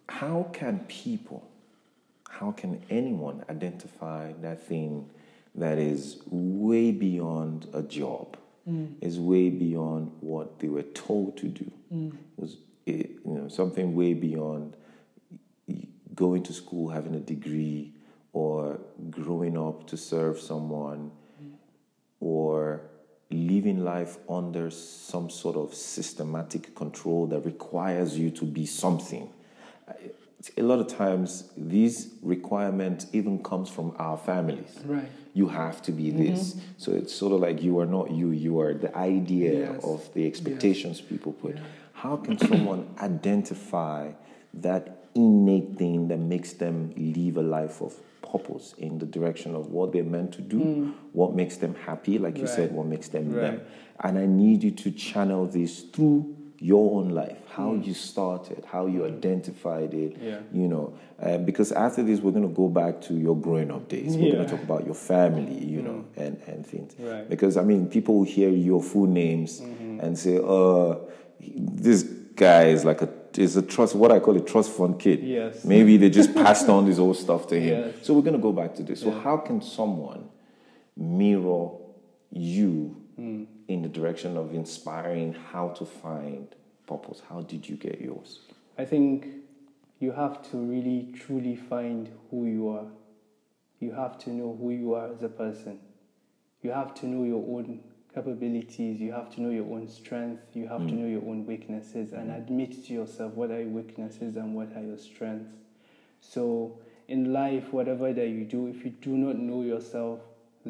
How 0.08 0.50
can 0.54 0.80
people, 0.88 1.49
how 2.30 2.52
can 2.52 2.82
anyone 2.90 3.44
identify 3.50 4.32
that 4.42 4.66
thing 4.66 5.10
that 5.56 5.78
is 5.78 6.22
way 6.28 6.92
beyond 6.92 7.68
a 7.74 7.82
job, 7.82 8.38
mm. 8.68 8.94
is 9.02 9.20
way 9.20 9.50
beyond 9.50 10.12
what 10.22 10.60
they 10.60 10.68
were 10.68 10.84
told 10.84 11.36
to 11.38 11.48
do, 11.48 11.72
mm. 11.94 12.16
was 12.38 12.58
it, 12.86 13.12
you 13.26 13.34
know 13.34 13.48
something 13.48 13.96
way 13.96 14.14
beyond 14.14 14.76
going 16.16 16.44
to 16.44 16.54
school, 16.54 16.90
having 16.90 17.16
a 17.16 17.20
degree, 17.20 17.94
or 18.34 18.80
growing 19.10 19.58
up 19.58 19.88
to 19.88 19.96
serve 19.96 20.38
someone, 20.40 21.12
mm. 21.42 21.52
or 22.20 22.82
living 23.32 23.84
life 23.84 24.18
under 24.28 24.70
some 24.70 25.30
sort 25.30 25.56
of 25.56 25.74
systematic 25.74 26.76
control 26.76 27.28
that 27.28 27.40
requires 27.46 28.18
you 28.18 28.30
to 28.32 28.44
be 28.46 28.66
something. 28.66 29.30
A 30.58 30.62
lot 30.62 30.80
of 30.80 30.88
times, 30.88 31.50
these 31.58 32.14
requirements 32.22 33.08
even 33.12 33.44
comes 33.44 33.70
from 33.70 33.94
our 33.98 34.18
families. 34.18 34.80
Right. 34.86 35.10
You 35.34 35.50
have 35.50 35.82
to 35.84 35.92
be 35.92 36.12
mm-hmm. 36.12 36.34
this. 36.34 36.56
So 36.78 36.92
it's 36.94 37.14
sort 37.14 37.34
of 37.34 37.42
like 37.42 37.62
you 37.62 37.80
are 37.80 37.86
not 37.86 38.12
you. 38.12 38.32
You 38.32 38.60
are 38.62 38.74
the 38.74 38.96
idea 38.98 39.72
Yes. 39.72 39.84
of 39.84 40.14
the 40.14 40.26
expectations 40.26 41.02
people 41.02 41.34
put. 41.34 41.58
How 41.94 42.16
can 42.16 42.38
someone 42.38 42.88
identify 43.02 44.12
that 44.54 45.04
innate 45.14 45.78
thing 45.78 46.08
that 46.08 46.20
makes 46.20 46.54
them 46.54 46.94
live 46.96 47.38
a 47.38 47.42
life 47.42 47.82
of 47.82 47.94
purpose 48.32 48.74
in 48.78 49.00
the 49.00 49.06
direction 49.06 49.56
of 49.56 49.72
what 49.72 49.92
they're 49.92 50.04
meant 50.04 50.32
to 50.34 50.42
do, 50.42 50.60
mm. 50.60 50.94
what 51.14 51.34
makes 51.34 51.58
them 51.58 51.76
happy, 51.76 52.18
like 52.18 52.38
you 52.38 52.48
said, 52.48 52.72
what 52.72 52.86
makes 52.86 53.10
them 53.10 53.32
them. 53.32 53.62
And 54.02 54.18
I 54.18 54.26
need 54.26 54.64
you 54.64 54.72
to 54.72 54.92
channel 54.92 55.46
this 55.46 55.82
through 55.82 56.36
your 56.62 57.00
own 57.00 57.10
life, 57.10 57.38
how 57.52 57.74
you 57.74 57.94
started, 57.94 58.66
how 58.66 58.86
you 58.86 59.06
identified 59.06 59.94
it, 59.94 60.18
Yeah. 60.22 60.40
you 60.52 60.68
know. 60.68 60.94
Uh, 61.22 61.38
because 61.38 61.72
after 61.72 62.04
this, 62.04 62.20
we're 62.20 62.32
going 62.32 62.48
to 62.48 62.54
go 62.54 62.68
back 62.68 63.00
to 63.02 63.14
your 63.14 63.36
growing 63.36 63.72
up 63.72 63.88
days. 63.88 64.16
We're 64.18 64.34
going 64.34 64.46
to 64.46 64.52
talk 64.52 64.64
about 64.64 64.86
your 64.86 64.96
family, 64.96 65.58
you 65.64 65.82
know, 65.82 66.06
and, 66.18 66.38
and 66.48 66.66
things. 66.66 66.94
Right. 67.00 67.30
Because, 67.30 67.56
I 67.58 67.64
mean, 67.64 67.88
people 67.88 68.16
will 68.20 68.26
hear 68.26 68.50
your 68.50 68.82
full 68.84 69.06
names 69.08 69.60
and 69.62 70.18
say, 70.18 70.38
"Uh, 70.44 70.96
this 71.40 72.04
guy 72.36 72.66
is 72.68 72.84
like 72.86 73.02
a 73.02 73.10
is 73.38 73.56
a 73.56 73.62
trust 73.62 73.96
what 73.96 74.12
I 74.12 74.20
call 74.20 74.36
a 74.38 74.42
trust 74.42 74.72
fund 74.72 75.00
kid." 75.00 75.24
Yes. 75.24 75.64
Maybe 75.64 75.96
they 75.98 76.10
just 76.10 76.34
passed 76.34 76.68
on 76.70 76.86
this 76.86 77.00
old 77.00 77.16
stuff 77.18 77.48
to 77.48 77.60
him. 77.60 77.84
Yes. 77.86 77.96
So 78.06 78.14
we're 78.14 78.22
gonna 78.24 78.38
go 78.38 78.52
back 78.52 78.76
to 78.76 78.84
this. 78.84 79.00
So 79.02 79.12
how 79.12 79.38
can 79.38 79.62
someone 79.62 80.30
mirror 80.98 81.70
you 82.32 82.96
Hmm. 83.16 83.44
In 83.70 83.84
the 83.84 83.88
direction 83.88 84.36
of 84.36 84.54
inspiring 84.54 85.34
how 85.52 85.70
to 85.70 85.86
find 85.86 86.48
purpose? 86.88 87.22
How 87.30 87.42
did 87.42 87.70
you 87.70 87.76
get 87.76 88.02
yours? 88.02 88.40
I 88.78 88.84
think 88.84 89.28
you 90.00 90.12
have 90.12 90.42
to 90.50 90.58
really 90.58 91.14
truly 91.14 91.56
find 91.56 92.10
who 92.32 92.48
you 92.48 92.70
are. 92.70 92.88
You 93.80 93.92
have 93.92 94.18
to 94.20 94.32
know 94.32 94.58
who 94.60 94.72
you 94.72 94.96
are 94.96 95.14
as 95.14 95.22
a 95.22 95.30
person. 95.30 95.80
You 96.64 96.72
have 96.72 96.94
to 96.96 97.06
know 97.06 97.24
your 97.24 97.46
own 97.48 97.82
capabilities. 98.14 99.00
You 99.00 99.12
have 99.12 99.34
to 99.36 99.42
know 99.42 99.52
your 99.52 99.66
own 99.66 99.88
strength. 99.88 100.42
You 100.54 100.68
have 100.68 100.82
to 100.88 100.94
hmm. 100.94 101.02
know 101.02 101.08
your 101.08 101.22
own 101.22 101.46
weaknesses 101.46 102.12
and 102.12 102.32
hmm. 102.32 102.38
admit 102.38 102.86
to 102.88 102.94
yourself 102.94 103.34
what 103.34 103.52
are 103.52 103.62
your 103.62 103.70
weaknesses 103.70 104.36
and 104.36 104.56
what 104.56 104.76
are 104.76 104.82
your 104.82 104.98
strengths. 104.98 105.54
So, 106.22 106.80
in 107.08 107.32
life, 107.32 107.72
whatever 107.72 108.12
that 108.12 108.28
you 108.28 108.46
do, 108.46 108.68
if 108.68 108.84
you 108.84 108.92
do 108.92 109.12
not 109.12 109.38
know 109.38 109.62
yourself, 109.62 110.20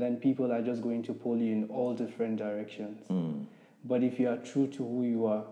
then 0.02 0.18
people 0.18 0.52
are 0.52 0.62
just 0.62 0.82
going 0.82 1.04
to 1.04 1.14
pull 1.14 1.38
you 1.38 1.52
in 1.52 1.64
all 1.70 1.94
different 1.94 2.38
directions. 2.38 3.08
Hmm. 3.08 3.44
But 3.84 4.04
if 4.04 4.20
you 4.20 4.30
are 4.30 4.38
true 4.38 4.68
to 4.68 4.78
who 4.78 5.04
you 5.04 5.26
are 5.26 5.46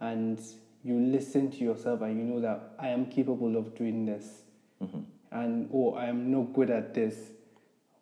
and 0.00 0.40
you 0.82 0.98
listen 0.98 1.50
to 1.50 1.58
yourself 1.58 2.02
and 2.02 2.18
you 2.18 2.24
know 2.24 2.40
that 2.40 2.74
I 2.78 2.88
am 2.88 3.06
capable 3.06 3.56
of 3.56 3.74
doing 3.74 4.06
this, 4.06 4.42
mm-hmm. 4.82 5.00
and 5.32 5.68
oh, 5.72 5.94
I 5.94 6.06
am 6.06 6.30
not 6.30 6.52
good 6.52 6.70
at 6.70 6.94
this, 6.94 7.16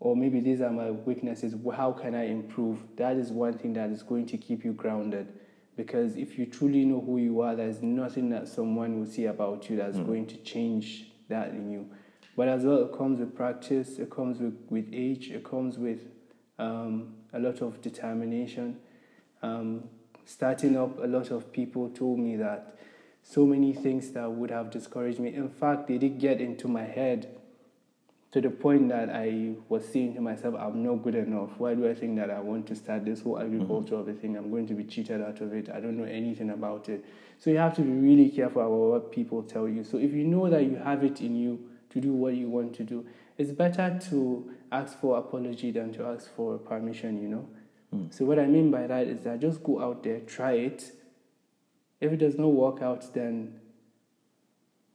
or 0.00 0.16
maybe 0.16 0.40
these 0.40 0.60
are 0.60 0.70
my 0.70 0.90
weaknesses, 0.90 1.54
how 1.74 1.92
can 1.92 2.14
I 2.14 2.26
improve? 2.26 2.78
That 2.96 3.16
is 3.16 3.30
one 3.30 3.58
thing 3.58 3.72
that 3.74 3.90
is 3.90 4.02
going 4.02 4.26
to 4.26 4.36
keep 4.36 4.64
you 4.64 4.72
grounded. 4.72 5.32
Because 5.76 6.16
if 6.16 6.38
you 6.38 6.46
truly 6.46 6.84
know 6.84 7.00
who 7.00 7.18
you 7.18 7.40
are, 7.40 7.54
there's 7.54 7.82
nothing 7.82 8.30
that 8.30 8.48
someone 8.48 8.98
will 8.98 9.06
see 9.06 9.26
about 9.26 9.70
you 9.70 9.76
that's 9.76 9.96
hmm. 9.96 10.06
going 10.06 10.26
to 10.26 10.36
change 10.38 11.06
that 11.28 11.50
in 11.50 11.70
you. 11.70 11.88
But 12.38 12.46
as 12.46 12.62
well, 12.62 12.84
it 12.84 12.96
comes 12.96 13.18
with 13.18 13.34
practice, 13.34 13.98
it 13.98 14.10
comes 14.10 14.38
with, 14.38 14.54
with 14.70 14.88
age, 14.92 15.32
it 15.32 15.42
comes 15.42 15.76
with 15.76 16.02
um, 16.56 17.14
a 17.32 17.40
lot 17.40 17.60
of 17.62 17.82
determination. 17.82 18.78
Um, 19.42 19.88
starting 20.24 20.76
up, 20.76 21.02
a 21.02 21.08
lot 21.08 21.32
of 21.32 21.52
people 21.52 21.90
told 21.90 22.20
me 22.20 22.36
that 22.36 22.78
so 23.24 23.44
many 23.44 23.72
things 23.72 24.12
that 24.12 24.30
would 24.30 24.52
have 24.52 24.70
discouraged 24.70 25.18
me. 25.18 25.34
In 25.34 25.48
fact, 25.48 25.88
they 25.88 25.98
did 25.98 26.20
get 26.20 26.40
into 26.40 26.68
my 26.68 26.84
head 26.84 27.28
to 28.30 28.40
the 28.40 28.50
point 28.50 28.90
that 28.90 29.10
I 29.10 29.54
was 29.68 29.88
saying 29.88 30.14
to 30.14 30.20
myself, 30.20 30.54
I'm 30.56 30.84
not 30.84 31.02
good 31.02 31.16
enough. 31.16 31.58
Why 31.58 31.74
do 31.74 31.90
I 31.90 31.94
think 31.94 32.14
that 32.20 32.30
I 32.30 32.38
want 32.38 32.68
to 32.68 32.76
start 32.76 33.04
this 33.04 33.20
whole 33.20 33.40
agriculture 33.40 33.96
of 33.96 34.06
a 34.06 34.12
thing? 34.12 34.36
I'm 34.36 34.48
going 34.48 34.68
to 34.68 34.74
be 34.74 34.84
cheated 34.84 35.20
out 35.20 35.40
of 35.40 35.52
it. 35.54 35.70
I 35.70 35.80
don't 35.80 35.98
know 35.98 36.04
anything 36.04 36.50
about 36.50 36.88
it. 36.88 37.04
So 37.40 37.50
you 37.50 37.56
have 37.56 37.74
to 37.74 37.82
be 37.82 37.90
really 37.90 38.28
careful 38.28 38.62
about 38.62 39.02
what 39.02 39.10
people 39.10 39.42
tell 39.42 39.68
you. 39.68 39.82
So 39.82 39.98
if 39.98 40.12
you 40.12 40.22
know 40.22 40.48
that 40.48 40.62
you 40.62 40.76
have 40.76 41.02
it 41.02 41.20
in 41.20 41.34
you 41.34 41.68
to 41.90 42.00
do 42.00 42.12
what 42.12 42.34
you 42.34 42.48
want 42.48 42.74
to 42.76 42.84
do, 42.84 43.06
it's 43.36 43.52
better 43.52 43.98
to 44.10 44.50
ask 44.70 44.98
for 45.00 45.18
apology 45.18 45.70
than 45.70 45.92
to 45.94 46.04
ask 46.04 46.34
for 46.34 46.58
permission, 46.58 47.22
you 47.22 47.28
know? 47.28 47.48
Hmm. 47.90 48.06
So 48.10 48.24
what 48.24 48.38
I 48.38 48.46
mean 48.46 48.70
by 48.70 48.86
that 48.86 49.06
is 49.06 49.22
that 49.24 49.40
just 49.40 49.62
go 49.62 49.80
out 49.80 50.02
there, 50.02 50.20
try 50.20 50.52
it. 50.52 50.92
If 52.00 52.12
it 52.12 52.18
does 52.18 52.38
not 52.38 52.48
work 52.48 52.82
out, 52.82 53.12
then 53.14 53.60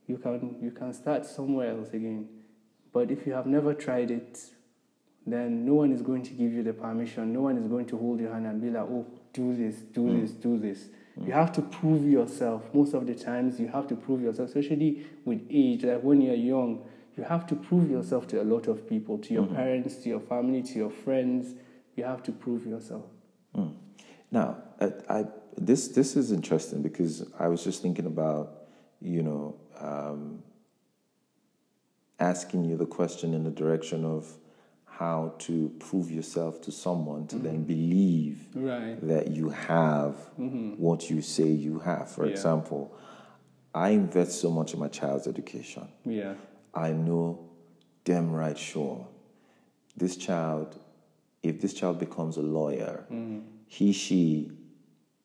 you 0.08 0.18
can 0.18 0.58
you 0.62 0.72
can 0.72 0.94
start 0.94 1.26
somewhere 1.26 1.72
else 1.72 1.90
again. 1.90 2.30
But 2.92 3.10
if 3.10 3.26
you 3.26 3.34
have 3.34 3.48
never 3.48 3.74
tried 3.74 4.12
it, 4.12 4.40
then 5.26 5.66
no 5.66 5.74
one 5.74 5.92
is 5.92 6.02
going 6.02 6.24
to 6.24 6.32
give 6.32 6.54
you 6.54 6.64
the 6.64 6.74
permission. 6.74 7.34
No 7.34 7.42
one 7.42 7.58
is 7.58 7.68
going 7.68 7.88
to 7.88 7.98
hold 7.98 8.20
your 8.20 8.32
hand 8.32 8.46
and 8.46 8.62
be 8.62 8.70
like, 8.70 8.84
oh, 8.84 9.08
do 9.34 9.56
this, 9.56 9.78
do 9.78 10.02
hmm. 10.02 10.22
this, 10.22 10.32
do 10.32 10.60
this. 10.60 10.90
You 11.16 11.32
have 11.32 11.52
to 11.54 11.62
prove 11.62 12.10
yourself. 12.10 12.64
Most 12.74 12.94
of 12.94 13.06
the 13.06 13.14
times, 13.14 13.60
you 13.60 13.68
have 13.68 13.88
to 13.88 13.96
prove 13.96 14.22
yourself, 14.22 14.50
especially 14.50 15.06
with 15.26 15.46
age. 15.50 15.84
Like 15.84 16.02
when 16.02 16.22
you're 16.22 16.36
young, 16.36 16.86
you 17.16 17.24
have 17.24 17.46
to 17.48 17.56
prove 17.56 17.90
yourself 17.90 18.28
to 18.30 18.42
a 18.42 18.44
lot 18.44 18.68
of 18.68 18.90
people, 18.90 19.20
to 19.20 19.34
your 19.34 19.46
parents, 19.46 19.98
to 19.98 20.10
your 20.10 20.20
family, 20.20 20.64
to 20.64 20.74
your 20.74 20.90
friends. 20.90 21.54
You 21.96 22.06
have 22.06 22.24
to 22.24 22.32
prove 22.32 22.66
yourself. 22.66 23.06
Now, 24.32 24.64
I, 24.82 24.92
I, 25.08 25.26
this 25.56 25.90
this 25.90 26.16
is 26.16 26.32
interesting 26.32 26.82
because 26.82 27.24
I 27.38 27.48
was 27.48 27.64
just 27.64 27.84
thinking 27.84 28.08
about, 28.08 28.64
you 29.00 29.22
know, 29.22 29.56
um, 29.80 30.42
asking 32.20 32.66
you 32.66 32.76
the 32.76 32.88
question 32.88 33.36
in 33.36 33.44
the 33.44 33.52
direction 33.52 34.04
of 34.04 34.36
how 34.98 35.34
to 35.40 35.72
prove 35.80 36.12
yourself 36.12 36.62
to 36.62 36.72
someone 36.72 37.28
to 37.28 37.38
then 37.38 37.56
mm-hmm. 37.56 37.64
believe 37.64 38.48
Right. 38.54 38.98
that 39.08 39.32
you 39.32 39.50
have 39.50 40.16
mm-hmm. 40.40 40.72
what 40.78 41.10
you 41.10 41.22
say 41.22 41.48
you 41.48 41.80
have. 41.80 42.12
For 42.12 42.26
Yeah. 42.26 42.32
example, 42.32 42.94
I 43.74 43.90
invest 43.90 44.40
so 44.40 44.52
much 44.52 44.74
in 44.74 44.80
my 44.80 44.90
child's 44.90 45.28
education. 45.28 45.88
Yeah. 46.06 46.36
I 46.74 46.92
know 46.92 47.40
damn 48.04 48.32
right 48.32 48.58
sure 48.58 49.08
this 49.96 50.16
child, 50.18 50.80
if 51.42 51.62
this 51.62 51.74
child 51.74 52.00
becomes 52.00 52.38
a 52.38 52.42
lawyer, 52.42 53.06
mm-hmm. 53.12 53.40
he, 53.68 53.92
she 53.94 54.52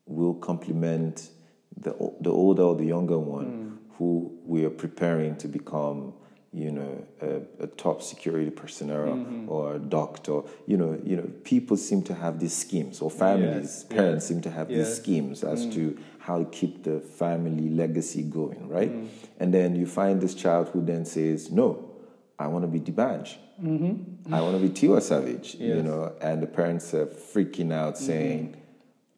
will 0.07 0.35
complement 0.35 1.31
the, 1.77 1.91
the 2.21 2.31
older 2.31 2.63
or 2.63 2.75
the 2.75 2.85
younger 2.85 3.19
one 3.19 3.47
mm. 3.47 3.97
who 3.97 4.39
we 4.45 4.65
are 4.65 4.71
preparing 4.71 5.37
to 5.37 5.49
become, 5.49 6.13
you 6.53 6.71
know, 6.73 7.05
a, 7.21 7.41
a 7.65 7.67
top 7.67 8.01
security 8.03 8.51
personnel 8.51 9.27
or 9.49 9.75
a 9.75 9.79
doctor. 9.79 10.41
You 10.67 10.77
know, 10.79 10.99
you 11.05 11.17
know, 11.17 11.29
people 11.45 11.77
seem 11.77 12.03
to 12.05 12.15
have 12.15 12.41
these 12.41 12.57
schemes, 12.57 13.01
or 13.03 13.11
families, 13.11 13.85
parents 13.85 14.25
yes, 14.25 14.29
seem 14.29 14.41
to 14.43 14.51
have 14.51 14.69
these 14.69 14.97
schemes 14.97 15.45
as 15.45 15.67
to 15.75 15.99
how 16.19 16.39
to 16.39 16.45
keep 16.47 16.85
the 16.85 17.01
family 17.01 17.69
legacy 17.71 18.23
going, 18.23 18.69
right? 18.69 18.93
Mm. 18.93 19.09
And 19.41 19.55
then 19.55 19.77
you 19.77 19.87
find 19.87 20.21
this 20.21 20.35
child 20.35 20.69
who 20.71 20.85
then 20.85 21.05
says, 21.05 21.51
"No, 21.51 21.91
I 22.39 22.47
want 22.49 22.65
to 22.65 22.69
be 22.69 22.79
D'banj. 22.81 23.37
I 24.33 24.41
want 24.41 24.55
to 24.61 24.63
be 24.69 24.71
Tiwa 24.71 25.03
Savage." 25.03 25.55
You 25.55 25.61
Mm-hmm. 25.61 25.69
Yes. 25.69 25.77
Mm-hmm. 25.79 25.87
know, 25.87 26.13
and 26.21 26.43
the 26.43 26.47
parents 26.47 26.95
are 26.95 27.07
freaking 27.07 27.73
out, 27.73 27.99
saying, 27.99 28.57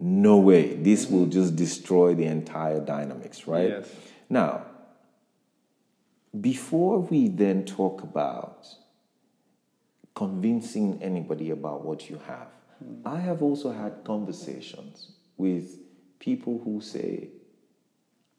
"No 0.01 0.39
way! 0.39 0.75
This 0.75 1.09
will 1.09 1.27
just 1.27 1.55
destroy 1.57 2.15
the 2.15 2.25
entire 2.27 2.81
dynamics." 2.81 3.47
Right 3.47 3.71
Yes. 3.71 3.89
now, 4.29 4.67
before 6.39 7.01
we 7.01 7.29
then 7.29 7.65
talk 7.65 8.03
about 8.03 8.67
convincing 10.15 11.03
anybody 11.03 11.51
about 11.51 11.85
what 11.85 12.09
you 12.11 12.21
have, 12.27 12.49
I 13.05 13.19
have 13.19 13.43
also 13.43 13.73
had 13.73 14.05
conversations 14.05 15.13
with 15.37 15.79
people 16.19 16.61
who 16.65 16.81
say, 16.81 17.29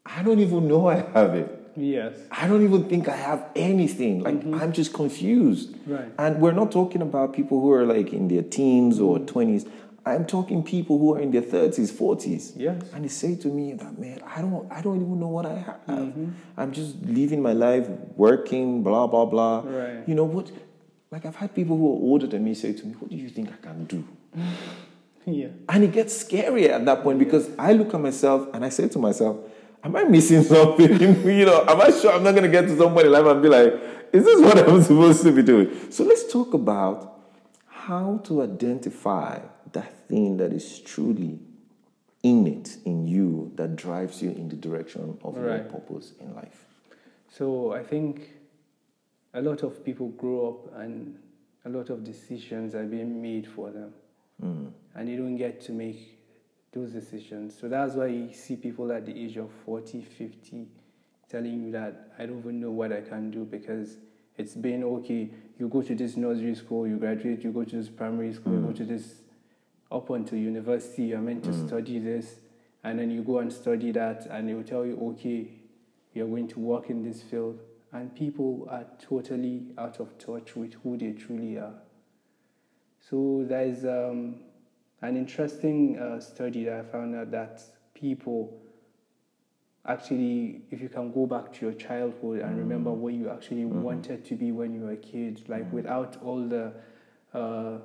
I 0.04 0.22
don't 0.22 0.40
even 0.40 0.68
know 0.68 0.88
I 0.88 0.96
have 0.96 1.34
it. 1.34 1.58
Yes. 1.76 2.14
I 2.30 2.48
don't 2.48 2.64
even 2.64 2.88
think 2.88 3.08
I 3.08 3.16
have 3.16 3.46
anything. 3.56 4.22
Like, 4.22 4.40
mm-hmm. 4.40 4.54
I'm 4.54 4.72
just 4.72 4.92
confused. 4.92 5.74
Right. 5.86 6.12
And 6.18 6.40
we're 6.40 6.52
not 6.52 6.70
talking 6.70 7.02
about 7.02 7.32
people 7.32 7.60
who 7.60 7.72
are 7.72 7.86
like 7.86 8.12
in 8.12 8.28
their 8.28 8.42
teens 8.42 9.00
or 9.00 9.18
mm-hmm. 9.18 9.38
20s. 9.38 9.70
I'm 10.04 10.26
talking 10.26 10.64
people 10.64 10.98
who 10.98 11.14
are 11.14 11.20
in 11.20 11.30
their 11.30 11.42
30s, 11.42 11.92
40s. 11.92 12.54
Yes. 12.56 12.82
And 12.92 13.04
they 13.04 13.08
say 13.08 13.36
to 13.36 13.48
me 13.48 13.74
that, 13.74 13.98
man, 13.98 14.20
I 14.26 14.40
don't, 14.40 14.70
I 14.70 14.80
don't 14.80 14.96
even 14.96 15.20
know 15.20 15.28
what 15.28 15.46
I 15.46 15.54
have. 15.54 15.86
Mm-hmm. 15.86 16.30
I'm 16.56 16.72
just 16.72 16.96
living 17.02 17.40
my 17.40 17.52
life, 17.52 17.88
working, 18.16 18.82
blah, 18.82 19.06
blah, 19.06 19.26
blah. 19.26 19.60
Right. 19.64 20.02
You 20.08 20.14
know 20.16 20.24
what? 20.24 20.50
Like, 21.12 21.24
I've 21.24 21.36
had 21.36 21.54
people 21.54 21.76
who 21.76 21.86
are 21.86 22.00
older 22.00 22.26
than 22.26 22.42
me 22.42 22.54
say 22.54 22.72
to 22.72 22.86
me, 22.86 22.94
what 22.94 23.10
do 23.10 23.16
you 23.16 23.28
think 23.28 23.50
I 23.52 23.56
can 23.62 23.84
do? 23.84 24.04
Yeah. 25.24 25.48
And 25.68 25.84
it 25.84 25.92
gets 25.92 26.16
scary 26.16 26.68
at 26.68 26.84
that 26.84 27.02
point 27.02 27.18
because 27.18 27.48
I 27.58 27.74
look 27.74 27.94
at 27.94 28.00
myself 28.00 28.48
and 28.52 28.64
I 28.64 28.70
say 28.70 28.88
to 28.88 28.98
myself, 28.98 29.36
Am 29.84 29.94
I 29.96 30.04
missing 30.04 30.42
something? 30.42 31.00
you 31.00 31.44
know, 31.44 31.64
am 31.66 31.80
I 31.80 31.90
sure 31.90 32.12
I'm 32.12 32.22
not 32.22 32.32
going 32.32 32.44
to 32.44 32.48
get 32.48 32.62
to 32.62 32.76
somebody 32.76 33.06
in 33.06 33.12
life 33.12 33.26
and 33.26 33.42
be 33.42 33.48
like, 33.48 33.72
Is 34.12 34.24
this 34.24 34.40
what 34.40 34.58
I'm 34.58 34.82
supposed 34.82 35.22
to 35.22 35.32
be 35.32 35.42
doing? 35.42 35.90
So 35.90 36.04
let's 36.04 36.32
talk 36.32 36.54
about 36.54 37.20
how 37.68 38.20
to 38.24 38.42
identify 38.42 39.38
that 39.72 40.08
thing 40.08 40.36
that 40.38 40.52
is 40.52 40.80
truly 40.80 41.38
innate 42.22 42.78
in 42.84 43.06
you 43.06 43.52
that 43.56 43.76
drives 43.76 44.22
you 44.22 44.30
in 44.30 44.48
the 44.48 44.56
direction 44.56 45.18
of 45.24 45.36
your 45.36 45.58
purpose 45.60 46.12
in 46.20 46.34
life. 46.34 46.66
So 47.28 47.72
I 47.72 47.82
think 47.82 48.30
a 49.34 49.40
lot 49.40 49.62
of 49.62 49.84
people 49.84 50.08
grow 50.08 50.48
up 50.48 50.80
and 50.80 51.18
a 51.64 51.68
lot 51.68 51.90
of 51.90 52.04
decisions 52.04 52.74
are 52.74 52.84
being 52.84 53.20
made 53.20 53.46
for 53.46 53.70
them. 53.70 53.92
Mm. 54.42 54.72
And 54.94 55.08
they 55.08 55.16
don't 55.16 55.36
get 55.36 55.60
to 55.62 55.72
make 55.72 56.18
those 56.72 56.90
decisions. 56.90 57.58
So 57.58 57.68
that's 57.68 57.94
why 57.94 58.06
you 58.06 58.32
see 58.32 58.56
people 58.56 58.90
at 58.92 59.06
the 59.06 59.24
age 59.24 59.36
of 59.36 59.50
40, 59.64 60.02
50 60.02 60.66
telling 61.30 61.64
you 61.64 61.72
that 61.72 62.12
I 62.18 62.26
don't 62.26 62.40
even 62.40 62.60
know 62.60 62.70
what 62.70 62.92
I 62.92 63.00
can 63.00 63.30
do 63.30 63.44
because 63.44 63.96
it's 64.36 64.54
been 64.54 64.84
okay. 64.84 65.30
You 65.58 65.68
go 65.68 65.82
to 65.82 65.94
this 65.94 66.16
nursery 66.16 66.54
school, 66.54 66.86
you 66.86 66.96
graduate, 66.96 67.42
you 67.42 67.52
go 67.52 67.64
to 67.64 67.76
this 67.76 67.88
primary 67.88 68.34
school, 68.34 68.52
you 68.54 68.60
go 68.60 68.68
mm. 68.68 68.76
to 68.76 68.84
this 68.84 69.21
up 69.92 70.10
until 70.10 70.38
university, 70.38 71.04
you're 71.04 71.20
meant 71.20 71.44
to 71.44 71.52
study 71.68 71.98
this, 71.98 72.36
and 72.82 72.98
then 72.98 73.10
you 73.10 73.22
go 73.22 73.38
and 73.38 73.52
study 73.52 73.92
that, 73.92 74.26
and 74.30 74.48
they 74.48 74.54
will 74.54 74.64
tell 74.64 74.84
you, 74.86 74.98
okay, 75.12 75.48
you're 76.14 76.26
going 76.26 76.48
to 76.48 76.58
work 76.60 76.90
in 76.90 77.02
this 77.02 77.22
field. 77.22 77.60
And 77.92 78.14
people 78.14 78.66
are 78.70 78.86
totally 78.98 79.66
out 79.76 80.00
of 80.00 80.16
touch 80.18 80.56
with 80.56 80.74
who 80.82 80.96
they 80.96 81.12
truly 81.12 81.58
are. 81.58 81.74
So 83.08 83.44
there's 83.46 83.84
um, 83.84 84.36
an 85.02 85.16
interesting 85.16 85.98
uh, 85.98 86.18
study 86.20 86.64
that 86.64 86.80
I 86.80 86.82
found 86.84 87.14
out 87.14 87.30
that 87.32 87.62
people 87.94 88.58
actually, 89.86 90.62
if 90.70 90.80
you 90.80 90.88
can 90.88 91.12
go 91.12 91.26
back 91.26 91.52
to 91.54 91.66
your 91.66 91.74
childhood 91.74 92.40
and 92.40 92.56
remember 92.56 92.90
Mm. 92.90 92.96
what 92.96 93.12
you 93.14 93.28
actually 93.28 93.64
Mm-hmm. 93.64 93.82
wanted 93.82 94.24
to 94.24 94.34
be 94.36 94.52
when 94.52 94.74
you 94.74 94.82
were 94.82 94.92
a 94.92 94.96
kid, 94.96 95.42
like 95.48 95.70
without 95.72 96.16
all 96.22 96.40
the 96.48 96.72
uh, 97.34 97.78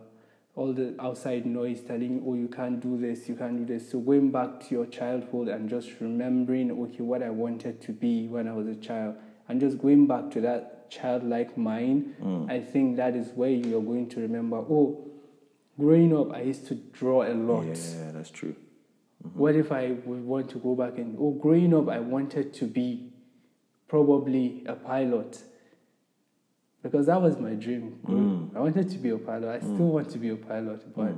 all 0.58 0.74
the 0.74 0.96
outside 1.00 1.46
noise 1.46 1.82
telling 1.82 2.16
you, 2.16 2.24
oh, 2.28 2.34
you 2.34 2.48
can't 2.48 2.80
do 2.80 2.98
this, 2.98 3.30
you 3.30 3.36
can't 3.36 3.58
do 3.58 3.66
this. 3.74 3.92
So 3.92 4.00
going 4.00 4.32
back 4.32 4.60
to 4.62 4.76
your 4.76 4.88
childhood 4.88 5.50
and 5.50 5.70
just 5.70 5.92
remembering, 6.00 6.72
okay, 6.72 7.04
what 7.04 7.22
I 7.22 7.30
wanted 7.30 7.80
to 7.84 7.92
be 7.92 8.28
when 8.28 8.48
I 8.48 8.54
was 8.54 8.68
a 8.68 8.76
child, 8.76 9.18
and 9.48 9.62
just 9.62 9.78
going 9.78 10.08
back 10.08 10.32
to 10.32 10.42
that 10.42 10.90
childlike 10.90 11.58
mind, 11.58 12.16
Mm. 12.20 12.50
I 12.50 12.60
think 12.60 12.98
that 12.98 13.16
is 13.16 13.30
where 13.36 13.52
you're 13.52 13.84
going 13.84 14.10
to 14.10 14.20
remember, 14.20 14.58
oh, 14.58 15.08
growing 15.80 16.18
up, 16.18 16.34
I 16.34 16.42
used 16.42 16.66
to 16.68 16.76
draw 16.76 17.22
a 17.22 17.36
lot. 17.36 17.66
Yeah, 17.68 18.12
that's 18.12 18.32
true. 18.32 18.56
What 19.34 19.56
if 19.56 19.72
I 19.72 19.92
would 20.06 20.26
want 20.26 20.50
to 20.52 20.58
go 20.58 20.74
back 20.76 20.98
and, 20.98 21.16
oh, 21.20 21.32
growing 21.32 21.74
up, 21.76 21.88
I 21.88 22.00
wanted 22.00 22.52
to 22.56 22.66
be 22.66 23.12
probably 23.88 24.64
a 24.66 24.74
pilot 24.74 25.44
because 26.84 27.08
that 27.08 27.22
was 27.22 27.38
my 27.38 27.54
dream. 27.54 28.00
Mm. 28.06 28.56
I 28.56 28.60
wanted 28.60 28.90
to 28.90 28.98
be 28.98 29.10
a 29.10 29.18
pilot. 29.18 29.50
I 29.50 29.60
still 29.60 29.90
want 29.90 30.10
to 30.12 30.18
be 30.18 30.30
a 30.30 30.36
pilot, 30.36 30.96
but 30.96 31.14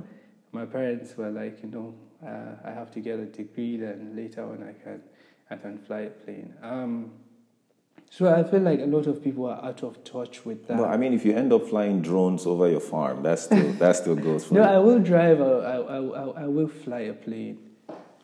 my 0.52 0.66
parents 0.66 1.16
were 1.16 1.30
like, 1.30 1.62
you 1.62 1.70
know, 1.70 1.94
uh, 2.26 2.68
I 2.68 2.70
have 2.72 2.90
to 2.92 3.00
get 3.00 3.18
a 3.18 3.26
degree, 3.26 3.76
then 3.76 4.14
later 4.14 4.44
on 4.44 4.62
I 4.62 4.72
can, 4.82 5.02
I 5.50 5.56
can 5.56 5.78
fly 5.78 6.00
a 6.00 6.10
plane. 6.10 6.54
Um, 6.62 7.12
so 8.12 8.32
I 8.34 8.42
feel 8.42 8.60
like 8.60 8.80
a 8.80 8.86
lot 8.86 9.06
of 9.06 9.22
people 9.22 9.46
are 9.46 9.64
out 9.64 9.84
of 9.84 10.02
touch 10.02 10.44
with 10.44 10.66
that. 10.66 10.78
Well, 10.78 10.88
I 10.88 10.96
mean, 10.96 11.12
if 11.12 11.24
you 11.24 11.32
end 11.32 11.52
up 11.52 11.68
flying 11.68 12.02
drones 12.02 12.44
over 12.44 12.68
your 12.68 12.80
farm, 12.80 13.22
that 13.22 13.38
still 13.38 13.72
that 13.78 13.96
still 13.96 14.16
goes 14.16 14.46
for 14.46 14.54
no. 14.54 14.62
I 14.62 14.78
will 14.78 14.98
drive. 14.98 15.40
I, 15.40 15.44
I, 15.44 15.96
I 16.42 16.46
will 16.46 16.66
fly 16.66 17.00
a 17.00 17.12
plane. 17.12 17.58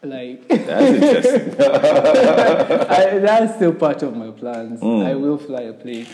Like 0.03 0.47
That's 0.49 1.25
interesting. 1.27 1.53
I, 1.61 3.19
that's 3.19 3.57
still 3.57 3.75
part 3.75 4.03
of 4.03 4.17
my 4.17 4.31
plans. 4.31 4.81
Mm. 4.81 5.07
I 5.07 5.15
will 5.15 5.39
fly 5.39 5.63
a 5.63 5.73
plane. 5.73 6.07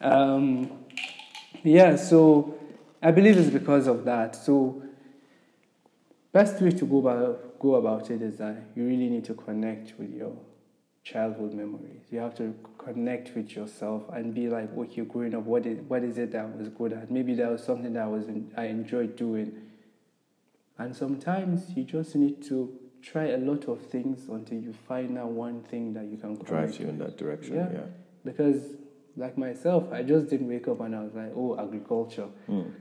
Um, 0.00 0.70
yeah, 1.62 1.96
so 1.96 2.58
I 3.02 3.10
believe 3.10 3.36
it's 3.36 3.50
because 3.50 3.86
of 3.86 4.04
that. 4.04 4.36
So 4.36 4.82
best 6.32 6.60
way 6.60 6.70
to 6.70 6.84
go 6.84 6.98
about 6.98 7.58
go 7.58 7.74
about 7.74 8.10
it 8.10 8.22
is 8.22 8.38
that 8.38 8.56
you 8.76 8.84
really 8.84 9.08
need 9.08 9.24
to 9.24 9.34
connect 9.34 9.98
with 9.98 10.14
your 10.14 10.36
childhood 11.02 11.54
memories. 11.54 12.02
You 12.10 12.20
have 12.20 12.36
to 12.36 12.54
connect 12.76 13.34
with 13.34 13.50
yourself 13.52 14.04
and 14.12 14.34
be 14.34 14.48
like, 14.48 14.76
okay, 14.76 15.02
growing 15.02 15.34
up, 15.34 15.42
what 15.42 15.66
is 15.66 15.80
what 15.88 16.04
is 16.04 16.18
it 16.18 16.32
that 16.32 16.44
I 16.44 16.56
was 16.56 16.68
good 16.68 16.92
at? 16.92 17.10
Maybe 17.10 17.34
that 17.34 17.50
was 17.50 17.64
something 17.64 17.92
that 17.94 18.04
I 18.04 18.08
was 18.08 18.28
in, 18.28 18.52
I 18.56 18.66
enjoyed 18.66 19.16
doing. 19.16 19.62
And 20.78 20.94
sometimes 20.94 21.70
you 21.76 21.82
just 21.82 22.14
need 22.14 22.42
to 22.44 22.72
try 23.02 23.28
a 23.28 23.38
lot 23.38 23.64
of 23.68 23.82
things 23.86 24.28
until 24.28 24.58
you 24.58 24.72
find 24.72 25.16
that 25.16 25.26
one 25.26 25.62
thing 25.62 25.94
that 25.94 26.04
you 26.04 26.16
can 26.16 26.36
Drives 26.36 26.78
you 26.78 26.88
in 26.88 26.98
that 26.98 27.16
direction. 27.16 27.54
Yeah. 27.54 27.68
Yeah. 27.72 27.80
because 28.24 28.62
like 29.18 29.36
myself, 29.36 29.92
I 29.92 30.02
just 30.02 30.28
didn't 30.28 30.48
wake 30.48 30.68
up 30.68 30.80
and 30.80 30.94
I 30.94 31.00
was 31.02 31.14
like, 31.14 31.32
oh, 31.34 31.58
agriculture. 31.58 32.28
Mm. 32.48 32.72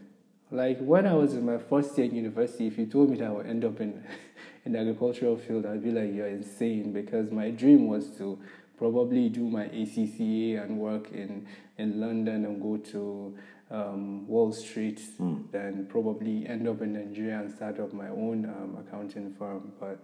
Like 0.51 0.79
when 0.79 1.05
I 1.05 1.13
was 1.13 1.33
in 1.33 1.45
my 1.45 1.57
first 1.57 1.97
year 1.97 2.07
in 2.07 2.15
university, 2.15 2.67
if 2.67 2.77
you 2.77 2.85
told 2.85 3.09
me 3.09 3.17
that 3.17 3.27
I 3.27 3.31
would 3.31 3.47
end 3.47 3.65
up 3.65 3.81
in 3.81 4.03
in 4.65 4.73
the 4.73 4.79
agricultural 4.79 5.37
field, 5.37 5.65
I'd 5.65 5.83
be 5.83 5.91
like, 5.91 6.13
you're 6.13 6.27
insane 6.27 6.93
because 6.93 7.31
my 7.31 7.49
dream 7.51 7.87
was 7.87 8.09
to 8.17 8.39
probably 8.77 9.27
do 9.29 9.49
my 9.49 9.65
ACCA 9.65 10.63
and 10.63 10.77
work 10.77 11.11
in, 11.11 11.47
in 11.77 11.99
London 11.99 12.45
and 12.45 12.61
go 12.61 12.77
to 12.77 13.35
um, 13.71 14.27
Wall 14.27 14.51
Street, 14.51 15.01
Mm. 15.19 15.51
then 15.51 15.87
probably 15.89 16.45
end 16.47 16.67
up 16.67 16.81
in 16.81 16.93
Nigeria 16.93 17.39
and 17.39 17.53
start 17.53 17.79
up 17.79 17.91
my 17.93 18.09
own 18.09 18.45
um, 18.45 18.77
accounting 18.85 19.33
firm. 19.33 19.71
But 19.79 19.99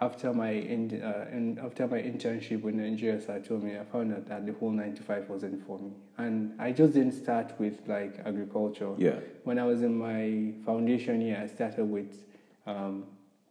after 0.00 0.32
my 0.32 0.50
in, 0.50 1.02
uh, 1.02 1.26
in, 1.32 1.58
after 1.58 1.86
my 1.88 1.98
internship 1.98 2.62
with 2.62 2.74
Nigeria 2.74 3.18
me, 3.58 3.76
I 3.78 3.84
found 3.84 4.12
out 4.14 4.26
that 4.26 4.46
the 4.46 4.52
whole 4.52 4.70
95 4.70 5.28
wasn't 5.28 5.66
for 5.66 5.78
me, 5.78 5.90
and 6.16 6.54
I 6.60 6.72
just 6.72 6.94
didn't 6.94 7.12
start 7.14 7.52
with 7.58 7.80
like 7.86 8.20
agriculture. 8.24 8.94
Yeah. 8.96 9.16
When 9.44 9.58
I 9.58 9.64
was 9.64 9.82
in 9.82 9.96
my 9.98 10.52
foundation 10.64 11.20
year, 11.20 11.40
I 11.42 11.46
started 11.48 11.84
with 11.84 12.24
um, 12.66 13.04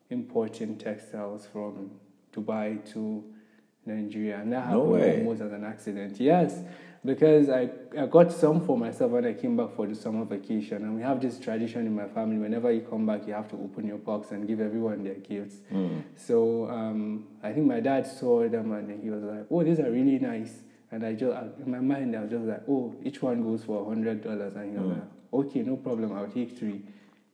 importing 0.09 0.77
textiles 0.77 1.47
from 1.51 1.91
Dubai 2.33 2.89
to 2.93 3.23
Nigeria, 3.85 4.37
and 4.39 4.53
that 4.53 4.69
No 4.71 4.85
happened 4.85 4.91
way. 4.91 5.17
almost 5.19 5.41
as 5.41 5.51
an 5.51 5.63
accident. 5.65 6.19
Yes, 6.19 6.59
because 7.07 7.47
I, 7.49 7.69
I 7.97 8.05
got 8.05 8.31
some 8.33 8.59
for 8.65 8.77
myself 8.77 9.11
when 9.11 9.25
I 9.25 9.33
came 9.33 9.55
back 9.55 9.69
for 9.75 9.87
the 9.87 9.95
summer 9.95 10.25
vacation, 10.25 10.83
and 10.83 10.93
we 10.95 11.01
have 11.01 11.21
this 11.21 11.39
tradition 11.39 11.87
in 11.87 11.95
my 11.95 12.07
family. 12.09 12.37
Whenever 12.37 12.69
you 12.71 12.81
come 12.81 13.05
back, 13.05 13.25
you 13.25 13.33
have 13.33 13.47
to 13.51 13.55
open 13.55 13.87
your 13.87 13.97
box 13.97 14.31
and 14.31 14.45
give 14.45 14.59
everyone 14.59 15.03
their 15.05 15.15
gifts. 15.15 15.55
Mm. 15.73 16.03
So 16.17 16.69
um, 16.69 17.25
I 17.41 17.53
think 17.53 17.65
my 17.65 17.79
dad 17.79 18.05
saw 18.05 18.47
them 18.49 18.73
and 18.73 19.01
he 19.01 19.09
was 19.09 19.23
like, 19.23 19.45
"Oh, 19.49 19.63
these 19.63 19.79
are 19.79 19.89
really 19.89 20.19
nice." 20.19 20.53
And 20.91 21.05
I 21.05 21.13
just 21.13 21.35
in 21.65 21.71
my 21.71 21.79
mind 21.79 22.15
I 22.15 22.21
was 22.21 22.29
just 22.31 22.43
like, 22.45 22.63
"Oh, 22.67 22.93
each 23.03 23.21
one 23.21 23.41
goes 23.41 23.63
for 23.63 23.81
a 23.81 23.85
hundred 23.85 24.21
dollars." 24.23 24.53
And 24.55 24.71
he 24.73 24.77
was 24.77 24.87
Mm. 24.87 24.99
like, 24.99 25.07
"Okay, 25.45 25.61
no 25.61 25.77
problem. 25.77 26.11
I'll 26.13 26.27
take 26.27 26.57
three. 26.59 26.81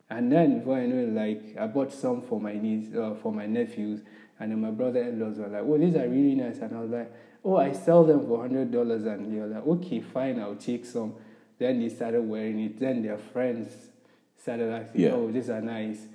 And 0.10 0.32
then 0.32 0.60
before 0.60 0.78
I 0.78 0.86
know 0.86 0.98
it, 1.00 1.14
like 1.14 1.58
I 1.60 1.66
bought 1.66 1.92
some 1.92 2.22
for 2.22 2.40
my 2.40 2.54
niece, 2.54 2.94
uh, 2.94 3.16
for 3.16 3.32
my 3.34 3.48
nephews, 3.48 4.02
and 4.40 4.52
then 4.52 4.62
my 4.62 4.70
brother-in-laws 4.70 5.40
were 5.40 5.48
like, 5.48 5.64
"Oh, 5.66 5.78
these 5.80 5.96
are 5.96 6.08
really 6.08 6.36
nice." 6.36 6.60
And 6.60 6.76
I 6.78 6.80
was 6.82 6.92
like, 6.92 7.12
"Oh, 7.44 7.58
I 7.58 7.72
sell 7.74 8.04
them 8.04 8.26
for 8.28 8.42
hundred 8.42 8.72
dollars." 8.72 9.06
And 9.06 9.32
they're 9.36 9.48
like, 9.48 9.68
"Okay, 9.68 10.00
fine, 10.02 10.40
I'll 10.40 10.56
take 10.56 10.86
some." 10.86 11.14
Then 11.60 11.80
they 11.80 11.90
started 11.90 12.22
wearing 12.28 12.60
it. 12.60 12.80
Then 12.80 13.02
their 13.04 13.18
friends 13.18 13.72
started 14.38 14.72
asking, 14.72 15.02
Yeah. 15.02 15.12
"Oh, 15.12 15.32
these 15.32 15.50
are 15.50 15.62
nice." 15.62 16.08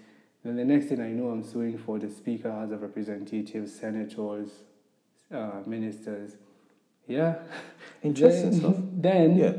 Then 0.44 0.56
the 0.56 0.64
next 0.64 0.86
thing 0.86 1.00
I 1.00 1.10
know, 1.10 1.28
I'm 1.30 1.42
suing 1.42 1.78
for 1.78 1.98
the 1.98 2.08
Speaker, 2.08 2.50
House 2.50 2.70
of 2.70 2.80
Representatives, 2.82 3.74
senators, 3.74 4.50
uh, 5.32 5.62
ministers. 5.66 6.36
Yeah. 7.06 7.36
Interesting 8.02 8.50
then, 8.50 8.60
stuff. 8.60 8.76
Then 8.92 9.36
Yeah. 9.36 9.52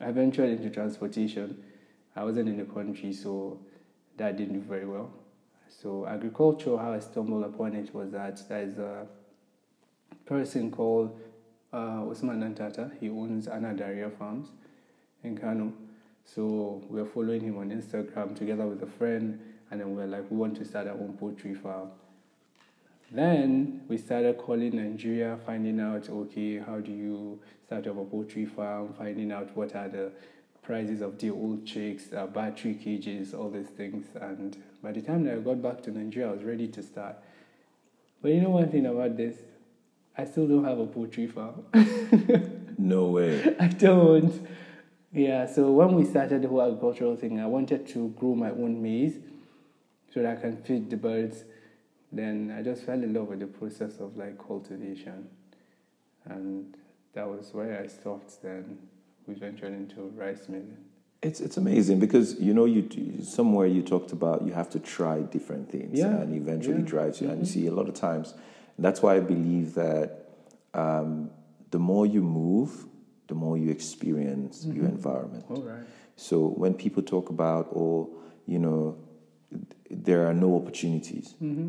I 0.00 0.12
ventured 0.12 0.50
into 0.50 0.70
transportation. 0.70 1.62
I 2.16 2.24
wasn't 2.24 2.48
in 2.48 2.58
the 2.58 2.64
country, 2.64 3.12
so 3.12 3.58
that 4.16 4.36
didn't 4.36 4.54
do 4.54 4.60
very 4.60 4.86
well. 4.86 5.10
So 5.68 6.06
agriculture, 6.06 6.76
how 6.76 6.92
I 6.92 7.00
stumbled 7.00 7.44
upon 7.44 7.74
it 7.74 7.92
was 7.94 8.12
that 8.12 8.40
there's 8.48 8.78
a 8.78 9.06
person 10.26 10.70
called 10.70 11.18
uh, 11.72 12.08
Usman 12.08 12.40
Nantata. 12.40 12.90
He 13.00 13.08
owns 13.08 13.46
Anadaria 13.46 14.16
Farms 14.16 14.48
in 15.22 15.36
Kano. 15.36 15.72
So 16.24 16.82
we 16.88 17.00
were 17.00 17.08
following 17.08 17.42
him 17.42 17.58
on 17.58 17.70
Instagram 17.70 18.36
together 18.36 18.66
with 18.66 18.82
a 18.82 18.86
friend, 18.86 19.40
and 19.70 19.80
then 19.80 19.90
we 19.90 19.96
were 19.96 20.06
like, 20.06 20.30
we 20.30 20.36
want 20.36 20.56
to 20.56 20.64
start 20.64 20.86
our 20.86 20.94
own 20.94 21.16
poultry 21.18 21.54
farm. 21.54 21.90
Then 23.10 23.82
we 23.88 23.98
started 23.98 24.38
calling 24.38 24.76
Nigeria, 24.76 25.38
finding 25.44 25.78
out, 25.80 26.08
okay, 26.08 26.58
how 26.58 26.80
do 26.80 26.90
you 26.90 27.40
start 27.66 27.86
up 27.86 27.98
a 27.98 28.04
poultry 28.04 28.46
farm, 28.46 28.94
finding 28.96 29.30
out 29.30 29.54
what 29.56 29.74
are 29.76 29.88
the 29.88 30.10
prices 30.62 31.02
of 31.02 31.18
the 31.18 31.30
old 31.30 31.66
chicks, 31.66 32.12
uh, 32.12 32.26
battery 32.26 32.74
cages, 32.74 33.34
all 33.34 33.50
these 33.50 33.68
things. 33.68 34.06
And 34.20 34.56
by 34.82 34.92
the 34.92 35.02
time 35.02 35.24
that 35.24 35.34
I 35.34 35.38
got 35.38 35.62
back 35.62 35.82
to 35.82 35.90
Nigeria, 35.90 36.30
I 36.30 36.32
was 36.32 36.42
ready 36.42 36.66
to 36.68 36.82
start. 36.82 37.16
But 38.22 38.32
you 38.32 38.40
know 38.40 38.50
one 38.50 38.70
thing 38.70 38.86
about 38.86 39.16
this? 39.16 39.36
I 40.16 40.24
still 40.24 40.46
don't 40.46 40.64
have 40.64 40.78
a 40.78 40.86
poultry 40.86 41.26
farm. 41.26 41.64
No 42.76 43.06
way. 43.06 43.54
I 43.60 43.68
don't. 43.68 44.46
Yeah, 45.12 45.46
so 45.46 45.70
when 45.70 45.94
we 45.94 46.04
started 46.04 46.42
the 46.42 46.48
whole 46.48 46.60
agricultural 46.62 47.14
thing, 47.16 47.40
I 47.40 47.46
wanted 47.46 47.86
to 47.90 48.08
grow 48.18 48.34
my 48.34 48.50
own 48.50 48.82
maize 48.82 49.14
so 50.12 50.22
that 50.22 50.38
I 50.38 50.40
can 50.40 50.56
feed 50.56 50.90
the 50.90 50.96
birds. 50.96 51.44
Then 52.10 52.54
I 52.56 52.62
just 52.62 52.82
fell 52.84 53.00
in 53.00 53.14
love 53.14 53.28
with 53.28 53.40
the 53.40 53.46
process 53.46 54.00
of 54.00 54.16
like 54.16 54.44
cultivation. 54.44 55.28
And 56.24 56.76
that 57.12 57.28
was 57.28 57.54
where 57.54 57.80
I 57.80 57.86
stopped. 57.86 58.42
Then 58.42 58.78
we 59.26 59.34
ventured 59.34 59.72
into 59.72 60.12
rice 60.16 60.48
milling. 60.48 60.76
It's 61.22 61.40
it's 61.40 61.56
amazing 61.56 62.00
because 62.00 62.38
you 62.40 62.52
know 62.52 62.66
you 62.66 63.22
somewhere 63.22 63.66
you 63.66 63.82
talked 63.82 64.12
about 64.12 64.42
you 64.42 64.52
have 64.52 64.68
to 64.70 64.78
try 64.78 65.20
different 65.22 65.70
things 65.70 65.98
Yeah, 65.98 66.08
and 66.08 66.34
eventually 66.34 66.74
yeah. 66.74 66.80
Mm-hmm. 66.80 66.86
drives 66.86 67.20
you 67.22 67.30
and 67.30 67.38
you 67.38 67.46
see 67.46 67.66
a 67.66 67.72
lot 67.72 67.88
of 67.88 67.94
times 67.94 68.34
that's 68.78 69.00
why 69.02 69.16
I 69.16 69.20
believe 69.20 69.74
that 69.74 70.28
um, 70.74 71.30
the 71.70 71.78
more 71.78 72.06
you 72.06 72.22
move 72.22 72.86
the 73.28 73.34
more 73.34 73.56
you 73.56 73.70
experience 73.70 74.64
your 74.66 74.84
environment 74.86 75.44
All 75.48 75.62
right. 75.62 75.84
so 76.16 76.48
when 76.48 76.74
people 76.74 77.02
talk 77.02 77.30
about 77.30 77.68
or 77.72 78.08
you 78.46 78.58
know 78.58 78.96
there 79.90 80.26
are 80.26 80.34
no 80.34 80.56
opportunities 80.56 81.34
Mm-hmm. 81.42 81.68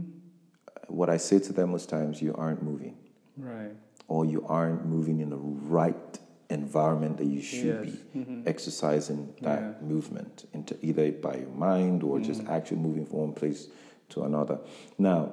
what 0.87 1.09
I 1.09 1.17
say 1.17 1.39
to 1.39 1.53
them 1.53 1.71
most 1.71 1.89
times 1.89 2.21
you 2.21 2.33
aren't 2.35 2.61
moving 2.63 2.97
Right. 3.37 3.71
or 4.07 4.25
you 4.25 4.45
aren't 4.47 4.85
moving 4.85 5.19
in 5.19 5.29
the 5.29 5.37
right 5.37 6.19
environment 6.49 7.17
that 7.17 7.25
you 7.25 7.41
should 7.41 7.85
Yes. 7.85 7.95
be 8.13 8.19
Mhm. 8.19 8.47
exercising 8.47 9.33
that 9.41 9.61
Yeah. 9.61 9.87
Movement 9.87 10.45
into 10.53 10.75
either 10.81 11.11
by 11.11 11.35
your 11.37 11.49
mind 11.49 12.03
or 12.03 12.19
just 12.19 12.43
actually 12.47 12.77
moving 12.81 13.05
from 13.05 13.19
one 13.19 13.33
place 13.33 13.67
to 14.09 14.23
another. 14.23 14.59
Now, 14.99 15.31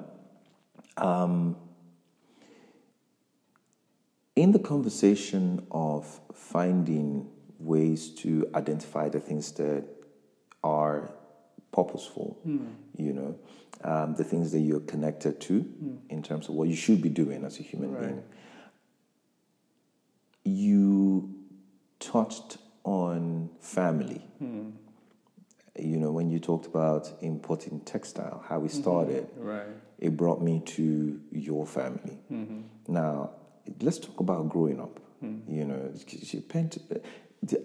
um, 0.97 1.55
in 4.35 4.51
the 4.51 4.59
conversation 4.59 5.65
of 5.71 6.19
finding 6.33 7.29
ways 7.59 8.09
to 8.09 8.49
identify 8.55 9.09
the 9.09 9.19
things 9.19 9.51
that 9.53 9.85
are 10.63 11.11
purposeful, 11.71 12.37
you 12.97 13.13
know, 13.13 13.35
um, 13.83 14.15
the 14.15 14.23
things 14.23 14.51
that 14.51 14.59
you're 14.59 14.79
connected 14.81 15.39
to 15.41 15.65
in 16.09 16.21
terms 16.23 16.47
of 16.49 16.55
what 16.55 16.67
you 16.67 16.75
should 16.75 17.01
be 17.01 17.09
doing 17.09 17.43
as 17.43 17.59
a 17.59 17.63
human 17.63 17.91
Right. 17.93 18.01
being. 18.01 18.23
You 20.45 21.33
touched 21.99 22.57
on 22.83 23.49
family. 23.59 24.21
You 25.79 25.97
know, 25.97 26.11
when 26.11 26.29
you 26.29 26.39
talked 26.39 26.67
about 26.67 27.11
importing 27.21 27.79
textile, 27.81 28.43
how 28.47 28.59
we 28.59 28.69
started, 28.69 29.27
Right. 29.37 29.65
It 30.03 30.17
brought 30.17 30.41
me 30.41 30.61
to 30.65 31.19
your 31.31 31.65
family. 31.65 32.19
Mm-hmm. 32.31 32.61
Now, 32.89 33.31
let's 33.81 33.97
talk 33.97 34.19
about 34.19 34.49
growing 34.49 34.79
up. 34.81 34.99
Mm-hmm. 35.23 35.55
You 35.55 35.65
know, 35.65 35.91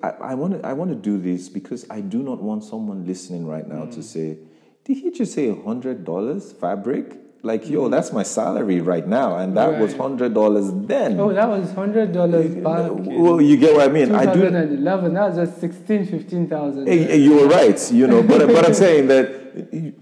I, 0.03 0.09
I 0.09 0.35
want 0.35 0.55
to 0.55 0.67
I 0.67 0.73
want 0.73 0.91
to 0.91 0.97
do 0.97 1.19
this 1.19 1.49
because 1.49 1.85
I 1.91 2.01
do 2.01 2.23
not 2.23 2.41
want 2.41 2.63
someone 2.65 3.05
listening 3.05 3.47
right 3.47 3.67
now 3.67 3.85
to 3.87 3.99
mm. 3.99 4.03
say, 4.03 4.39
"Did 4.85 4.99
he 4.99 5.11
just 5.11 5.35
say 5.35 5.55
hundred 5.63 6.05
dollars 6.05 6.53
fabric?" 6.53 7.17
Like, 7.43 7.69
yo, 7.69 7.87
mm. 7.87 7.91
that's 7.91 8.13
my 8.13 8.25
salary 8.25 8.81
right 8.81 9.07
now, 9.07 9.39
and 9.39 9.57
that 9.57 9.79
was 9.79 9.95
hundred 9.95 10.35
dollars 10.35 10.71
then. 10.73 11.19
Oh, 11.21 11.33
that 11.33 11.49
was 11.49 11.73
hundred 11.73 12.13
dollars 12.13 12.55
back. 12.55 12.91
well, 12.93 13.41
you 13.41 13.57
get 13.57 13.75
what 13.77 13.89
I 13.89 13.93
mean. 13.93 14.13
I 14.13 14.27
do 14.27 14.41
2011. 14.41 15.15
That 15.15 15.29
was 15.29 15.49
just 15.49 15.61
16, 15.61 16.07
15,000. 16.07 16.87
Hey, 16.87 16.99
eh, 16.99 17.03
eh, 17.03 17.07
hey, 17.07 17.17
you 17.19 17.35
were 17.37 17.47
right, 17.47 17.93
you 17.93 18.09
know, 18.09 18.23
but, 18.25 18.47
but 18.49 18.67
I'm 18.67 18.75
saying 18.75 19.07
that 19.09 19.48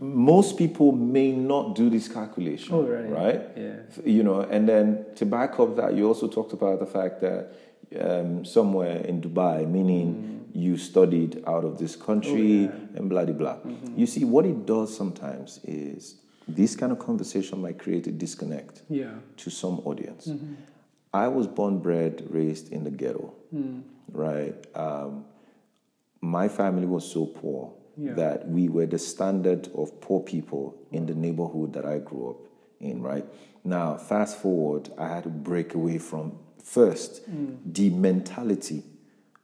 most 0.01 0.57
people 0.59 0.93
may 0.93 1.33
not 1.33 1.75
do 1.75 1.89
this 1.91 2.09
calculation, 2.09 2.75
Oh, 2.75 2.83
right. 2.83 3.11
right? 3.11 3.43
Yeah. 3.57 3.77
You 4.05 4.23
know, 4.23 4.41
and 4.41 4.69
then 4.69 5.05
to 5.17 5.27
back 5.27 5.59
up 5.61 5.77
that, 5.77 5.95
you 5.95 6.07
also 6.07 6.29
talked 6.29 6.53
about 6.53 6.79
the 6.81 6.87
fact 6.87 7.21
that 7.21 7.53
um, 8.01 8.45
somewhere 8.45 8.99
in 9.07 9.21
Dubai, 9.21 9.69
meaning 9.69 10.49
you 10.53 10.77
studied 10.77 11.43
out 11.47 11.65
of 11.65 11.79
this 11.79 11.95
country 11.97 12.67
Mm. 12.67 12.71
Oh, 12.71 12.73
yeah. 12.93 12.99
and 12.99 13.09
blah, 13.11 13.25
blah, 13.25 13.35
blah. 13.35 13.57
You 13.97 14.07
see, 14.07 14.25
what 14.25 14.45
it 14.47 14.67
does 14.67 14.97
sometimes 14.97 15.61
is 15.65 16.17
this 16.49 16.75
kind 16.77 16.93
of 16.93 16.99
conversation 16.99 17.61
might 17.61 17.79
create 17.79 18.07
a 18.07 18.13
disconnect 18.13 18.83
Yeah. 18.89 19.15
to 19.39 19.51
some 19.51 19.81
audience. 19.85 20.27
Mm-hmm. 20.29 20.55
I 21.15 21.29
was 21.29 21.47
born, 21.47 21.79
bred, 21.79 22.27
raised 22.31 22.73
in 22.73 22.85
the 22.85 22.91
ghetto, 22.91 23.33
Mm. 23.55 23.83
right? 24.13 24.55
Um, 24.75 25.25
my 26.21 26.49
family 26.49 26.87
was 26.87 27.05
so 27.11 27.27
poor 27.27 27.73
Yeah. 27.99 28.13
that 28.15 28.49
we 28.49 28.69
were 28.69 28.87
the 28.87 28.99
standard 28.99 29.69
of 29.75 30.01
poor 30.01 30.21
people 30.21 30.75
in 30.93 31.07
the 31.07 31.15
neighborhood 31.15 31.73
that 31.73 31.85
I 31.87 31.99
grew 31.99 32.31
up 32.31 32.37
in, 32.81 33.01
right? 33.03 33.25
Now, 33.65 33.97
fast 33.97 34.37
forward, 34.39 34.91
I 34.99 35.09
had 35.09 35.23
to 35.25 35.31
break 35.31 35.75
away 35.75 35.99
from 35.99 36.33
first 36.63 37.23
Mm. 37.31 37.57
the 37.73 37.91
mentality 37.91 38.83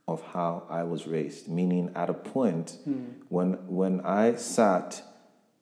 of 0.06 0.20
how 0.22 0.64
I 0.68 0.82
was 0.84 1.06
raised, 1.06 1.48
meaning 1.48 1.90
at 1.94 2.10
a 2.10 2.14
point 2.14 2.78
Mm. 2.86 3.04
when 3.30 3.52
when 3.68 4.00
I 4.00 4.34
sat, 4.36 5.02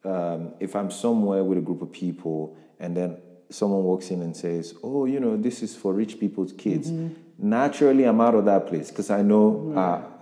um, 0.05 0.53
if 0.61 0.75
I'm 0.75 0.91
somewhere 0.91 1.45
with 1.45 1.59
a 1.59 1.61
group 1.61 1.83
of 1.83 1.93
people 1.93 2.57
and 2.81 2.97
then 2.97 3.17
someone 3.51 3.85
walks 3.85 4.11
in 4.11 4.23
and 4.23 4.35
says, 4.37 4.75
"Oh, 4.83 5.05
you 5.05 5.21
know, 5.21 5.37
this 5.37 5.63
is 5.63 5.77
for 5.77 5.93
rich 5.93 6.19
people's 6.19 6.53
kids," 6.53 6.91
Mm-hmm. 6.91 7.15
Naturally 7.41 8.05
I'm 8.05 8.21
out 8.21 8.35
of 8.35 8.45
that 8.45 8.67
place 8.67 8.91
because 8.91 9.11
I 9.11 9.23
know 9.23 9.73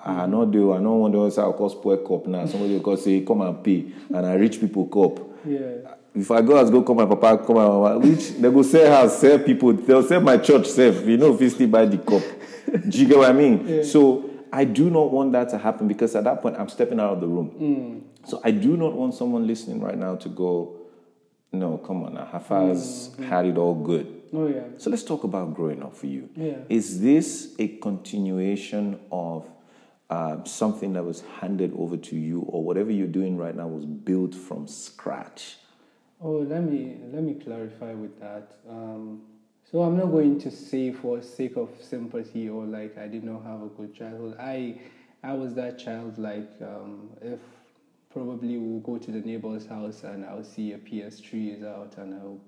I, 0.05 0.23
I 0.23 0.27
not 0.27 0.51
do 0.51 0.73
I 0.73 0.77
don't 0.77 1.01
want 1.01 1.15
to 1.15 1.31
say 1.31 1.43
I'll 1.43 1.53
call 1.53 1.69
spoil 1.69 1.99
cup 1.99 2.27
now. 2.27 2.47
Somebody 2.47 2.75
will 2.75 2.81
call 2.81 2.97
say, 2.97 3.21
"Come 3.23 3.43
and 3.43 3.63
pay," 3.63 3.93
and 4.15 4.27
I 4.27 4.35
rich 4.35 4.61
people 4.61 4.87
cup. 4.87 5.25
Yeah. 5.45 5.95
If 6.15 6.31
I 6.31 6.41
go 6.41 6.57
as 6.57 6.71
go 6.71 6.83
call 6.83 6.95
my 6.95 7.07
papa, 7.07 7.45
call 7.45 7.57
my 7.57 7.67
mama, 7.67 7.99
which 7.99 8.31
they 8.31 8.51
go 8.51 8.63
sell 8.63 9.03
house, 9.03 9.19
sell 9.19 9.39
people, 9.39 9.73
they'll 9.73 10.03
sell 10.03 10.21
my 10.21 10.39
church 10.39 10.67
self. 10.67 11.05
You 11.07 11.17
know, 11.17 11.35
if 11.35 11.41
you 11.41 11.51
still 11.51 11.69
buy 11.69 11.87
the 11.87 11.99
cup. 11.99 12.23
Do 12.89 12.99
you 12.99 13.07
get 13.07 13.19
what 13.19 13.31
I 13.31 13.33
mean? 13.33 13.85
So 13.85 14.29
I 14.53 14.65
do 14.65 14.91
not 14.91 15.11
want 15.13 15.33
that 15.33 15.51
to 15.51 15.59
happen 15.59 15.89
because 15.89 16.17
at 16.17 16.25
that 16.25 16.41
point 16.41 16.57
I'm 16.59 16.69
stepping 16.69 17.01
out 17.01 17.13
of 17.13 17.21
the 17.21 17.27
room. 17.27 17.51
Mm. 17.61 18.29
So 18.29 18.41
I 18.45 18.51
do 18.51 18.77
not 18.77 18.95
want 18.95 19.15
someone 19.15 19.47
listening 19.47 19.81
right 19.81 19.97
now 19.97 20.17
to 20.17 20.29
go, 20.29 20.77
no, 21.53 21.79
come 21.79 22.05
on 22.05 22.15
now, 22.15 22.29
Hafaz 22.33 23.11
mm, 23.11 23.17
mm. 23.17 23.29
had 23.29 23.47
it 23.47 23.57
all 23.57 23.75
good. 23.75 24.18
Oh, 24.33 24.47
yeah. 24.47 24.65
So 24.77 24.91
let's 24.91 25.05
talk 25.05 25.25
about 25.25 25.55
growing 25.55 25.83
up 25.83 25.97
for 25.97 26.07
you. 26.07 26.29
Yeah. 26.35 26.59
Is 26.69 27.01
this 27.01 27.55
a 27.59 27.69
continuation 27.79 29.01
of 29.11 29.47
uh, 30.11 30.45
something 30.45 30.93
that 30.95 31.05
was 31.05 31.23
handed 31.41 31.73
over 31.77 31.97
to 31.97 32.17
you, 32.17 32.41
or 32.41 32.63
whatever 32.63 32.91
you're 32.91 33.07
doing 33.07 33.37
right 33.37 33.55
now 33.55 33.67
was 33.67 33.85
built 33.85 34.35
from 34.35 34.67
scratch? 34.67 35.57
Oh, 36.21 36.39
let 36.39 36.65
me 36.65 36.97
let 37.13 37.23
me 37.23 37.35
clarify 37.35 37.93
with 37.93 38.19
that. 38.21 38.53
Um, 38.69 39.23
so 39.71 39.83
I'm 39.83 39.97
not 39.97 40.07
going 40.07 40.41
to 40.41 40.51
say 40.51 40.93
for 40.93 41.23
sake 41.23 41.57
of 41.57 41.71
sympathy 41.81 42.49
or 42.49 42.65
like 42.65 42.97
I 42.99 43.07
did 43.07 43.23
not 43.23 43.45
have 43.45 43.63
a 43.63 43.67
good 43.67 43.95
childhood. 43.95 44.37
I 44.41 44.81
I 45.23 45.35
was 45.35 45.55
that 45.55 45.79
child 45.79 46.19
like 46.19 46.51
um, 46.63 47.11
if 47.21 47.39
probably 48.11 48.57
we'll 48.57 48.81
go 48.81 48.99
to 48.99 49.11
the 49.11 49.21
neighbor's 49.21 49.67
house 49.67 50.03
and 50.05 50.25
I'll 50.25 50.45
see 50.45 50.73
a 50.73 50.79
PS3 50.79 51.59
is 51.59 51.63
out 51.63 51.95
and 51.99 52.15
I'll, 52.15 52.41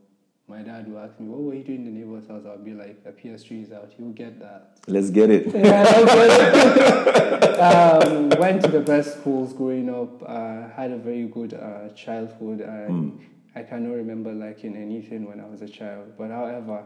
my 0.50 0.62
dad 0.62 0.90
will 0.90 0.98
ask 0.98 1.18
me, 1.20 1.28
"What 1.28 1.40
were 1.42 1.54
you 1.54 1.62
doing 1.62 1.86
in 1.86 1.94
the 1.94 2.00
neighbor's 2.00 2.26
house?" 2.26 2.42
I'll 2.44 2.58
be 2.58 2.74
like, 2.74 3.00
"A 3.06 3.12
PS3 3.12 3.62
is 3.62 3.72
out. 3.72 3.92
You'll 3.96 4.10
get 4.10 4.40
that." 4.40 4.78
Let's 4.88 5.10
get 5.10 5.30
it. 5.30 5.46
Yeah, 5.54 5.84
okay. 6.02 7.58
um, 7.68 8.30
went 8.30 8.62
to 8.62 8.68
the 8.68 8.80
best 8.80 9.20
schools 9.20 9.52
growing 9.52 9.88
up. 9.88 10.22
Uh, 10.26 10.68
had 10.70 10.90
a 10.90 10.98
very 10.98 11.26
good 11.26 11.54
uh, 11.54 11.90
childhood. 11.94 12.62
I, 12.62 13.60
I 13.60 13.62
cannot 13.62 13.94
remember 13.94 14.32
liking 14.32 14.76
anything 14.76 15.28
when 15.28 15.38
I 15.40 15.46
was 15.46 15.62
a 15.62 15.68
child. 15.68 16.14
But 16.18 16.30
however, 16.30 16.84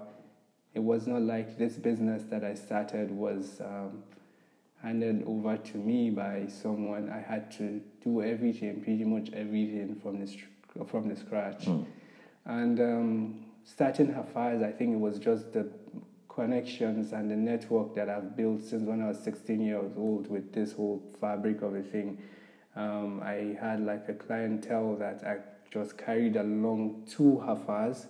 it 0.74 0.82
was 0.82 1.06
not 1.06 1.22
like 1.22 1.56
this 1.56 1.74
business 1.74 2.24
that 2.24 2.44
I 2.44 2.54
started 2.54 3.10
was 3.10 3.60
um, 3.60 4.02
handed 4.82 5.24
over 5.26 5.56
to 5.56 5.78
me 5.78 6.10
by 6.10 6.48
someone. 6.48 7.08
I 7.08 7.20
had 7.20 7.50
to 7.58 7.80
do 8.02 8.22
everything, 8.22 8.82
pretty 8.82 9.04
much 9.04 9.32
everything 9.32 9.96
from 10.02 10.20
the 10.20 10.84
from 10.84 11.08
the 11.08 11.16
scratch. 11.16 11.66
And 12.46 12.78
um, 12.80 13.43
starting 13.64 14.08
Hafaz, 14.08 14.62
I 14.62 14.70
think 14.72 14.94
it 14.94 15.00
was 15.00 15.18
just 15.18 15.52
the 15.52 15.68
connections 16.28 17.12
and 17.12 17.30
the 17.30 17.36
network 17.36 17.94
that 17.94 18.08
I've 18.08 18.36
built 18.36 18.62
since 18.62 18.82
when 18.82 19.02
I 19.02 19.08
was 19.08 19.18
16 19.20 19.60
years 19.60 19.92
old 19.96 20.28
with 20.28 20.52
this 20.52 20.72
whole 20.72 21.02
fabric 21.20 21.62
of 21.62 21.74
a 21.74 21.82
thing. 21.82 22.18
Um, 22.76 23.22
I 23.22 23.56
had 23.60 23.84
like 23.84 24.08
a 24.08 24.14
clientele 24.14 24.96
that 24.96 25.22
I 25.24 25.36
just 25.70 25.96
carried 25.96 26.36
along 26.36 27.04
to 27.12 27.42
Hafaz 27.44 28.06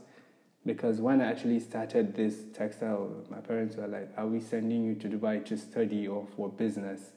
because 0.66 1.00
when 1.00 1.20
I 1.20 1.30
actually 1.30 1.60
started 1.60 2.14
this 2.14 2.36
textile, 2.54 3.10
my 3.30 3.38
parents 3.38 3.76
were 3.76 3.86
like, 3.86 4.10
Are 4.16 4.26
we 4.26 4.40
sending 4.40 4.84
you 4.84 4.94
to 4.96 5.08
Dubai 5.08 5.44
to 5.46 5.58
study 5.58 6.08
or 6.08 6.26
for 6.34 6.48
business? 6.48 7.10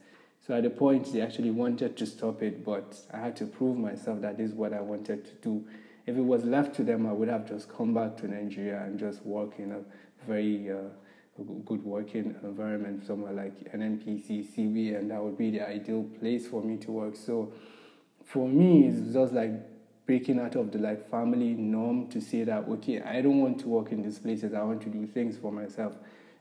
So 0.45 0.54
at 0.54 0.63
the 0.63 0.69
point, 0.69 1.12
they 1.12 1.21
actually 1.21 1.52
wanted 1.52 1.97
to 1.97 2.06
stop 2.06 2.41
it, 2.41 2.63
but 2.63 3.00
I 3.13 3.17
had 3.17 3.36
to 3.38 3.45
prove 3.45 3.78
myself 3.78 4.21
that 4.21 4.38
this 4.38 4.52
is 4.52 4.56
what 4.56 4.73
I 4.73 4.82
wanted 4.82 5.26
to 5.26 5.32
do. 5.41 5.65
If 6.08 6.15
it 6.15 6.22
was 6.22 6.46
left 6.46 6.74
to 6.78 6.84
them, 6.84 7.06
I 7.06 7.12
would 7.12 7.28
have 7.28 7.46
just 7.46 7.67
come 7.70 7.93
back 7.93 8.15
to 8.17 8.28
Nigeria 8.28 8.82
and 8.82 8.98
just 8.98 9.26
work 9.26 9.60
in 9.60 9.74
a 9.74 9.82
very 10.26 10.72
uh, 10.72 11.43
good 11.65 11.84
working 11.84 12.34
environment 12.43 13.06
somewhere 13.06 13.34
like 13.34 13.74
NNPC, 13.74 14.56
CB, 14.56 14.98
and 14.98 15.12
that 15.12 15.22
would 15.22 15.38
be 15.38 15.52
the 15.52 15.67
ideal 15.67 16.04
place 16.20 16.48
for 16.48 16.63
me 16.63 16.78
to 16.78 16.91
work. 16.91 17.17
So 17.17 17.52
for 18.24 18.48
me, 18.48 18.88
it's 18.88 19.13
just 19.13 19.34
like 19.34 19.52
breaking 20.06 20.39
out 20.39 20.56
of 20.56 20.72
the 20.72 20.80
like 20.80 21.10
family 21.12 21.54
norm 21.54 22.08
to 22.08 22.22
say 22.22 22.46
that 22.46 22.70
okay, 22.70 23.02
I 23.02 23.22
don't 23.22 23.41
want 23.41 23.60
to 23.60 23.67
work 23.67 23.91
in 23.91 24.02
these 24.02 24.17
places. 24.17 24.54
I 24.54 24.63
want 24.63 24.82
to 24.84 24.89
do 24.89 25.06
things 25.06 25.38
for 25.38 25.52
myself. 25.52 25.93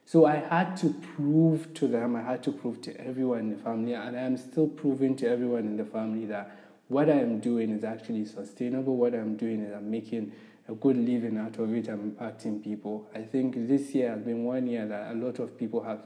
So 0.04 0.26
I 0.26 0.36
had 0.36 0.76
to 0.76 0.94
prove 1.16 1.74
to 1.74 1.88
them, 1.88 2.14
I 2.14 2.22
had 2.22 2.40
to 2.44 2.52
prove 2.52 2.80
to 2.82 2.96
everyone 3.00 3.40
in 3.40 3.50
the 3.50 3.56
family, 3.56 3.94
and 3.94 4.16
I 4.16 4.20
am 4.20 4.36
still 4.36 4.68
proving 4.68 5.16
to 5.16 5.28
everyone 5.28 5.66
in 5.66 5.76
the 5.76 5.84
family 5.84 6.26
that 6.26 6.56
what 6.88 7.10
I 7.10 7.14
am 7.14 7.40
doing 7.40 7.70
is 7.70 7.84
actually 7.84 8.24
sustainable. 8.24 8.96
What 8.96 9.14
I'm 9.14 9.36
doing 9.36 9.60
is 9.62 9.74
I'm 9.74 9.90
making 9.90 10.32
a 10.68 10.74
good 10.74 10.96
living 10.96 11.36
out 11.36 11.58
of 11.58 11.74
it. 11.74 11.88
I'm 11.88 12.12
impacting 12.12 12.62
people. 12.62 13.08
I 13.14 13.22
think 13.22 13.68
this 13.68 13.94
year 13.94 14.10
has 14.10 14.22
been 14.22 14.44
one 14.44 14.66
year 14.66 14.86
that 14.86 15.12
a 15.12 15.14
lot 15.14 15.38
of 15.38 15.56
people 15.58 15.82
have 15.82 16.02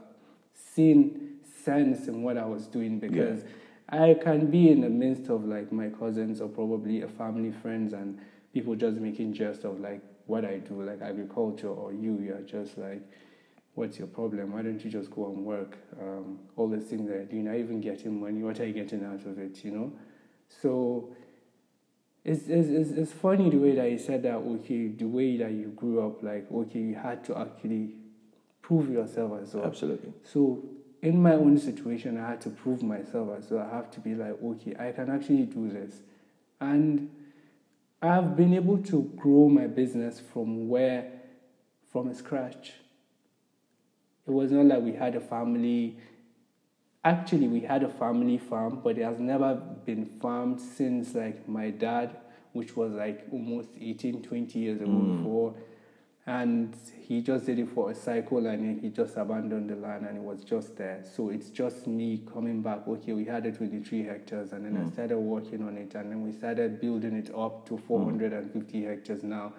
seen 0.53 1.39
sense 1.63 2.07
in 2.07 2.23
what 2.23 2.37
I 2.37 2.45
was 2.45 2.67
doing 2.67 2.99
because 2.99 3.43
I 3.89 4.15
can 4.15 4.49
be 4.49 4.69
in 4.69 4.81
the 4.81 4.89
midst 4.89 5.29
of 5.29 5.45
like 5.45 5.71
my 5.71 5.89
cousins 5.89 6.41
or 6.41 6.47
probably 6.47 7.01
a 7.01 7.07
family, 7.07 7.51
friends, 7.51 7.93
and 7.93 8.19
people 8.53 8.75
just 8.75 8.97
making 8.97 9.33
jest 9.33 9.63
of 9.63 9.79
like 9.79 10.01
what 10.25 10.45
I 10.45 10.57
do, 10.57 10.81
like 10.81 11.01
agriculture, 11.01 11.67
or 11.67 11.91
you, 11.93 12.19
you're 12.19 12.41
just 12.41 12.77
like, 12.77 13.01
what's 13.75 13.97
your 13.97 14.07
problem? 14.07 14.53
Why 14.53 14.61
don't 14.61 14.83
you 14.83 14.89
just 14.89 15.11
go 15.11 15.25
and 15.27 15.45
work? 15.45 15.77
Um, 15.99 16.39
all 16.55 16.69
the 16.69 16.79
things 16.79 17.09
that 17.09 17.27
you're 17.31 17.43
not 17.43 17.55
even 17.55 17.81
getting 17.81 18.19
money. 18.19 18.41
What 18.43 18.59
are 18.59 18.65
you 18.65 18.73
getting 18.73 19.03
out 19.03 19.25
of 19.25 19.37
it? 19.39 19.63
You 19.65 19.71
know, 19.71 19.93
so. 20.61 21.15
It's, 22.23 22.43
it's, 22.47 22.91
it's, 22.91 23.11
funny 23.11 23.49
the 23.49 23.57
way 23.57 23.73
that 23.73 23.89
you 23.89 23.97
said 23.97 24.21
that, 24.21 24.35
okay, 24.35 24.89
the 24.89 25.05
way 25.05 25.37
that 25.37 25.51
you 25.53 25.69
grew 25.75 26.05
up, 26.05 26.21
like, 26.21 26.45
okay, 26.53 26.77
you 26.77 26.93
had 26.93 27.23
to 27.25 27.35
actually 27.35 27.95
prove 28.61 28.91
yourself 28.91 29.41
as 29.41 29.55
well. 29.55 29.65
Absolutely. 29.65 30.13
So 30.23 30.63
in 31.01 31.21
my 31.21 31.33
own 31.33 31.57
situation, 31.57 32.19
I 32.19 32.29
had 32.29 32.41
to 32.41 32.49
prove 32.49 32.83
myself 32.83 33.29
as 33.37 33.49
well. 33.49 33.67
I 33.69 33.75
have 33.75 33.89
to 33.91 33.99
be 33.99 34.13
like, 34.13 34.41
okay, 34.43 34.75
I 34.79 34.91
can 34.91 35.09
actually 35.09 35.43
do 35.43 35.69
this. 35.69 35.95
And 36.59 37.09
I've 38.01 38.35
been 38.35 38.53
able 38.53 38.77
to 38.83 39.11
grow 39.15 39.49
my 39.49 39.67
business 39.67 40.19
from 40.19 40.69
where, 40.69 41.11
from 41.91 42.13
scratch. 42.13 42.73
It 44.27 44.31
was 44.31 44.51
not 44.51 44.65
like 44.65 44.81
we 44.81 44.93
had 44.93 45.15
a 45.15 45.19
family 45.19 45.97
actually 47.03 47.47
we 47.47 47.61
had 47.61 47.83
a 47.83 47.89
family 47.89 48.37
farm, 48.37 48.81
but 48.83 48.97
it 48.97 49.03
has 49.03 49.19
never 49.19 49.55
been 49.55 50.05
farmed 50.05 50.61
since 50.61 51.15
like 51.15 51.47
my 51.47 51.69
dad, 51.71 52.15
which 52.53 52.75
was 52.75 52.93
like 52.93 53.25
almost 53.31 53.69
18, 53.79 54.21
20 54.21 54.59
years 54.59 54.81
ago 54.81 54.89
mm. 54.89 55.17
before. 55.17 55.55
And 56.27 56.75
he 57.01 57.21
just 57.21 57.47
did 57.47 57.57
it 57.57 57.67
for 57.69 57.89
a 57.89 57.95
cycle 57.95 58.45
and 58.45 58.63
then 58.63 58.79
he 58.79 58.89
just 58.89 59.17
abandoned 59.17 59.71
the 59.71 59.75
land 59.75 60.05
and 60.05 60.17
it 60.17 60.23
was 60.23 60.43
just 60.43 60.77
there. 60.77 61.03
So 61.15 61.29
it's 61.29 61.49
just 61.49 61.87
me 61.87 62.21
coming 62.31 62.61
back. 62.61 62.87
Okay, 62.87 63.13
we 63.13 63.25
had 63.25 63.47
it 63.47 63.57
23 63.57 64.03
hectares 64.03 64.53
and 64.53 64.63
then 64.63 64.77
I 64.77 64.85
mm. 64.85 64.93
started 64.93 65.17
working 65.17 65.67
on 65.67 65.77
it 65.77 65.95
and 65.95 66.11
then 66.11 66.21
we 66.21 66.31
started 66.31 66.79
building 66.79 67.15
it 67.17 67.33
up 67.35 67.67
to 67.69 67.73
mm. 67.73 67.87
450 67.87 68.83
hectares 68.83 69.23
now 69.23 69.53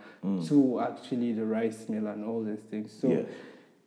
to 0.46 0.80
actually 0.80 1.32
the 1.32 1.44
rice 1.44 1.88
mill 1.88 2.06
and 2.06 2.24
all 2.24 2.44
these 2.44 2.60
things. 2.60 2.92
So 2.96 3.08
Yeah. 3.08 3.22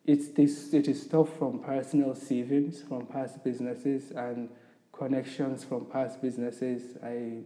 It's 0.05 0.27
this 0.29 0.73
it 0.73 0.87
is 0.87 1.01
stuff 1.01 1.35
from 1.37 1.59
personal 1.59 2.13
savings 2.15 2.81
from 2.83 3.05
past 3.07 3.43
businesses 3.43 4.11
and 4.11 4.49
connections 4.91 5.63
from 5.63 5.85
past 5.85 6.21
businesses. 6.21 6.97
I 7.03 7.41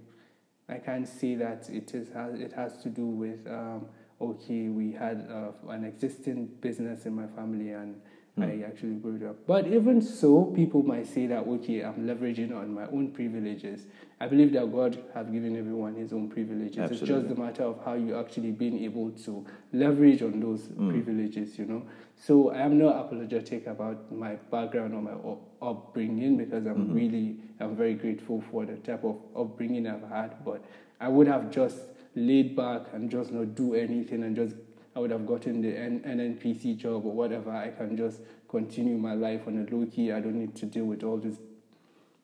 I 0.68 0.78
can't 0.78 1.08
say 1.08 1.36
that 1.36 1.70
it 1.70 1.94
is 1.94 2.10
it 2.40 2.54
has 2.54 2.78
to 2.84 2.90
do 2.90 3.06
with 3.06 3.48
um, 3.48 3.88
okay 4.20 4.68
we 4.68 4.92
had 4.92 5.28
uh, 5.32 5.52
an 5.70 5.86
existing 5.86 6.48
business 6.62 7.06
in 7.06 7.16
my 7.16 7.28
family 7.28 7.72
and 7.72 8.02
I 8.44 8.48
hmm. 8.48 8.64
actually 8.64 8.96
grew 8.96 9.16
it 9.16 9.24
up. 9.24 9.36
But 9.48 9.68
even 9.68 10.02
so, 10.02 10.46
people 10.46 10.84
might 10.84 11.08
say 11.08 11.28
that 11.28 11.46
okay 11.46 11.84
I'm 11.84 12.08
leveraging 12.08 12.56
on 12.56 12.74
my 12.74 12.86
own 12.88 13.12
privileges. 13.12 13.86
I 14.20 14.28
believe 14.28 14.52
that 14.54 14.72
God 14.72 15.02
have 15.14 15.32
given 15.32 15.58
everyone 15.58 15.96
his 15.96 16.12
own 16.12 16.30
privileges. 16.30 16.92
It's 16.92 17.02
just 17.02 17.28
a 17.28 17.36
matter 17.36 17.64
of 17.64 17.84
how 17.86 17.94
you 17.94 18.20
actually 18.20 18.52
being 18.52 18.84
able 18.84 19.12
to 19.12 19.46
leverage 19.72 20.22
on 20.22 20.40
those 20.40 20.66
hmm. 20.66 20.90
privileges, 20.90 21.58
you 21.58 21.66
know. 21.66 21.84
So 22.16 22.52
I 22.52 22.60
am 22.60 22.78
not 22.78 22.98
apologetic 22.98 23.68
about 23.68 24.12
my 24.12 24.36
background 24.52 24.94
or 24.94 25.02
my 25.02 25.12
up- 25.12 25.50
upbringing 25.62 26.36
because 26.38 26.66
I'm 26.66 26.76
mm-hmm. 26.76 26.94
really 26.94 27.38
I'm 27.60 27.76
very 27.76 27.94
grateful 27.94 28.44
for 28.52 28.66
the 28.66 28.76
type 28.76 29.04
of 29.06 29.18
upbringing 29.36 29.88
I've 29.88 30.08
had. 30.10 30.44
But 30.44 30.64
I 31.00 31.08
would 31.08 31.28
have 31.28 31.50
just 31.50 31.78
laid 32.16 32.56
back 32.56 32.88
and 32.94 33.10
just 33.10 33.32
not 33.32 33.56
do 33.56 33.74
anything 33.74 34.24
and 34.24 34.36
just 34.36 34.56
I 34.96 35.00
would 35.00 35.12
have 35.12 35.26
gotten 35.26 35.62
the 35.62 35.72
NNPC 35.72 36.78
job 36.78 37.06
or 37.06 37.14
whatever. 37.14 37.52
I 37.52 37.70
can 37.70 37.96
just 37.96 38.22
continue 38.48 38.98
my 38.98 39.14
life 39.14 39.48
on 39.48 39.66
a 39.68 39.76
low 39.76 39.86
key. 39.86 40.12
I 40.12 40.20
don't 40.20 40.36
need 40.36 40.56
to 40.56 40.66
deal 40.66 40.86
with 40.86 41.04
all 41.04 41.18
this 41.18 41.38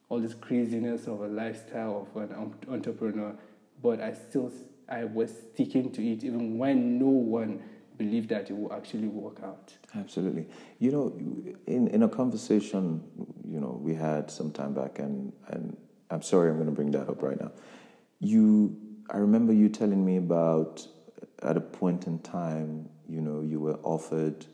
all 0.08 0.20
this 0.20 0.36
craziness 0.36 1.08
of 1.08 1.22
a 1.22 1.28
lifestyle 1.28 2.08
of 2.16 2.22
an 2.22 2.54
entrepreneur, 2.70 3.36
but 3.82 4.00
I 4.02 4.14
still 4.14 4.52
I 4.88 5.06
was 5.06 5.32
sticking 5.54 5.92
to 5.94 6.02
it 6.02 6.24
even 6.24 6.58
when 6.58 7.00
no 7.00 7.08
one 7.08 7.64
believed 7.98 8.30
that 8.30 8.50
it 8.50 8.54
will 8.54 8.74
actually 8.74 9.08
work 9.08 9.40
out. 9.44 9.74
Absolutely. 9.96 10.48
You 10.80 10.92
know, 10.92 11.14
in, 11.66 11.88
in 11.88 12.04
a 12.04 12.10
conversation, 12.10 13.04
you 13.48 13.60
know, 13.60 13.80
we 13.82 13.96
had 13.96 14.30
some 14.30 14.52
time 14.52 14.74
back, 14.74 15.00
and, 15.00 15.32
and 15.48 15.78
I'm 16.10 16.22
sorry 16.22 16.50
I'm 16.50 16.56
going 16.56 16.68
to 16.68 16.74
bring 16.74 16.92
that 16.92 17.10
up 17.10 17.22
right 17.22 17.40
now. 17.40 17.52
You, 18.20 18.76
I 19.10 19.18
remember 19.18 19.54
you 19.54 19.70
telling 19.70 20.06
me 20.06 20.18
about 20.18 20.86
at 21.42 21.58
a 21.58 21.62
point 21.62 22.08
in 22.08 22.20
time, 22.20 22.90
you 23.08 23.22
know, 23.22 23.42
you 23.42 23.60
were 23.60 23.80
offered 23.84 24.46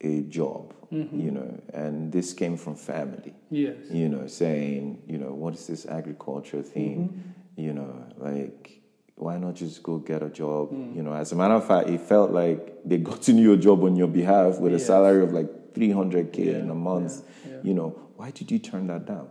a 0.00 0.20
job, 0.22 0.74
mm-hmm. 0.92 1.20
you 1.20 1.30
know, 1.30 1.60
and 1.72 2.12
this 2.12 2.32
came 2.32 2.56
from 2.56 2.76
family 2.76 3.34
Yes. 3.50 3.76
you 3.90 4.08
know, 4.08 4.26
saying, 4.26 5.02
you 5.06 5.18
know, 5.18 5.32
what 5.32 5.54
is 5.54 5.66
this 5.66 5.86
agriculture 5.86 6.62
thing? 6.62 7.08
Mm-hmm. 7.08 7.60
You 7.60 7.72
know, 7.72 8.04
like, 8.18 8.82
why 9.16 9.38
not 9.38 9.54
just 9.54 9.82
go 9.82 9.98
get 9.98 10.22
a 10.22 10.28
job? 10.28 10.72
Mm. 10.72 10.96
You 10.96 11.02
know, 11.02 11.14
as 11.14 11.30
a 11.32 11.36
matter 11.36 11.54
of 11.54 11.66
fact, 11.66 11.88
it 11.88 12.00
felt 12.00 12.32
like 12.32 12.78
they 12.84 12.98
gotten 12.98 13.38
you 13.38 13.52
a 13.52 13.56
job 13.56 13.84
on 13.84 13.94
your 13.94 14.08
behalf 14.08 14.58
with 14.58 14.74
a 14.74 14.78
salary 14.80 15.22
of 15.22 15.32
like 15.32 15.72
300K 15.74 16.60
in 16.62 16.70
a 16.70 16.74
month. 16.74 17.22
yeah, 17.46 17.52
yeah. 17.52 17.58
You 17.62 17.74
know, 17.74 17.90
why 18.16 18.32
did 18.32 18.50
you 18.50 18.58
turn 18.58 18.88
that 18.88 19.06
down? 19.06 19.28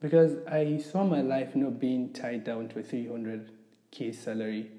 Because 0.00 0.36
I 0.48 0.78
saw 0.78 1.04
my 1.04 1.20
life 1.20 1.54
not 1.54 1.78
being 1.78 2.12
tied 2.12 2.44
down 2.44 2.68
to 2.70 2.80
a 2.80 2.82
300k 2.82 4.14
salary. 4.14 4.70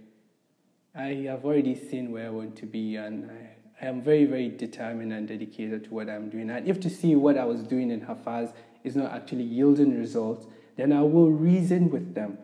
I 0.93 1.25
have 1.29 1.45
already 1.45 1.75
seen 1.75 2.11
where 2.11 2.27
I 2.27 2.29
want 2.29 2.57
to 2.57 2.65
be, 2.65 2.97
and 2.97 3.31
I, 3.31 3.85
I 3.85 3.87
am 3.87 4.01
very, 4.01 4.25
very 4.25 4.49
determined 4.49 5.13
and 5.13 5.25
dedicated 5.25 5.85
to 5.85 5.93
what 5.93 6.09
I'm 6.09 6.29
doing. 6.29 6.49
And 6.49 6.67
if 6.67 6.81
to 6.81 6.89
see 6.89 7.15
what 7.15 7.37
I 7.37 7.45
was 7.45 7.63
doing 7.63 7.91
in 7.91 8.01
Hafaz 8.01 8.51
is 8.83 8.95
not 8.95 9.13
actually 9.13 9.43
yielding 9.43 9.97
results, 9.97 10.47
then 10.75 10.91
I 10.91 11.01
will 11.01 11.31
reason 11.31 11.89
with 11.89 12.13
them. 12.13 12.37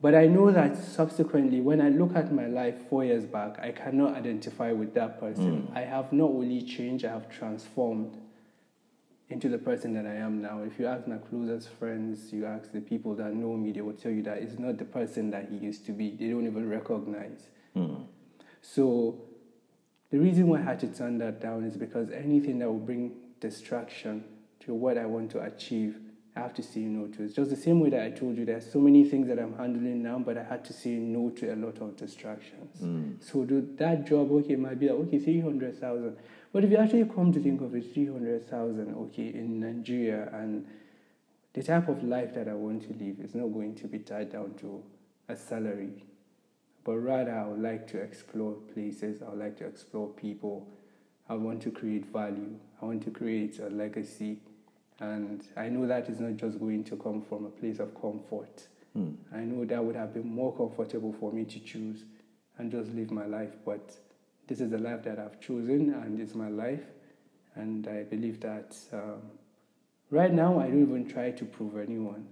But 0.00 0.14
I 0.14 0.26
know 0.26 0.52
that 0.52 0.76
subsequently, 0.76 1.60
when 1.60 1.80
I 1.80 1.88
look 1.88 2.14
at 2.14 2.32
my 2.32 2.46
life 2.46 2.76
four 2.88 3.04
years 3.04 3.24
back, 3.24 3.58
I 3.58 3.72
cannot 3.72 4.14
identify 4.14 4.70
with 4.70 4.94
that 4.94 5.18
person. 5.18 5.62
Hmm. 5.62 5.76
I 5.76 5.80
have 5.80 6.12
not 6.12 6.30
only 6.30 6.62
changed, 6.62 7.04
I 7.04 7.10
have 7.10 7.28
transformed 7.28 8.18
into 9.30 9.48
the 9.48 9.58
person 9.58 9.94
that 9.94 10.06
I 10.06 10.14
am 10.14 10.40
now. 10.42 10.62
If 10.62 10.78
you 10.78 10.86
ask 10.86 11.08
my 11.08 11.16
closest 11.16 11.70
friends, 11.70 12.32
you 12.32 12.44
ask 12.46 12.70
the 12.70 12.80
people 12.80 13.16
that 13.16 13.34
know 13.34 13.56
me, 13.56 13.72
they 13.72 13.80
will 13.80 13.94
tell 13.94 14.12
you 14.12 14.22
that 14.24 14.38
it's 14.38 14.58
not 14.58 14.78
the 14.78 14.84
person 14.84 15.30
that 15.30 15.48
he 15.48 15.56
used 15.56 15.86
to 15.86 15.92
be. 15.92 16.10
They 16.10 16.28
don't 16.28 16.46
even 16.46 16.68
recognize. 16.68 17.48
So 18.74 19.20
the 20.10 20.18
reason 20.18 20.48
why 20.48 20.58
I 20.58 20.62
had 20.62 20.80
to 20.80 20.88
turn 20.88 21.18
that 21.18 21.40
down 21.40 21.64
is 21.64 21.76
because 21.76 22.10
anything 22.10 22.58
that 22.60 22.66
will 22.66 22.78
bring 22.78 23.12
distraction 23.40 24.24
to 24.60 24.72
what 24.72 24.96
I 24.96 25.06
want 25.06 25.30
to 25.32 25.42
achieve, 25.42 25.98
I 26.34 26.40
have 26.40 26.54
to 26.54 26.62
say 26.62 26.80
no 26.80 27.06
to. 27.08 27.22
It's 27.24 27.34
just 27.34 27.50
the 27.50 27.56
same 27.56 27.80
way 27.80 27.90
that 27.90 28.02
I 28.02 28.10
told 28.10 28.38
you 28.38 28.44
there's 28.44 28.70
so 28.70 28.80
many 28.80 29.04
things 29.04 29.28
that 29.28 29.38
I'm 29.38 29.56
handling 29.56 30.02
now, 30.02 30.18
but 30.18 30.38
I 30.38 30.42
had 30.42 30.64
to 30.64 30.72
say 30.72 30.90
no 30.90 31.30
to 31.30 31.54
a 31.54 31.56
lot 31.56 31.80
of 31.80 31.96
distractions. 31.96 32.80
Mm. 32.82 33.22
So 33.22 33.44
the, 33.44 33.64
that 33.76 34.06
job, 34.06 34.32
okay, 34.32 34.56
might 34.56 34.80
be 34.80 34.88
like, 34.88 34.98
okay, 35.08 35.18
300,000. 35.18 36.16
But 36.52 36.64
if 36.64 36.70
you 36.70 36.76
actually 36.78 37.04
come 37.04 37.32
to 37.32 37.40
think 37.40 37.60
of 37.60 37.74
it, 37.74 37.92
300,000, 37.92 38.94
okay, 38.94 39.28
in 39.28 39.60
Nigeria, 39.60 40.30
and 40.32 40.66
the 41.52 41.62
type 41.62 41.88
of 41.88 42.02
life 42.02 42.34
that 42.34 42.48
I 42.48 42.54
want 42.54 42.82
to 42.82 43.04
live 43.04 43.20
is 43.20 43.34
not 43.34 43.48
going 43.48 43.74
to 43.76 43.86
be 43.86 43.98
tied 43.98 44.32
down 44.32 44.54
to 44.60 44.82
a 45.28 45.36
salary 45.36 46.04
but 46.84 46.96
rather 46.98 47.32
I 47.32 47.46
would 47.46 47.62
like 47.62 47.86
to 47.88 47.98
explore 47.98 48.52
places, 48.74 49.22
I 49.22 49.30
would 49.30 49.38
like 49.38 49.56
to 49.58 49.66
explore 49.66 50.08
people, 50.08 50.68
I 51.28 51.34
want 51.34 51.62
to 51.62 51.70
create 51.70 52.06
value, 52.06 52.56
I 52.80 52.84
want 52.84 53.02
to 53.04 53.10
create 53.10 53.58
a 53.58 53.68
legacy. 53.68 54.38
And 55.00 55.42
I 55.56 55.68
know 55.70 55.86
that 55.86 56.08
is 56.08 56.20
not 56.20 56.36
just 56.36 56.60
going 56.60 56.84
to 56.84 56.96
come 56.96 57.22
from 57.22 57.46
a 57.46 57.50
place 57.50 57.80
of 57.80 58.00
comfort. 58.00 58.68
I 59.34 59.40
know 59.40 59.64
that 59.64 59.84
would 59.84 59.96
have 59.96 60.14
been 60.14 60.28
more 60.28 60.54
comfortable 60.54 61.12
for 61.18 61.32
me 61.32 61.44
to 61.46 61.58
choose 61.58 62.04
and 62.58 62.70
just 62.70 62.92
live 62.92 63.10
my 63.10 63.26
life, 63.26 63.56
but 63.64 63.96
this 64.46 64.60
is 64.60 64.70
the 64.70 64.78
life 64.78 65.02
that 65.04 65.18
I've 65.18 65.40
chosen 65.40 65.94
and 65.94 66.20
it's 66.20 66.34
my 66.34 66.48
life. 66.48 66.84
And 67.56 67.88
I 67.88 68.02
believe 68.02 68.40
that 68.40 68.76
um, 68.92 69.22
right 70.10 70.32
now 70.32 70.60
I 70.60 70.66
don't 70.66 70.82
even 70.82 71.08
try 71.08 71.30
to 71.32 71.44
prove 71.44 71.76
anyone 71.76 72.28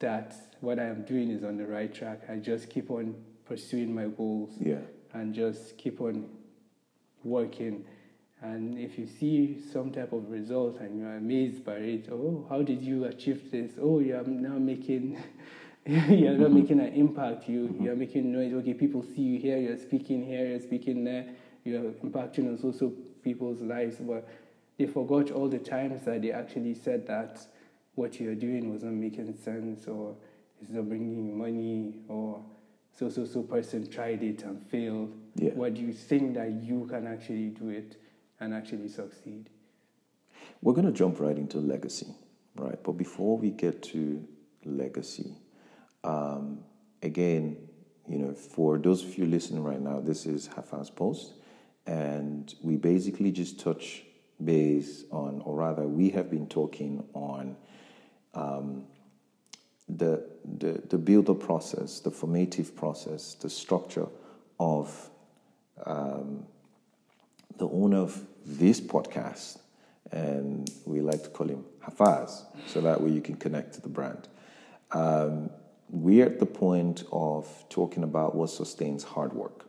that 0.00 0.34
what 0.60 0.78
I 0.78 0.84
am 0.84 1.04
doing 1.04 1.30
is 1.30 1.44
on 1.44 1.56
the 1.56 1.66
right 1.66 1.92
track. 1.92 2.22
I 2.28 2.36
just 2.36 2.68
keep 2.68 2.90
on 2.90 3.14
pursuing 3.46 3.94
my 3.94 4.06
goals 4.06 4.50
Yeah. 4.60 4.80
and 5.14 5.34
just 5.34 5.76
keep 5.78 6.00
on 6.00 6.28
working. 7.24 7.84
And 8.42 8.78
if 8.78 8.98
you 8.98 9.06
see 9.06 9.58
some 9.72 9.90
type 9.90 10.12
of 10.12 10.30
result 10.30 10.78
and 10.80 10.98
you're 10.98 11.16
amazed 11.16 11.64
by 11.64 11.76
it, 11.76 12.08
oh, 12.12 12.46
how 12.48 12.62
did 12.62 12.82
you 12.82 13.04
achieve 13.04 13.50
this? 13.50 13.72
Oh, 13.80 14.00
you're 14.00 14.24
now 14.24 14.58
making, 14.58 15.18
you're 15.86 16.32
not 16.32 16.48
mm-hmm. 16.48 16.54
making 16.54 16.80
an 16.80 16.92
impact. 16.92 17.48
You 17.48 17.68
mm-hmm. 17.68 17.84
you're 17.84 17.96
making 17.96 18.32
noise. 18.32 18.52
Okay, 18.52 18.74
people 18.74 19.02
see 19.02 19.22
you 19.22 19.40
here. 19.40 19.58
You're 19.58 19.78
speaking 19.78 20.24
here. 20.24 20.46
You're 20.46 20.60
speaking 20.60 21.04
there. 21.04 21.26
You're 21.64 21.92
impacting 22.04 22.48
on 22.48 22.58
social 22.58 22.92
people's 23.24 23.60
lives. 23.62 23.96
But 23.96 24.28
they 24.78 24.86
forgot 24.86 25.30
all 25.30 25.48
the 25.48 25.58
times 25.58 26.04
that 26.04 26.22
they 26.22 26.30
actually 26.30 26.74
said 26.74 27.06
that 27.06 27.40
what 27.94 28.20
you're 28.20 28.34
doing 28.34 28.70
was 28.70 28.82
not 28.82 28.92
making 28.92 29.34
sense 29.38 29.86
or 29.86 30.14
it's 30.60 30.70
not 30.70 30.88
bringing 30.88 31.26
you 31.26 31.32
money 31.32 31.94
or 32.08 32.42
so 32.98 33.08
so 33.08 33.24
so 33.24 33.42
person 33.42 33.88
tried 33.88 34.22
it 34.22 34.42
and 34.42 34.60
failed. 34.66 35.14
Yeah. 35.34 35.50
What 35.50 35.74
do 35.74 35.82
you 35.82 35.92
think 35.92 36.34
that 36.34 36.50
you 36.62 36.86
can 36.90 37.06
actually 37.06 37.48
do 37.48 37.68
it 37.68 38.00
and 38.40 38.54
actually 38.54 38.88
succeed? 38.88 39.50
We're 40.62 40.72
going 40.72 40.86
to 40.86 40.92
jump 40.92 41.20
right 41.20 41.36
into 41.36 41.58
legacy, 41.58 42.06
right? 42.54 42.82
But 42.82 42.92
before 42.92 43.36
we 43.36 43.50
get 43.50 43.82
to 43.84 44.26
legacy, 44.64 45.34
um, 46.04 46.60
again, 47.02 47.56
you 48.08 48.18
know, 48.18 48.32
for 48.32 48.78
those 48.78 49.04
of 49.04 49.18
you 49.18 49.26
listening 49.26 49.62
right 49.62 49.80
now, 49.80 50.00
this 50.00 50.24
is 50.26 50.48
Hafaz 50.48 50.94
Post, 50.94 51.34
and 51.86 52.54
we 52.62 52.76
basically 52.76 53.30
just 53.30 53.60
touch 53.60 54.04
base 54.42 55.04
on, 55.10 55.42
or 55.44 55.56
rather, 55.56 55.86
we 55.86 56.10
have 56.10 56.30
been 56.30 56.46
talking 56.46 57.04
on 57.14 57.56
um, 58.34 58.84
the, 59.88 60.28
the, 60.58 60.80
the 60.88 60.98
builder 60.98 61.34
process, 61.34 62.00
the 62.00 62.10
formative 62.10 62.74
process, 62.76 63.34
the 63.34 63.50
structure 63.50 64.06
of 64.58 65.10
um, 65.84 66.44
the 67.58 67.68
owner 67.68 67.98
of 67.98 68.20
this 68.44 68.80
podcast, 68.80 69.58
and 70.12 70.70
we 70.84 71.00
like 71.00 71.22
to 71.22 71.28
call 71.30 71.48
him 71.48 71.64
Hafaz, 71.84 72.44
so 72.66 72.80
that 72.80 73.00
way 73.00 73.10
you 73.10 73.20
can 73.20 73.36
connect 73.36 73.74
to 73.74 73.80
the 73.80 73.88
brand. 73.88 74.28
Um, 74.92 75.50
we're 75.88 76.26
at 76.26 76.38
the 76.38 76.46
point 76.46 77.04
of 77.12 77.48
talking 77.68 78.02
about 78.02 78.34
what 78.34 78.50
sustains 78.50 79.04
hard 79.04 79.32
work. 79.32 79.66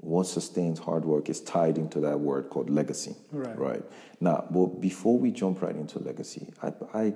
what 0.00 0.26
sustains 0.26 0.78
hard 0.78 1.04
work 1.04 1.28
is 1.28 1.40
tied 1.40 1.76
into 1.76 2.00
that 2.00 2.20
word 2.20 2.48
called 2.50 2.70
legacy. 2.70 3.16
Right. 3.32 3.58
Right. 3.58 3.82
Now, 4.20 4.46
but 4.50 4.80
before 4.80 5.18
we 5.18 5.32
jump 5.32 5.60
right 5.60 5.74
into 5.74 5.98
legacy, 5.98 6.46
I, 6.62 6.72
I, 6.94 7.14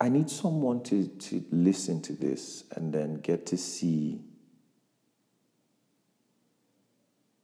I 0.00 0.08
need 0.08 0.30
someone 0.30 0.82
to, 0.84 1.08
to 1.08 1.44
listen 1.50 2.00
to 2.02 2.12
this 2.12 2.64
and 2.76 2.92
then 2.92 3.14
get 3.14 3.46
to 3.46 3.56
see 3.56 4.20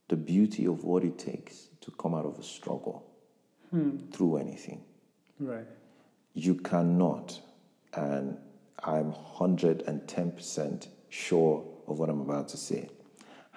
the 0.09 0.17
beauty 0.17 0.67
of 0.67 0.85
what 0.85 1.03
it 1.03 1.19
takes 1.19 1.69
to 1.81 1.91
come 1.93 2.15
out 2.15 2.25
of 2.25 2.39
a 2.39 2.43
struggle 2.43 3.11
through 4.13 4.37
anything. 4.37 4.81
Right. 5.41 5.67
You 6.35 6.55
cannot, 6.55 7.41
and 7.93 8.37
I'm 8.85 9.13
110% 9.13 10.89
sure 11.09 11.65
of 11.89 11.99
what 11.99 12.09
I'm 12.09 12.21
about 12.21 12.49
to 12.51 12.57
say. 12.57 12.89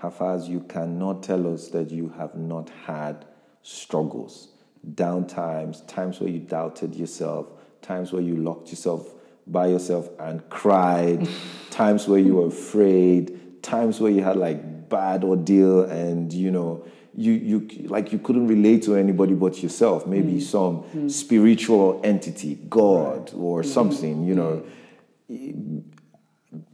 Hafaz, 0.01 0.47
you 0.47 0.61
cannot 0.61 1.21
tell 1.21 1.51
us 1.53 1.69
that 1.69 1.91
you 1.91 2.09
have 2.17 2.35
not 2.35 2.69
had 2.85 3.25
struggles, 3.61 4.49
down 4.95 5.27
times, 5.27 5.81
times 5.81 6.19
where 6.19 6.29
you 6.29 6.39
doubted 6.39 6.95
yourself, 6.95 7.47
times 7.82 8.11
where 8.11 8.21
you 8.21 8.36
locked 8.36 8.69
yourself 8.69 9.13
by 9.45 9.67
yourself 9.67 10.09
and 10.19 10.47
cried, 10.49 11.28
times 11.69 12.07
where 12.07 12.19
you 12.19 12.36
were 12.36 12.47
afraid, 12.47 13.63
times 13.63 13.99
where 13.99 14.11
you 14.11 14.23
had 14.23 14.36
like 14.36 14.89
bad 14.89 15.23
ordeal 15.23 15.82
and 15.84 16.32
you 16.32 16.49
know 16.49 16.86
you 17.13 17.34
you 17.34 17.88
like 17.88 18.11
you 18.11 18.19
couldn't 18.19 18.47
relate 18.47 18.84
to 18.84 18.95
anybody 18.95 19.34
but 19.34 19.61
yourself, 19.63 20.05
maybe 20.05 20.34
mm. 20.34 20.41
some 20.41 20.84
mm. 20.84 21.11
spiritual 21.11 21.99
entity, 22.03 22.55
God 22.69 23.32
or 23.34 23.63
mm. 23.63 23.65
something, 23.65 24.25
you 24.25 24.36
know 24.36 24.63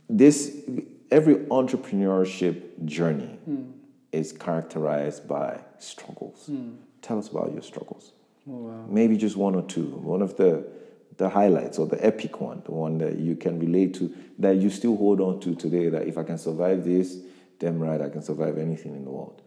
this 0.10 0.56
every 1.12 1.36
entrepreneurship 1.36 2.86
journey 2.86 3.38
is 4.12 4.32
characterized 4.32 5.28
by 5.28 5.60
struggles. 5.80 6.50
Tell 7.02 7.18
us 7.18 7.30
about 7.30 7.52
your 7.52 7.62
struggles. 7.62 8.14
Oh, 8.48 8.52
wow. 8.52 8.86
Maybe 8.90 9.18
just 9.18 9.36
one 9.36 9.56
or 9.56 9.64
two. 9.64 9.86
One 9.86 10.22
of 10.22 10.38
the 10.38 10.66
the 11.18 11.30
highlights 11.30 11.78
or 11.78 11.88
the 11.88 12.04
epic 12.06 12.42
one, 12.42 12.62
the 12.66 12.72
one 12.72 12.98
that 13.00 13.18
you 13.18 13.36
can 13.36 13.60
relate 13.60 13.94
to, 13.96 14.14
that 14.40 14.58
you 14.58 14.70
still 14.70 14.98
hold 14.98 15.22
on 15.22 15.40
to 15.42 15.56
today. 15.56 15.90
That 15.90 16.08
if 16.08 16.18
I 16.18 16.24
can 16.24 16.38
survive 16.38 16.84
this, 16.84 17.18
damn 17.60 17.80
right, 17.80 18.02
I 18.02 18.10
can 18.10 18.22
survive 18.22 18.58
anything 18.58 18.96
in 18.96 19.06
the 19.06 19.12
world. 19.12 19.42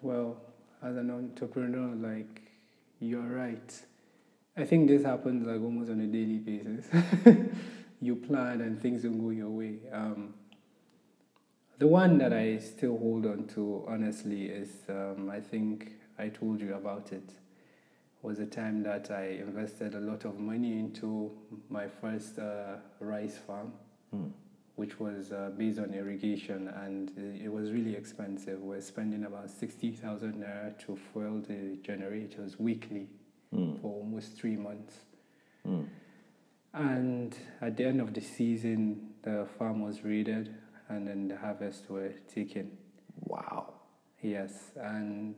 Well, 0.00 0.36
as 0.82 0.96
an 0.96 1.10
entrepreneur, 1.10 1.94
like 1.94 2.42
you're 3.00 3.20
right. 3.20 3.80
I 4.56 4.64
think 4.64 4.88
this 4.88 5.04
happens 5.04 5.46
like 5.46 5.60
almost 5.62 5.90
on 5.90 6.00
a 6.00 6.06
daily 6.06 6.38
basis. 6.38 6.86
you 8.00 8.16
plan 8.16 8.60
and 8.60 8.80
things 8.80 9.02
don't 9.02 9.18
go 9.18 9.30
your 9.30 9.48
way. 9.48 9.78
Um, 9.92 10.34
the 11.78 11.86
one 11.86 12.18
that 12.18 12.32
I 12.32 12.58
still 12.58 12.98
hold 12.98 13.26
on 13.26 13.46
to, 13.54 13.84
honestly, 13.88 14.46
is 14.46 14.68
um, 14.88 15.30
I 15.30 15.40
think 15.40 15.92
I 16.18 16.28
told 16.28 16.60
you 16.60 16.74
about 16.74 17.12
it. 17.12 17.28
Was 18.22 18.38
a 18.38 18.46
time 18.46 18.84
that 18.84 19.10
I 19.10 19.40
invested 19.40 19.94
a 19.96 20.00
lot 20.00 20.24
of 20.24 20.38
money 20.38 20.78
into 20.78 21.32
my 21.68 21.88
first 21.88 22.38
uh, 22.38 22.76
rice 23.00 23.36
farm, 23.36 23.72
which 24.76 25.00
was 25.00 25.32
uh, 25.32 25.50
based 25.58 25.80
on 25.80 25.92
irrigation, 25.92 26.68
and 26.68 27.10
it 27.18 27.46
it 27.46 27.52
was 27.52 27.72
really 27.72 27.96
expensive. 27.96 28.60
We're 28.60 28.80
spending 28.80 29.24
about 29.24 29.50
sixty 29.50 29.90
thousand 29.90 30.34
naira 30.34 30.78
to 30.86 30.96
fuel 31.12 31.40
the 31.40 31.78
generators 31.82 32.60
weekly 32.60 33.08
for 33.80 33.90
almost 34.00 34.36
three 34.38 34.56
months. 34.56 35.00
And 36.74 37.36
at 37.60 37.76
the 37.76 37.84
end 37.84 38.00
of 38.00 38.14
the 38.14 38.20
season, 38.20 39.14
the 39.22 39.46
farm 39.58 39.82
was 39.82 40.04
raided, 40.04 40.54
and 40.88 41.06
then 41.08 41.28
the 41.28 41.36
harvest 41.36 41.90
were 41.90 42.12
taken. 42.32 42.78
Wow. 43.20 43.74
Yes, 44.22 44.70
and 44.76 45.34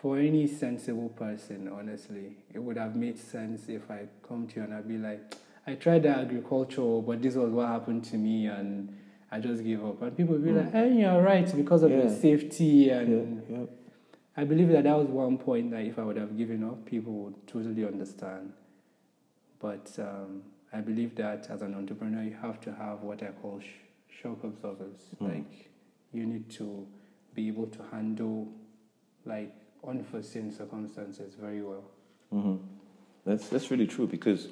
for 0.00 0.18
any 0.18 0.46
sensible 0.46 1.08
person, 1.10 1.68
honestly, 1.68 2.36
it 2.54 2.58
would 2.62 2.76
have 2.76 2.94
made 2.94 3.18
sense 3.18 3.68
if 3.68 3.90
I 3.90 4.06
come 4.26 4.46
to 4.48 4.56
you 4.56 4.62
and 4.62 4.74
I'd 4.74 4.88
be 4.88 4.98
like, 4.98 5.34
I 5.66 5.74
tried 5.74 6.04
the 6.04 6.10
agriculture, 6.10 7.00
but 7.02 7.20
this 7.20 7.34
was 7.34 7.50
what 7.50 7.66
happened 7.68 8.04
to 8.04 8.16
me, 8.16 8.46
and 8.46 8.96
I 9.30 9.38
just 9.40 9.62
gave 9.62 9.84
up. 9.84 10.00
And 10.00 10.16
people 10.16 10.34
would 10.34 10.44
be 10.44 10.52
like, 10.52 10.72
hey, 10.72 10.92
you're 10.94 11.20
right, 11.20 11.50
because 11.54 11.82
of 11.82 11.90
Yeah. 11.90 12.02
the 12.02 12.10
safety. 12.10 12.88
And 12.90 13.42
Yeah. 13.50 13.64
I 14.36 14.44
believe 14.44 14.68
that 14.68 14.84
that 14.84 14.96
was 14.96 15.08
one 15.08 15.36
point 15.36 15.72
that 15.72 15.82
if 15.84 15.98
I 15.98 16.04
would 16.04 16.16
have 16.16 16.36
given 16.38 16.62
up, 16.64 16.84
people 16.86 17.12
would 17.24 17.46
totally 17.46 17.84
understand. 17.84 18.52
But 19.60 19.94
um, 19.98 20.42
I 20.72 20.80
believe 20.80 21.16
that 21.16 21.50
as 21.50 21.60
an 21.60 21.74
entrepreneur, 21.74 22.22
you 22.22 22.36
have 22.40 22.60
to 22.62 22.72
have 22.72 23.02
what 23.02 23.22
I 23.22 23.32
call 23.42 23.60
sh- 23.60 24.20
shock 24.22 24.44
observers. 24.44 25.00
Like, 25.20 25.70
you 26.12 26.24
need 26.24 26.48
to 26.50 26.86
be 27.34 27.48
able 27.48 27.66
to 27.66 27.82
handle 27.90 28.48
like 29.26 29.52
unforeseen 29.86 30.50
circumstances 30.52 31.34
very 31.40 31.62
well. 31.62 31.84
hmm 32.30 32.56
That's 33.24 33.48
that's 33.48 33.70
really 33.70 33.86
true 33.86 34.06
because 34.06 34.48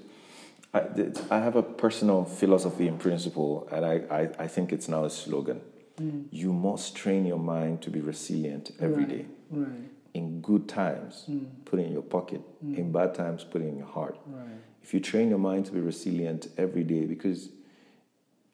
I, 0.75 0.83
I 1.31 1.39
have 1.39 1.57
a 1.57 1.63
personal 1.63 2.25
philosophy 2.25 2.87
and 2.89 2.99
principle, 3.01 3.67
and 3.73 3.85
I, 3.87 3.95
I, 4.11 4.29
I 4.45 4.47
think 4.49 4.73
it's 4.73 4.89
now 4.89 5.05
a 5.05 5.11
slogan. 5.11 5.61
Mm. 5.99 6.27
You 6.31 6.53
must 6.53 6.95
train 6.95 7.25
your 7.25 7.39
mind 7.39 7.81
to 7.83 7.91
be 7.91 8.01
resilient 8.01 8.73
every 8.79 9.05
Right. 9.05 9.09
day. 9.09 9.27
Right, 9.51 9.89
In 10.13 10.41
good 10.43 10.69
times, 10.69 11.25
mm. 11.31 11.47
put 11.65 11.79
it 11.81 11.87
in 11.87 11.93
your 11.93 12.03
pocket. 12.03 12.43
Mm. 12.65 12.77
In 12.79 12.93
bad 12.93 13.15
times, 13.15 13.45
put 13.45 13.63
it 13.63 13.69
in 13.69 13.79
your 13.79 13.87
heart. 13.87 14.19
right, 14.27 14.61
If 14.83 14.93
you 14.93 15.01
train 15.01 15.31
your 15.31 15.39
mind 15.39 15.65
to 15.67 15.73
be 15.73 15.81
resilient 15.81 16.49
every 16.59 16.85
day, 16.85 17.07
because 17.07 17.49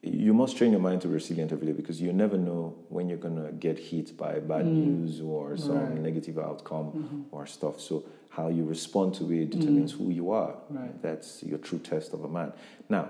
you 0.03 0.33
must 0.33 0.57
train 0.57 0.71
your 0.71 0.81
mind 0.81 1.01
to 1.01 1.07
be 1.07 1.13
resilient 1.13 1.53
every 1.53 1.65
day 1.65 1.71
because 1.73 2.01
you 2.01 2.11
never 2.11 2.37
know 2.37 2.75
when 2.89 3.07
you're 3.07 3.17
going 3.17 3.41
to 3.41 3.53
get 3.53 3.79
hit 3.79 4.17
by 4.17 4.33
bad 4.39 4.65
mm-hmm. 4.65 5.03
news 5.03 5.21
or 5.21 5.55
some 5.55 5.77
Right. 5.79 6.01
negative 6.01 6.37
outcome 6.37 6.87
mm-hmm. 6.91 7.21
or 7.31 7.45
stuff. 7.45 7.79
So, 7.79 8.03
how 8.29 8.49
you 8.49 8.65
respond 8.65 9.13
to 9.15 9.31
it 9.31 9.51
determines 9.51 9.93
mm. 9.93 9.97
who 9.99 10.09
you 10.09 10.31
are. 10.31 10.55
Right. 10.69 11.01
That's 11.03 11.43
your 11.43 11.59
true 11.59 11.77
test 11.77 12.13
of 12.13 12.23
a 12.23 12.27
man. 12.27 12.51
Now, 12.89 13.09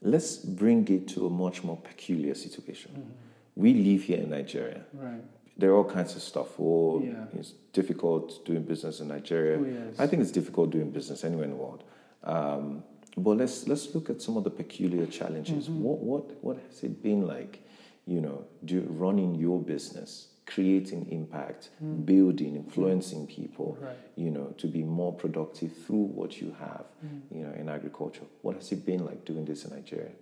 let's 0.00 0.36
bring 0.36 0.88
it 0.88 1.06
to 1.08 1.26
a 1.26 1.30
much 1.30 1.62
more 1.62 1.76
peculiar 1.76 2.34
situation. 2.34 2.92
Mm-hmm. 2.92 3.10
We 3.56 3.74
live 3.74 4.02
here 4.04 4.18
in 4.18 4.30
Nigeria. 4.30 4.84
right. 4.94 5.22
There 5.58 5.70
are 5.70 5.74
all 5.74 5.84
kinds 5.84 6.14
of 6.14 6.22
stuff. 6.22 6.58
Oh, 6.58 7.02
Yeah. 7.02 7.24
it's 7.34 7.52
difficult 7.72 8.44
doing 8.44 8.62
business 8.62 9.00
in 9.00 9.08
Nigeria. 9.08 9.58
Oh, 9.58 9.64
yes. 9.64 9.98
I 9.98 10.06
think 10.06 10.22
it's 10.22 10.30
difficult 10.30 10.70
doing 10.70 10.90
business 10.90 11.24
anywhere 11.24 11.44
in 11.44 11.50
the 11.50 11.56
world. 11.56 11.82
Um, 12.22 12.84
but 13.18 13.36
let's 13.36 13.66
let's 13.66 13.94
look 13.94 14.10
at 14.10 14.22
some 14.22 14.36
of 14.36 14.44
the 14.44 14.50
peculiar 14.50 15.06
challenges. 15.06 15.68
Mm-hmm. 15.68 15.82
What 15.82 15.98
what 15.98 16.44
what 16.44 16.56
has 16.68 16.82
it 16.82 17.02
been 17.02 17.26
like? 17.26 17.62
You 18.06 18.20
know, 18.20 18.44
do, 18.64 18.86
running 18.88 19.34
your 19.34 19.60
business, 19.60 20.28
creating 20.46 21.08
impact, 21.10 21.68
building, 22.06 22.56
influencing 22.56 23.26
people. 23.26 23.76
Mm. 23.78 23.86
Right. 23.86 23.96
You 24.16 24.30
know, 24.30 24.54
to 24.56 24.66
be 24.66 24.82
more 24.82 25.12
productive 25.12 25.76
through 25.86 26.04
what 26.04 26.40
you 26.40 26.56
have. 26.58 26.86
Mm. 27.04 27.20
You 27.30 27.44
know, 27.44 27.52
in 27.52 27.68
agriculture. 27.68 28.24
What 28.40 28.56
has 28.56 28.72
it 28.72 28.86
been 28.86 29.04
like 29.04 29.26
doing 29.26 29.44
this 29.44 29.66
in 29.66 29.74
Nigeria? 29.76 30.12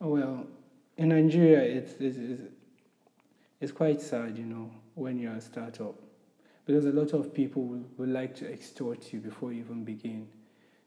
Oh, 0.00 0.08
Well, 0.08 0.46
in 0.96 1.08
Nigeria, 1.10 1.60
it's, 1.60 1.92
it's, 2.00 2.16
it's, 2.16 2.42
it's 3.60 3.72
quite 3.72 4.00
sad, 4.00 4.36
you 4.36 4.44
know, 4.44 4.70
when 4.94 5.18
you're 5.18 5.34
a 5.34 5.40
startup. 5.40 5.94
Because 6.64 6.84
a 6.86 6.90
lot 6.90 7.12
of 7.12 7.32
people 7.32 7.62
will 7.96 8.08
like 8.08 8.34
to 8.36 8.52
extort 8.52 9.12
you 9.12 9.20
before 9.20 9.52
you 9.52 9.60
even 9.60 9.84
begin. 9.84 10.26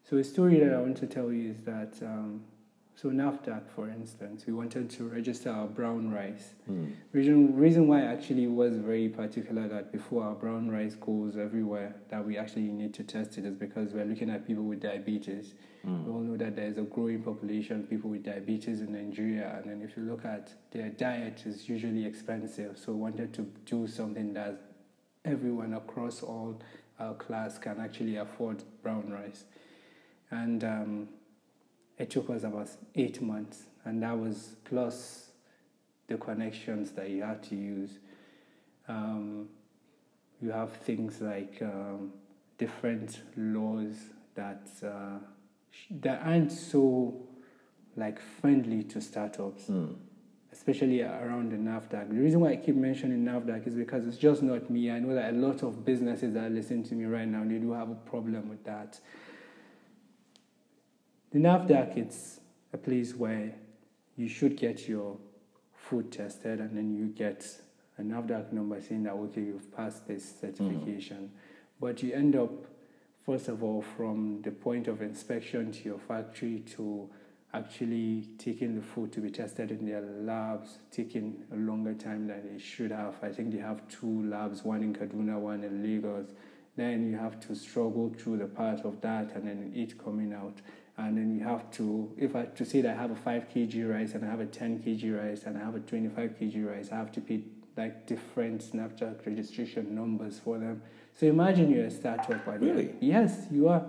So, 0.08 0.18
a 0.18 0.24
story 0.24 0.60
that 0.60 0.74
I 0.74 0.82
want 0.82 0.98
to 0.98 1.08
tell 1.08 1.32
you 1.32 1.52
is 1.52 1.62
that, 1.66 1.94
um, 2.02 2.42
so 2.96 3.10
NAFDAC, 3.10 3.70
for 3.70 3.88
instance, 3.88 4.46
we 4.46 4.52
wanted 4.52 4.90
to 4.90 5.08
register 5.08 5.50
our 5.50 5.68
brown 5.68 6.12
rice. 6.12 6.54
Hmm. 6.66 6.88
Reason, 7.14 7.56
reason 7.56 7.88
why 7.88 8.02
I 8.02 8.06
actually 8.06 8.48
was 8.48 8.78
very 8.78 9.08
particular 9.08 9.68
that 9.70 9.94
before 9.94 10.24
our 10.24 10.34
brown 10.36 10.70
rice 10.70 10.96
goes 10.96 11.38
everywhere, 11.38 11.96
that 12.10 12.26
we 12.26 12.38
actually 12.38 12.64
need 12.64 12.94
to 12.96 13.04
test 13.04 13.38
it 13.38 13.46
is 13.46 13.56
because 13.56 13.94
we're 13.94 14.04
looking 14.04 14.30
at 14.30 14.46
people 14.46 14.64
with 14.64 14.82
diabetes. 14.82 15.54
Hmm. 15.84 16.06
We 16.06 16.12
all 16.12 16.20
know 16.20 16.38
that 16.38 16.56
there's 16.56 16.78
a 16.78 16.82
growing 16.82 17.22
population 17.24 17.82
of 17.82 17.90
people 17.90 18.10
with 18.10 18.24
diabetes 18.24 18.82
in 18.82 18.92
Nigeria, 18.92 19.62
and 19.62 19.72
then 19.72 19.88
if 19.88 19.96
you 19.96 20.04
look 20.04 20.26
at 20.26 20.52
their 20.72 20.90
diet, 20.90 21.44
is 21.46 21.70
usually 21.70 22.06
expensive. 22.06 22.78
So 22.78 22.92
we 22.92 23.00
wanted 23.00 23.34
to 23.36 23.44
do 23.66 23.88
something 23.88 24.34
that 24.34 24.60
everyone 25.24 25.74
across 25.74 26.22
all 26.24 26.60
our 27.00 27.14
class 27.14 27.58
can 27.58 27.80
actually 27.80 28.18
afford 28.18 28.64
brown 28.84 29.10
rice. 29.10 29.46
And 30.32 30.64
um, 30.64 31.10
it 31.98 32.10
took 32.10 32.30
us 32.30 32.44
about 32.44 32.70
eight 32.96 33.22
months, 33.22 33.64
and 33.86 34.02
that 34.04 34.18
was 34.18 34.56
plus 34.64 35.32
the 36.08 36.18
connections 36.18 36.92
that 36.92 37.10
you 37.10 37.24
had 37.24 37.44
to 37.44 37.56
use. 37.56 38.00
Um, 38.88 39.50
you 40.42 40.52
have 40.52 40.72
things 40.72 41.22
like 41.22 41.60
um, 41.62 42.14
different 42.58 43.22
laws 43.36 43.96
that 44.36 44.70
uh, 44.84 45.20
that 46.02 46.22
aren't 46.26 46.52
so 46.52 47.14
like 47.96 48.20
friendly 48.42 48.84
to 48.84 49.02
startups, 49.02 49.70
especially 50.54 51.02
around 51.02 51.52
the 51.52 51.58
NAFDAC. 51.58 52.10
The 52.10 52.16
reason 52.16 52.40
why 52.40 52.52
I 52.52 52.56
keep 52.56 52.76
mentioning 52.76 53.26
NAFDAC 53.26 53.68
is 53.68 53.76
because 53.76 54.08
it's 54.08 54.18
just 54.18 54.42
not 54.42 54.70
me. 54.70 54.90
I 54.90 55.00
know 55.00 55.14
that 55.16 55.34
a 55.34 55.38
lot 55.38 55.64
of 55.64 55.84
businesses 55.84 56.34
that 56.34 56.46
are 56.46 56.50
listening 56.50 56.84
to 56.86 56.96
me 56.96 57.06
right 57.06 57.28
now 57.28 57.44
they 57.44 57.58
do 57.58 57.74
have 57.74 57.90
a 57.90 57.96
problem 57.96 58.50
with 58.50 58.64
that. 58.64 59.00
The 61.32 61.38
NAFDAC 61.38 61.98
it's 61.98 62.40
a 62.74 62.78
place 62.78 63.14
where 63.14 63.54
you 64.16 64.28
should 64.28 64.58
get 64.58 64.88
your 64.88 65.18
food 65.74 66.12
tested, 66.12 66.60
and 66.60 66.76
then 66.76 66.96
you 66.96 67.06
get 67.08 67.46
a 68.00 68.02
NAFDAC 68.02 68.52
number 68.52 68.82
saying 68.82 69.04
that 69.04 69.14
okay, 69.14 69.42
you've 69.42 69.76
passed 69.76 70.08
this 70.08 70.26
mm. 70.26 70.42
certification. 70.42 71.32
But 71.80 72.02
you 72.02 72.14
end 72.14 72.36
up, 72.36 72.52
first 73.26 73.48
of 73.48 73.64
all, 73.64 73.82
from 73.82 74.42
the 74.42 74.52
point 74.52 74.88
of 74.88 75.02
inspection 75.02 75.72
to 75.72 75.84
your 75.84 76.00
factory 76.00 76.64
to 76.76 77.10
actually 77.54 78.28
taking 78.38 78.76
the 78.76 78.82
food 78.82 79.12
to 79.12 79.22
be 79.22 79.30
tested 79.30 79.72
in 79.72 79.86
their 79.86 80.02
labs, 80.02 80.80
taking 80.92 81.44
a 81.52 81.56
longer 81.56 81.94
time 81.94 82.28
than 82.28 82.42
it 82.56 82.62
should 82.62 82.92
have. 82.92 83.16
I 83.22 83.30
think 83.30 83.52
they 83.52 83.60
have 83.60 83.88
two 83.88 84.24
labs, 84.28 84.64
one 84.64 84.84
in 84.84 84.94
Kaduna, 84.94 85.40
one 85.40 85.64
in 85.64 85.84
Lagos. 85.84 86.32
Then 86.76 87.10
you 87.12 87.18
have 87.18 87.40
to 87.48 87.56
struggle 87.56 88.14
through 88.18 88.38
the 88.38 88.46
part 88.46 88.82
of 88.82 89.02
that 89.02 89.36
and 89.36 89.48
then 89.48 89.72
it 89.76 89.98
coming 89.98 90.34
out. 90.34 90.62
And 91.00 91.18
then 91.18 91.34
you 91.34 91.44
have 91.46 91.72
to, 91.72 92.12
if 92.18 92.36
I 92.36 92.46
to 92.46 92.66
say 92.66 92.82
that 92.82 92.98
I 92.98 93.02
have 93.02 93.12
a 93.12 93.16
5 93.16 93.48
kg 93.50 93.90
rice 93.90 94.14
and 94.16 94.26
I 94.26 94.30
have 94.30 94.42
a 94.42 94.46
10 94.46 94.80
kg 94.80 95.18
rice 95.18 95.44
and 95.44 95.58
I 95.58 95.62
have 95.62 95.76
a 95.76 95.80
25 95.80 96.36
kg 96.38 96.68
rice, 96.68 96.90
I 96.92 96.96
have 96.96 97.12
to 97.14 97.22
pay 97.22 97.42
like 97.78 98.06
different 98.06 98.62
NAFDAC 98.74 99.26
registration 99.26 99.96
numbers 99.96 100.40
for 100.40 100.58
them. 100.58 100.82
So 101.16 101.26
imagine 101.28 101.72
you're 101.72 101.86
a 101.86 101.92
startup. 101.92 102.46
Really? 102.46 102.96
Yes, 103.00 103.48
you 103.50 103.70
are. 103.70 103.86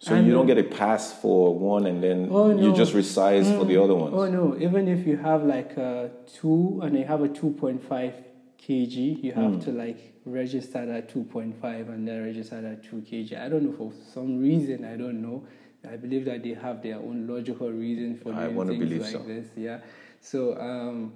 So 0.00 0.16
and 0.16 0.26
you 0.26 0.32
don't 0.32 0.48
get 0.48 0.58
a 0.58 0.64
pass 0.64 1.12
for 1.12 1.56
one 1.56 1.86
and 1.86 2.02
then 2.02 2.28
oh, 2.32 2.52
no. 2.52 2.60
you 2.60 2.74
just 2.74 2.92
resize 2.92 3.44
mm. 3.44 3.56
for 3.56 3.64
the 3.64 3.80
other 3.80 3.94
ones? 3.94 4.14
Oh 4.16 4.28
no, 4.28 4.56
even 4.58 4.88
if 4.88 5.06
you 5.06 5.16
have 5.16 5.44
like 5.44 5.76
a 5.76 6.10
2 6.40 6.80
and 6.82 6.98
you 6.98 7.04
have 7.04 7.22
a 7.22 7.28
2.5 7.28 7.80
kg, 8.58 9.22
you 9.22 9.32
have 9.32 9.52
mm. 9.52 9.64
to 9.64 9.70
like 9.70 10.14
register 10.24 10.84
that 10.84 11.14
2.5 11.14 11.88
and 11.88 12.08
then 12.08 12.24
register 12.24 12.60
that 12.60 12.82
2 12.82 12.96
kg. 12.96 13.40
I 13.40 13.48
don't 13.48 13.62
know 13.62 13.72
for 13.72 13.92
some 14.12 14.40
reason, 14.40 14.84
I 14.84 14.96
don't 14.96 15.22
know. 15.22 15.46
I 15.90 15.96
believe 15.96 16.24
that 16.26 16.42
they 16.42 16.54
have 16.54 16.82
their 16.82 16.96
own 16.96 17.26
logical 17.26 17.70
reason 17.70 18.18
for 18.18 18.32
doing 18.32 18.88
things 18.88 19.02
like 19.02 19.12
so. 19.12 19.18
this. 19.18 19.46
Yeah. 19.56 19.80
So 20.20 20.58
um, 20.60 21.12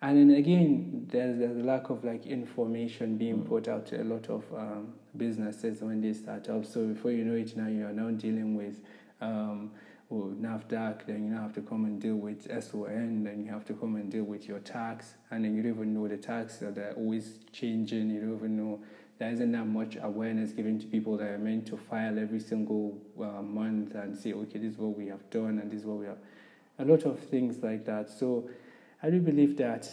and 0.00 0.16
then 0.16 0.36
again, 0.36 1.06
there's, 1.10 1.38
there's 1.38 1.56
a 1.56 1.64
lack 1.64 1.90
of 1.90 2.04
like 2.04 2.26
information 2.26 3.16
being 3.16 3.42
mm. 3.42 3.48
put 3.48 3.66
out 3.66 3.86
to 3.86 4.00
a 4.00 4.04
lot 4.04 4.28
of 4.28 4.44
um, 4.56 4.92
businesses 5.16 5.80
when 5.80 6.00
they 6.00 6.12
start 6.12 6.48
up. 6.48 6.64
So 6.64 6.86
before 6.86 7.10
you 7.10 7.24
know 7.24 7.34
it, 7.34 7.56
now 7.56 7.66
you 7.66 7.84
are 7.84 7.92
now 7.92 8.10
dealing 8.10 8.54
with 8.56 8.80
um, 9.20 9.72
NAFDAC, 10.12 11.06
then 11.06 11.24
you 11.24 11.30
now 11.34 11.42
have 11.42 11.54
to 11.54 11.60
come 11.62 11.84
and 11.84 12.00
deal 12.00 12.14
with 12.14 12.44
SON, 12.44 13.24
then 13.24 13.44
you 13.44 13.50
have 13.50 13.64
to 13.66 13.74
come 13.74 13.96
and 13.96 14.10
deal 14.10 14.24
with 14.24 14.48
your 14.48 14.60
tax, 14.60 15.14
and 15.30 15.44
then 15.44 15.54
you 15.54 15.62
don't 15.62 15.72
even 15.72 15.94
know 15.94 16.08
the 16.08 16.16
tax, 16.16 16.58
that 16.58 16.76
they're 16.76 16.94
always 16.94 17.38
changing, 17.52 18.10
you 18.10 18.20
don't 18.20 18.36
even 18.36 18.56
know. 18.56 18.80
There 19.18 19.30
isn't 19.32 19.50
that 19.52 19.66
much 19.66 19.96
awareness 20.00 20.52
given 20.52 20.78
to 20.78 20.86
people 20.86 21.16
that 21.16 21.26
are 21.28 21.38
meant 21.38 21.66
to 21.66 21.76
file 21.76 22.18
every 22.18 22.38
single 22.38 22.98
uh, 23.20 23.42
month 23.42 23.94
and 23.96 24.16
say, 24.16 24.32
okay, 24.32 24.58
this 24.60 24.74
is 24.74 24.78
what 24.78 24.96
we 24.96 25.08
have 25.08 25.28
done, 25.30 25.58
and 25.58 25.70
this 25.70 25.80
is 25.80 25.86
what 25.86 25.98
we 25.98 26.06
have. 26.06 26.18
A 26.78 26.84
lot 26.84 27.02
of 27.02 27.18
things 27.18 27.62
like 27.62 27.84
that. 27.86 28.08
So 28.08 28.48
I 29.02 29.10
do 29.10 29.20
believe 29.20 29.56
that 29.56 29.88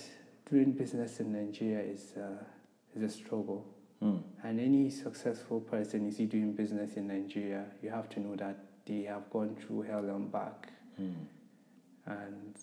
doing 0.49 0.73
business 0.73 1.19
in 1.19 1.33
Nigeria 1.33 1.79
is, 1.81 2.13
uh, 2.15 2.43
is 2.95 3.01
a 3.01 3.09
struggle. 3.09 3.65
Mm. 4.03 4.21
And 4.43 4.59
any 4.59 4.91
successful 4.91 5.59
person 5.59 6.05
you 6.05 6.11
see 6.11 6.25
doing 6.25 6.53
business 6.53 6.93
in 6.93 7.07
Nigeria, 7.07 7.65
you 7.81 7.89
have 7.89 8.09
to 8.09 8.19
know 8.19 8.35
that 8.35 8.57
they 8.85 9.03
have 9.03 9.27
gone 9.31 9.55
through 9.55 9.83
hell 9.83 10.05
and 10.05 10.31
back. 10.31 10.69
Mm. 11.01 11.15
And 12.05 12.55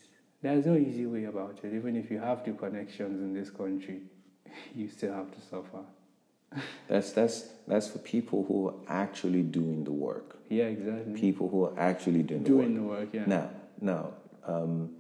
there's 0.42 0.66
no 0.66 0.76
easy 0.76 1.06
way 1.06 1.24
about 1.24 1.58
it. 1.64 1.74
Even 1.74 1.96
if 1.96 2.08
you 2.08 2.20
have 2.20 2.44
the 2.44 2.52
connections 2.52 3.20
in 3.20 3.34
this 3.34 3.50
country, 3.50 4.02
you 4.76 4.88
still 4.88 5.12
have 5.12 5.32
to 5.32 5.40
suffer. 5.40 5.84
That's 6.88 7.12
that's 7.12 7.48
that's 7.66 7.88
for 7.88 7.98
people 7.98 8.44
who 8.46 8.68
are 8.68 8.74
actually 8.88 9.42
doing 9.42 9.84
the 9.84 9.92
work. 9.92 10.38
Yeah, 10.48 10.64
exactly. 10.64 11.18
People 11.18 11.48
who 11.48 11.64
are 11.64 11.78
actually 11.78 12.22
doing, 12.22 12.42
doing 12.42 12.74
the 12.74 12.82
work. 12.82 13.10
Doing 13.12 13.24
the 13.24 13.26
work, 13.26 13.28
yeah. 13.28 13.36
Now, 13.36 13.50
now, 13.80 14.12
um, 14.46 14.90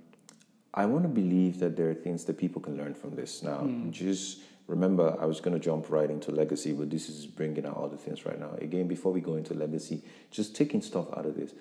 I 0.72 0.86
want 0.86 1.02
to 1.02 1.08
believe 1.08 1.58
that 1.58 1.76
there 1.76 1.90
are 1.90 1.94
things 1.94 2.24
that 2.24 2.38
people 2.38 2.62
can 2.62 2.76
learn 2.76 2.94
from 2.94 3.14
this. 3.14 3.42
Now, 3.42 3.58
mm. 3.58 3.90
just 3.90 4.40
remember, 4.66 5.16
I 5.20 5.26
was 5.26 5.40
going 5.40 5.52
to 5.52 5.60
jump 5.60 5.90
right 5.90 6.10
into 6.10 6.30
legacy, 6.30 6.72
but 6.72 6.90
this 6.90 7.08
is 7.08 7.26
bringing 7.26 7.66
out 7.66 7.76
other 7.76 7.96
things 7.96 8.24
right 8.24 8.38
now. 8.38 8.52
Again, 8.58 8.88
before 8.88 9.12
we 9.12 9.20
go 9.20 9.34
into 9.36 9.52
legacy, 9.54 10.02
just 10.30 10.56
taking 10.56 10.80
stuff 10.80 11.06
out 11.16 11.26
of 11.26 11.36
this. 11.36 11.52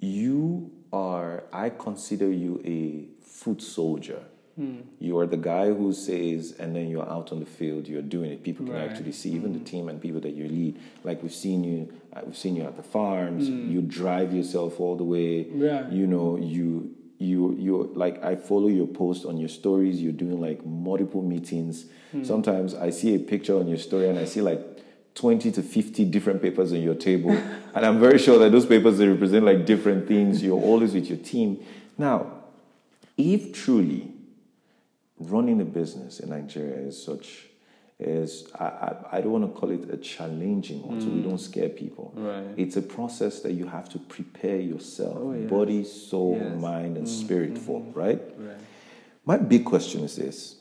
You 0.00 0.72
are, 0.92 1.44
I 1.52 1.70
consider 1.70 2.32
you 2.32 2.60
a 2.64 3.06
foot 3.24 3.62
soldier. 3.62 4.22
Mm. 4.60 4.82
You 4.98 5.18
are 5.18 5.26
the 5.26 5.38
guy 5.38 5.72
who 5.72 5.92
says, 5.92 6.54
and 6.58 6.76
then 6.76 6.88
you're 6.88 7.08
out 7.08 7.32
on 7.32 7.40
the 7.40 7.46
field, 7.46 7.88
you're 7.88 8.02
doing 8.02 8.30
it. 8.30 8.42
People 8.42 8.66
can 8.66 8.74
right. 8.74 8.90
actually 8.90 9.12
see, 9.12 9.30
even 9.30 9.50
mm. 9.50 9.54
the 9.54 9.58
hmm. 9.60 9.64
team 9.64 9.88
and 9.88 10.00
people 10.00 10.20
that 10.20 10.34
you 10.34 10.48
lead. 10.48 10.78
Like 11.02 11.22
we've 11.22 11.32
seen 11.32 11.64
you, 11.64 11.92
uh, 12.12 12.20
we've 12.26 12.36
seen 12.36 12.56
you 12.56 12.64
at 12.64 12.76
the 12.76 12.82
farms. 12.82 13.48
Mm. 13.48 13.70
You 13.70 13.80
drive 13.80 14.34
yourself 14.34 14.78
all 14.78 14.96
the 14.96 15.04
way. 15.04 15.46
Yeah. 15.50 15.88
You 15.88 16.06
know, 16.06 16.36
you 16.36 16.94
you 17.18 17.56
you 17.58 17.90
like 17.94 18.22
I 18.22 18.36
follow 18.36 18.68
your 18.68 18.86
post 18.86 19.24
on 19.24 19.38
your 19.38 19.48
stories. 19.48 20.02
You're 20.02 20.12
doing 20.12 20.40
like 20.40 20.64
multiple 20.66 21.22
meetings. 21.22 21.86
Hmm. 22.12 22.24
Sometimes 22.24 22.74
I 22.74 22.90
see 22.90 23.14
a 23.14 23.18
picture 23.18 23.56
on 23.58 23.66
your 23.66 23.78
story 23.78 24.08
and 24.08 24.18
I 24.18 24.26
see 24.26 24.42
like 24.42 24.60
20 25.14 25.50
to 25.52 25.62
50 25.62 26.04
different 26.06 26.40
papers 26.40 26.72
on 26.72 26.82
your 26.82 26.94
table. 26.94 27.30
and 27.74 27.86
I'm 27.86 27.98
very 27.98 28.18
sure 28.18 28.38
that 28.38 28.52
those 28.52 28.66
papers 28.66 28.98
they 28.98 29.08
represent 29.08 29.44
like 29.44 29.64
different 29.64 30.06
things. 30.06 30.42
You're 30.42 30.60
always 30.60 30.92
with 30.92 31.08
your 31.08 31.18
team. 31.18 31.64
Now, 31.96 32.32
if 33.16 33.52
truly 33.52 34.12
running 35.20 35.60
a 35.60 35.64
business 35.64 36.18
in 36.18 36.30
Nigeria 36.30 36.76
is 36.76 37.02
such 37.02 37.46
is 38.00 38.48
I, 38.58 38.64
I, 38.64 38.96
I, 39.12 39.20
don't 39.20 39.32
want 39.32 39.54
to 39.54 39.60
call 39.60 39.70
it 39.70 39.90
a 39.92 39.98
challenging 39.98 40.82
one, 40.82 40.98
mm. 40.98 41.02
so 41.02 41.08
we 41.08 41.20
hmm. 41.20 41.28
don't 41.28 41.38
scare 41.38 41.68
people. 41.68 42.14
Right. 42.16 42.46
It's 42.56 42.76
a 42.78 42.82
process 42.82 43.40
that 43.40 43.52
you 43.52 43.66
have 43.66 43.90
to 43.90 43.98
prepare 43.98 44.58
yourself, 44.58 45.18
oh, 45.20 45.34
yes. 45.34 45.50
body, 45.50 45.84
soul, 45.84 46.40
yes. 46.40 46.58
mind, 46.58 46.96
and 46.96 47.06
mm. 47.06 47.10
spirit 47.10 47.54
mm-hmm. 47.54 47.62
for, 47.62 47.82
right? 47.92 48.22
right? 48.38 48.56
My 49.26 49.36
big 49.36 49.66
question 49.66 50.02
is 50.02 50.16
this. 50.16 50.56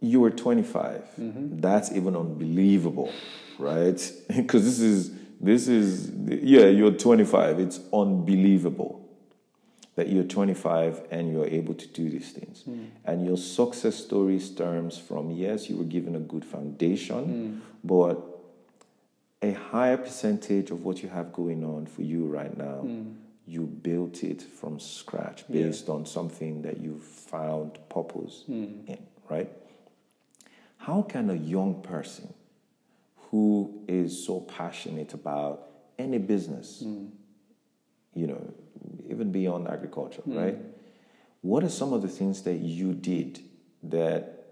You 0.00 0.18
were 0.18 0.30
25. 0.30 1.04
Mm-hmm. 1.20 1.60
That's 1.60 1.92
even 1.92 2.16
unbelievable, 2.16 3.12
right? 3.56 4.12
Because 4.36 4.64
this 4.64 4.80
is 4.80 5.12
this 5.40 5.68
is 5.68 6.10
yeah, 6.26 6.66
you're 6.66 6.90
25. 6.90 7.60
It's 7.60 7.78
unbelievable 7.92 9.07
that 9.98 10.08
you're 10.08 10.22
25 10.22 11.08
and 11.10 11.32
you're 11.32 11.48
able 11.48 11.74
to 11.74 11.88
do 11.88 12.08
these 12.08 12.30
things. 12.30 12.62
Mm. 12.68 12.90
And 13.04 13.26
your 13.26 13.36
success 13.36 13.96
story 13.96 14.38
stems 14.38 14.96
from 14.96 15.32
yes, 15.32 15.68
you 15.68 15.76
were 15.76 15.82
given 15.82 16.14
a 16.14 16.20
good 16.20 16.44
foundation, 16.44 17.24
mm. 17.26 17.60
but 17.82 18.24
a 19.42 19.50
higher 19.54 19.96
percentage 19.96 20.70
of 20.70 20.84
what 20.84 21.02
you 21.02 21.08
have 21.08 21.32
going 21.32 21.64
on 21.64 21.86
for 21.86 22.02
you 22.02 22.26
right 22.26 22.56
now, 22.56 22.82
mm. 22.84 23.12
you 23.44 23.62
built 23.62 24.22
it 24.22 24.40
from 24.40 24.78
scratch 24.78 25.42
based 25.50 25.88
yeah. 25.88 25.94
on 25.94 26.06
something 26.06 26.62
that 26.62 26.78
you 26.78 27.00
found 27.00 27.76
purpose 27.88 28.44
hmm. 28.46 28.66
in, 28.86 28.98
right? 29.28 29.50
How 30.76 31.02
can 31.02 31.28
a 31.28 31.34
young 31.34 31.82
person 31.82 32.32
who 33.32 33.82
is 33.88 34.24
so 34.24 34.42
passionate 34.42 35.12
about 35.12 35.66
any 35.98 36.18
business, 36.18 36.82
hmm. 36.84 37.06
you 38.14 38.28
know, 38.28 38.54
even 39.08 39.32
beyond 39.32 39.68
agriculture, 39.68 40.22
mm. 40.26 40.36
right? 40.36 40.58
What 41.42 41.64
are 41.64 41.68
some 41.68 41.92
of 41.92 42.02
the 42.02 42.08
things 42.08 42.42
that 42.42 42.58
you 42.58 42.94
did 42.94 43.40
that 43.82 44.46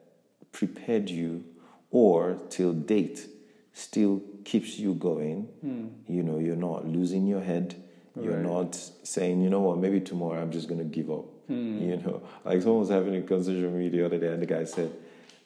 prepared 0.53 1.11
you 1.11 1.45
or 1.91 2.39
till 2.49 2.73
date 2.73 3.27
still 3.73 4.23
keeps 4.45 4.79
you 4.79 4.95
going? 4.95 5.49
Mm. 5.65 5.91
You 6.09 6.23
know, 6.23 6.39
you're 6.39 6.57
not 6.57 6.87
losing 6.87 7.27
your 7.27 7.41
head. 7.41 7.83
You're 8.19 8.37
right. 8.37 8.43
not 8.43 8.75
saying, 9.03 9.43
you 9.43 9.51
know 9.51 9.61
what, 9.61 9.79
maybe 9.79 10.01
tomorrow 10.01 10.41
I'm 10.41 10.51
just 10.51 10.69
going 10.69 10.79
to 10.79 10.85
give 10.85 11.11
up. 11.11 11.27
Mm. 11.51 11.81
You 11.87 11.97
know, 11.99 12.23
like 12.45 12.63
someone 12.63 12.81
was 12.81 12.89
having 12.89 13.15
a 13.15 13.23
conversation 13.23 13.65
with 13.65 13.75
me 13.75 13.89
the 13.89 14.05
other 14.05 14.19
day, 14.19 14.29
and 14.29 14.43
the 14.43 14.47
guy 14.47 14.65
said, 14.65 14.91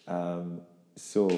um, 0.07 0.61
So, 0.97 1.29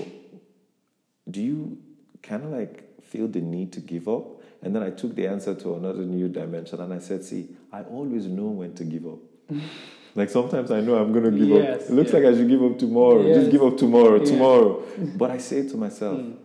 do 1.31 1.41
you 1.41 1.79
kind 2.23 2.45
of 2.45 2.51
like 2.51 3.03
feel 3.03 3.29
the 3.29 3.41
need 3.41 3.73
to 3.73 3.81
give 3.81 4.09
up? 4.09 4.42
And 4.63 4.75
then 4.75 4.83
I 4.83 4.91
took 4.91 5.15
the 5.15 5.27
answer 5.27 5.55
to 5.55 5.75
another 5.75 6.03
new 6.03 6.29
dimension 6.29 6.81
and 6.81 6.95
I 6.95 7.01
said, 7.01 7.25
see, 7.25 7.49
I 7.73 7.83
always 7.83 8.27
know 8.27 8.47
when 8.47 8.75
to 8.75 8.85
give 8.85 9.07
up. 9.07 9.19
like 10.15 10.31
sometimes 10.31 10.71
I 10.71 10.81
know 10.81 10.97
I'm 10.97 11.13
going 11.13 11.25
to 11.25 11.31
give 11.33 11.49
yes, 11.49 11.83
up. 11.85 11.91
It 11.91 11.95
looks 11.95 12.13
yes. 12.13 12.23
like 12.23 12.33
I 12.33 12.37
should 12.37 12.49
give 12.49 12.63
up 12.63 12.79
tomorrow. 12.79 13.27
Yes. 13.27 13.37
Just 13.39 13.51
give 13.51 13.63
up 13.63 13.77
tomorrow, 13.77 14.19
tomorrow. 14.25 14.85
but 15.17 15.33
I 15.33 15.39
say 15.39 15.69
to 15.69 15.77
myself, 15.77 16.21
mm. 16.21 16.37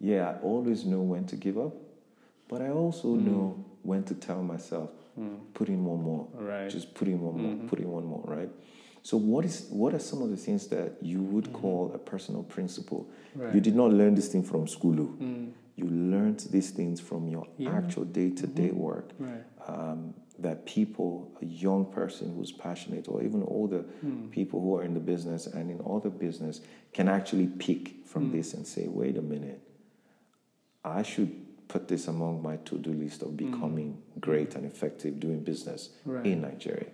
yeah, 0.00 0.30
I 0.30 0.42
always 0.42 0.86
know 0.86 1.00
when 1.00 1.26
to 1.26 1.36
give 1.36 1.58
up. 1.58 1.74
But 2.48 2.62
I 2.62 2.70
also 2.70 3.08
mm. 3.08 3.26
know 3.26 3.64
when 3.82 4.04
to 4.04 4.14
tell 4.14 4.42
myself, 4.42 4.90
mm. 5.18 5.38
put 5.52 5.68
in 5.68 5.84
one 5.84 6.02
more. 6.02 6.28
Right. 6.32 6.70
Just 6.70 6.94
put 6.94 7.08
in 7.08 7.20
one 7.20 7.42
more, 7.42 7.52
mm-hmm. 7.52 7.66
put 7.68 7.80
in 7.80 7.90
one 7.90 8.06
more, 8.06 8.22
right? 8.24 8.48
So 9.02 9.16
what 9.16 9.44
is 9.44 9.66
what 9.70 9.94
are 9.94 9.98
some 9.98 10.22
of 10.22 10.30
the 10.30 10.36
things 10.36 10.66
that 10.68 10.94
you 11.02 11.20
would 11.20 11.44
mm-hmm. 11.44 11.54
call 11.54 11.92
a 11.94 11.98
personal 11.98 12.42
principle? 12.42 13.08
Right. 13.34 13.54
You 13.54 13.60
did 13.60 13.76
not 13.76 13.92
learn 13.92 14.14
this 14.14 14.28
thing 14.28 14.42
from 14.42 14.66
school. 14.66 14.94
Mm 14.94 15.52
you 15.76 15.86
learned 15.86 16.40
these 16.50 16.70
things 16.70 17.00
from 17.00 17.28
your 17.28 17.46
yeah. 17.58 17.70
actual 17.70 18.04
day 18.04 18.30
to 18.30 18.46
day 18.46 18.70
work. 18.70 19.10
Right. 19.18 19.44
Um, 19.66 20.14
that 20.38 20.66
people, 20.66 21.32
a 21.40 21.46
young 21.46 21.86
person 21.86 22.34
who's 22.36 22.52
passionate, 22.52 23.08
or 23.08 23.22
even 23.22 23.42
older 23.44 23.84
mm. 24.04 24.30
people 24.30 24.60
who 24.60 24.76
are 24.76 24.82
in 24.82 24.92
the 24.92 25.00
business 25.00 25.46
and 25.46 25.70
in 25.70 25.80
other 25.90 26.10
business, 26.10 26.60
can 26.92 27.08
actually 27.08 27.46
pick 27.46 28.04
from 28.04 28.28
mm. 28.28 28.32
this 28.32 28.52
and 28.52 28.66
say, 28.66 28.86
wait 28.86 29.16
a 29.16 29.22
minute, 29.22 29.62
I 30.84 31.02
should 31.02 31.68
put 31.68 31.88
this 31.88 32.06
among 32.06 32.42
my 32.42 32.56
to 32.58 32.78
do 32.78 32.92
list 32.92 33.22
of 33.22 33.30
hmm. 33.30 33.50
becoming 33.50 33.96
mm. 33.96 34.20
great 34.20 34.54
and 34.54 34.64
effective 34.64 35.18
doing 35.18 35.40
business 35.40 35.90
right. 36.04 36.24
in 36.24 36.42
Nigeria. 36.42 36.86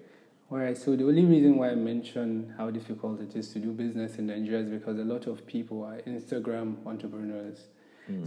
All 0.51 0.59
right, 0.59 0.77
so 0.77 0.97
the 0.97 1.05
only 1.05 1.25
reason 1.25 1.57
why 1.57 1.71
I 1.71 1.75
mention 1.75 2.55
how 2.57 2.71
difficult 2.71 3.21
it 3.21 3.37
is 3.37 3.53
to 3.55 3.59
do 3.59 3.71
business 3.73 4.17
in 4.17 4.27
Nigeria 4.27 4.61
is 4.61 4.69
because 4.69 4.99
a 4.99 5.05
lot 5.05 5.27
of 5.27 5.47
people 5.47 5.83
are 5.85 5.97
Instagram 6.03 6.77
entrepreneurs. 6.87 7.69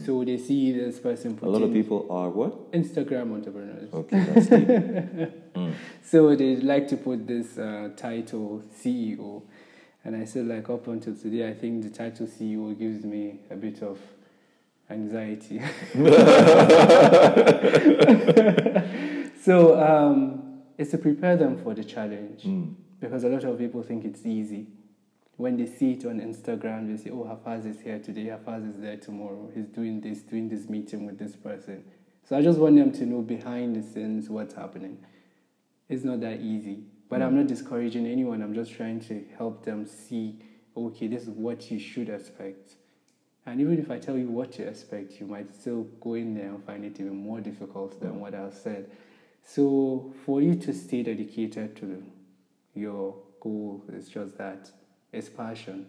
So 0.03 0.23
they 0.23 0.37
see 0.37 0.71
this 0.71 0.99
person 0.99 1.35
Hmm. 1.37 1.45
A 1.45 1.49
lot 1.49 1.61
of 1.61 1.71
people 1.73 2.07
are 2.09 2.29
what? 2.29 2.71
Instagram 2.71 3.33
entrepreneurs. 3.33 3.93
Okay, 3.93 4.19
that's 4.23 4.47
deep. 4.47 5.31
So 6.03 6.35
they 6.35 6.55
like 6.57 6.87
to 6.89 6.97
put 6.97 7.27
this 7.27 7.57
uh, 7.57 7.89
title 7.95 8.63
CEO. 8.81 9.41
And 10.03 10.15
I 10.15 10.25
said, 10.25 10.47
like, 10.47 10.69
up 10.69 10.87
until 10.87 11.15
today, 11.15 11.47
I 11.49 11.53
think 11.53 11.83
the 11.83 11.89
title 11.89 12.27
CEO 12.27 12.77
gives 12.77 13.03
me 13.03 13.39
a 13.49 13.55
bit 13.55 13.81
of 13.81 13.99
anxiety. 14.89 15.59
so 19.41 19.79
um, 19.81 20.61
it's 20.77 20.91
to 20.91 20.97
prepare 20.97 21.37
them 21.37 21.57
for 21.57 21.73
the 21.73 21.83
challenge 21.83 22.43
Mm. 22.43 22.75
because 22.99 23.23
a 23.23 23.29
lot 23.29 23.43
of 23.43 23.57
people 23.57 23.81
think 23.83 24.05
it's 24.05 24.25
easy. 24.25 24.67
When 25.37 25.57
they 25.57 25.65
see 25.65 25.91
it 25.91 26.05
on 26.05 26.21
Instagram, 26.21 26.87
they 26.87 27.03
say, 27.03 27.09
oh, 27.09 27.25
Hafaz 27.25 27.65
is 27.65 27.81
here 27.81 27.99
today, 27.99 28.25
Hafaz 28.27 28.69
is 28.73 28.79
there 28.79 28.97
tomorrow, 28.97 29.51
he's 29.53 29.65
doing 29.65 29.99
this, 29.99 30.19
doing 30.19 30.47
this 30.47 30.69
meeting 30.69 31.05
with 31.05 31.19
this 31.19 31.35
person. 31.35 31.83
So 32.23 32.37
I 32.37 32.41
just 32.41 32.57
want 32.57 32.77
them 32.77 32.91
to 32.93 33.05
know 33.05 33.21
behind 33.21 33.75
the 33.75 33.83
scenes 33.83 34.29
what's 34.29 34.53
happening. 34.53 34.97
It's 35.89 36.03
not 36.03 36.21
that 36.21 36.39
easy. 36.39 36.85
But 37.07 37.21
I'm 37.21 37.35
not 37.35 37.47
discouraging 37.47 38.07
anyone, 38.07 38.41
I'm 38.41 38.55
just 38.55 38.73
trying 38.73 38.99
to 39.01 39.23
help 39.37 39.63
them 39.63 39.85
see, 39.85 40.39
okay, 40.75 41.07
this 41.07 41.23
is 41.23 41.29
what 41.29 41.69
you 41.69 41.79
should 41.79 42.09
expect. 42.09 42.75
And 43.45 43.61
even 43.61 43.77
if 43.77 43.91
I 43.91 43.99
tell 43.99 44.17
you 44.17 44.29
what 44.29 44.53
to 44.53 44.67
expect, 44.67 45.19
you 45.19 45.27
might 45.27 45.53
still 45.53 45.83
go 46.01 46.15
in 46.15 46.33
there 46.33 46.47
and 46.47 46.63
find 46.63 46.83
it 46.83 46.99
even 46.99 47.15
more 47.15 47.41
difficult 47.41 47.99
than 48.01 48.19
what 48.19 48.33
I've 48.33 48.55
said. 48.55 48.89
So 49.43 50.13
for 50.25 50.41
you 50.41 50.55
to 50.55 50.73
stay 50.73 51.03
dedicated 51.03 51.75
to 51.77 52.03
your 52.73 53.15
goal, 53.39 53.83
it's 53.93 54.09
just 54.09 54.35
that 54.39 54.71
it's 55.15 55.29
passion. 55.29 55.87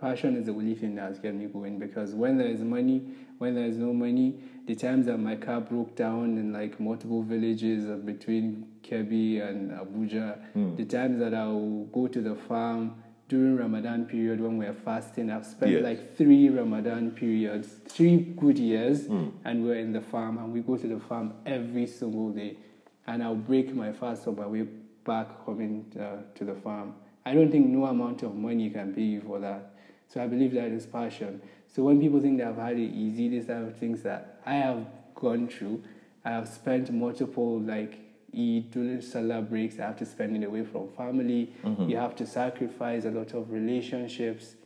Passion 0.00 0.36
is 0.36 0.46
the 0.46 0.52
only 0.52 0.74
thing 0.74 0.94
that's 0.96 1.18
kept 1.18 1.34
me 1.34 1.46
going 1.46 1.78
because 1.78 2.14
when 2.14 2.36
there 2.36 2.48
is 2.48 2.60
money, 2.60 3.02
when 3.38 3.54
there 3.54 3.64
is 3.64 3.76
no 3.76 3.92
money, 3.92 4.38
the 4.66 4.74
times 4.74 5.06
that 5.06 5.18
my 5.18 5.36
car 5.36 5.60
broke 5.60 5.94
down 5.96 6.36
in 6.36 6.52
like 6.52 6.78
multiple 6.80 7.22
villages 7.22 7.88
uh, 7.88 7.94
between 7.94 8.66
Kebbi 8.82 9.40
and 9.48 9.70
Abuja, 9.70 10.76
the 10.76 10.84
times 10.84 11.18
that 11.20 11.32
I'll 11.32 11.84
go 11.92 12.06
to 12.08 12.20
the 12.20 12.34
farm 12.34 12.96
during 13.28 13.56
Ramadan 13.56 14.04
period 14.04 14.40
when 14.40 14.58
we're 14.58 14.74
fasting, 14.74 15.30
I've 15.30 15.46
spent 15.46 15.72
Yes. 15.72 15.82
like 15.82 16.16
three 16.16 16.50
Ramadan 16.50 17.12
periods, 17.12 17.68
three 17.86 18.16
good 18.18 18.58
years, 18.58 19.06
and 19.44 19.64
we're 19.64 19.76
in 19.78 19.92
the 19.92 20.02
farm 20.02 20.38
and 20.38 20.52
we 20.52 20.60
go 20.60 20.76
to 20.76 20.86
the 20.86 20.98
farm 21.00 21.32
every 21.46 21.86
single 21.86 22.30
day. 22.30 22.58
And 23.06 23.22
I'll 23.22 23.34
break 23.36 23.74
my 23.74 23.92
fast 23.92 24.26
on 24.28 24.36
my 24.36 24.46
way 24.46 24.62
back 25.04 25.44
coming 25.46 25.86
uh, 25.98 26.22
to 26.34 26.44
the 26.44 26.54
farm. 26.54 26.94
I 27.26 27.34
don't 27.34 27.50
think 27.50 27.66
no 27.68 27.86
amount 27.86 28.22
of 28.22 28.34
money 28.34 28.70
can 28.70 28.94
pay 28.94 29.02
you 29.02 29.20
for 29.20 29.38
that. 29.40 29.74
So 30.08 30.22
I 30.22 30.26
believe 30.26 30.52
that 30.54 30.68
is 30.68 30.86
passion. 30.86 31.40
So 31.74 31.82
when 31.82 32.00
people 32.00 32.20
think 32.20 32.38
that 32.38 32.48
I've 32.48 32.56
had 32.56 32.78
it 32.78 32.92
easy, 32.92 33.28
these 33.28 33.46
type 33.46 33.66
of 33.66 33.76
things 33.76 34.02
that 34.02 34.40
I 34.44 34.54
have 34.54 34.86
gone 35.14 35.48
through, 35.48 35.82
I 36.24 36.30
have 36.30 36.48
spent 36.48 36.92
multiple 36.92 37.60
like 37.60 37.98
during 38.32 39.00
Salah 39.00 39.42
breaks. 39.42 39.78
I 39.78 39.82
have 39.82 39.98
to 39.98 40.06
spend 40.06 40.36
it 40.36 40.46
away 40.46 40.64
from 40.64 40.88
family. 40.96 41.52
You 41.88 41.96
have 41.96 42.16
to 42.16 42.26
sacrifice 42.26 43.04
a 43.04 43.10
lot 43.10 43.32
of 43.32 43.50
relationships 43.50 44.56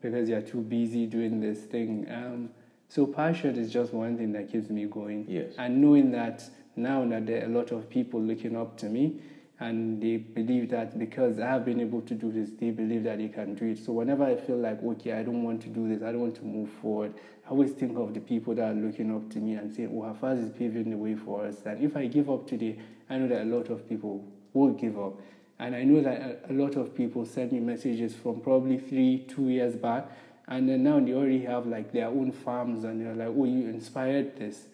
because 0.00 0.28
you're 0.28 0.42
too 0.42 0.60
busy 0.60 1.06
doing 1.06 1.40
this 1.40 1.60
thing. 1.60 2.06
Um, 2.10 2.50
so 2.88 3.06
passion 3.06 3.56
is 3.56 3.72
just 3.72 3.92
one 3.92 4.16
thing 4.16 4.32
that 4.32 4.50
keeps 4.50 4.70
me 4.70 4.84
going. 4.86 5.26
Yes. 5.28 5.54
And 5.58 5.82
knowing 5.82 6.12
that 6.12 6.48
now 6.76 7.04
that 7.08 7.26
there 7.26 7.42
are 7.42 7.46
a 7.46 7.48
lot 7.48 7.72
of 7.72 7.90
people 7.90 8.20
looking 8.20 8.56
up 8.56 8.76
to 8.78 8.86
me 8.86 9.20
and 9.60 10.00
they 10.00 10.16
believe 10.18 10.70
that 10.70 10.98
because 10.98 11.40
I 11.40 11.46
have 11.48 11.64
been 11.64 11.80
able 11.80 12.00
to 12.02 12.14
do 12.14 12.30
this, 12.30 12.50
they 12.60 12.70
believe 12.70 13.04
that 13.04 13.18
they 13.18 13.28
can 13.28 13.54
do 13.54 13.66
it. 13.66 13.78
So 13.78 13.92
whenever 13.92 14.24
I 14.24 14.36
feel 14.36 14.56
like, 14.56 14.82
okay, 14.82 15.12
I 15.12 15.24
don't 15.24 15.42
want 15.42 15.62
to 15.62 15.68
do 15.68 15.88
this, 15.88 16.02
I 16.02 16.12
don't 16.12 16.20
want 16.20 16.36
to 16.36 16.44
move 16.44 16.70
forward, 16.80 17.14
I 17.44 17.50
always 17.50 17.72
think 17.72 17.98
of 17.98 18.14
the 18.14 18.20
people 18.20 18.54
that 18.54 18.70
are 18.70 18.74
looking 18.74 19.14
up 19.14 19.28
to 19.30 19.38
me 19.38 19.54
and 19.54 19.74
say, 19.74 19.86
oh, 19.86 20.02
Hafaz 20.02 20.44
is 20.44 20.50
paving 20.50 20.90
the 20.90 20.96
way 20.96 21.14
for 21.16 21.46
us. 21.46 21.56
And 21.64 21.82
if 21.82 21.96
I 21.96 22.06
give 22.06 22.30
up 22.30 22.46
today, 22.46 22.78
I 23.10 23.16
know 23.16 23.26
that 23.28 23.42
a 23.42 23.44
lot 23.46 23.70
of 23.70 23.88
people 23.88 24.24
will 24.52 24.72
give 24.74 24.98
up. 24.98 25.14
And 25.58 25.74
I 25.74 25.82
know 25.82 26.02
that 26.02 26.44
a, 26.48 26.52
lot 26.52 26.76
of 26.76 26.94
people 26.94 27.24
send 27.24 27.52
me 27.52 27.58
messages 27.58 28.14
from 28.14 28.40
probably 28.40 28.78
three, 28.78 29.24
two 29.28 29.48
years 29.48 29.74
back. 29.74 30.08
And 30.46 30.68
then 30.68 30.84
now 30.84 31.00
they 31.00 31.12
already 31.14 31.44
have 31.46 31.66
like 31.66 31.90
their 31.90 32.06
own 32.06 32.30
farms 32.30 32.84
and 32.84 33.04
they're 33.04 33.14
like, 33.14 33.34
oh, 33.36 33.44
you 33.44 33.68
inspired 33.68 34.36
this. 34.36 34.66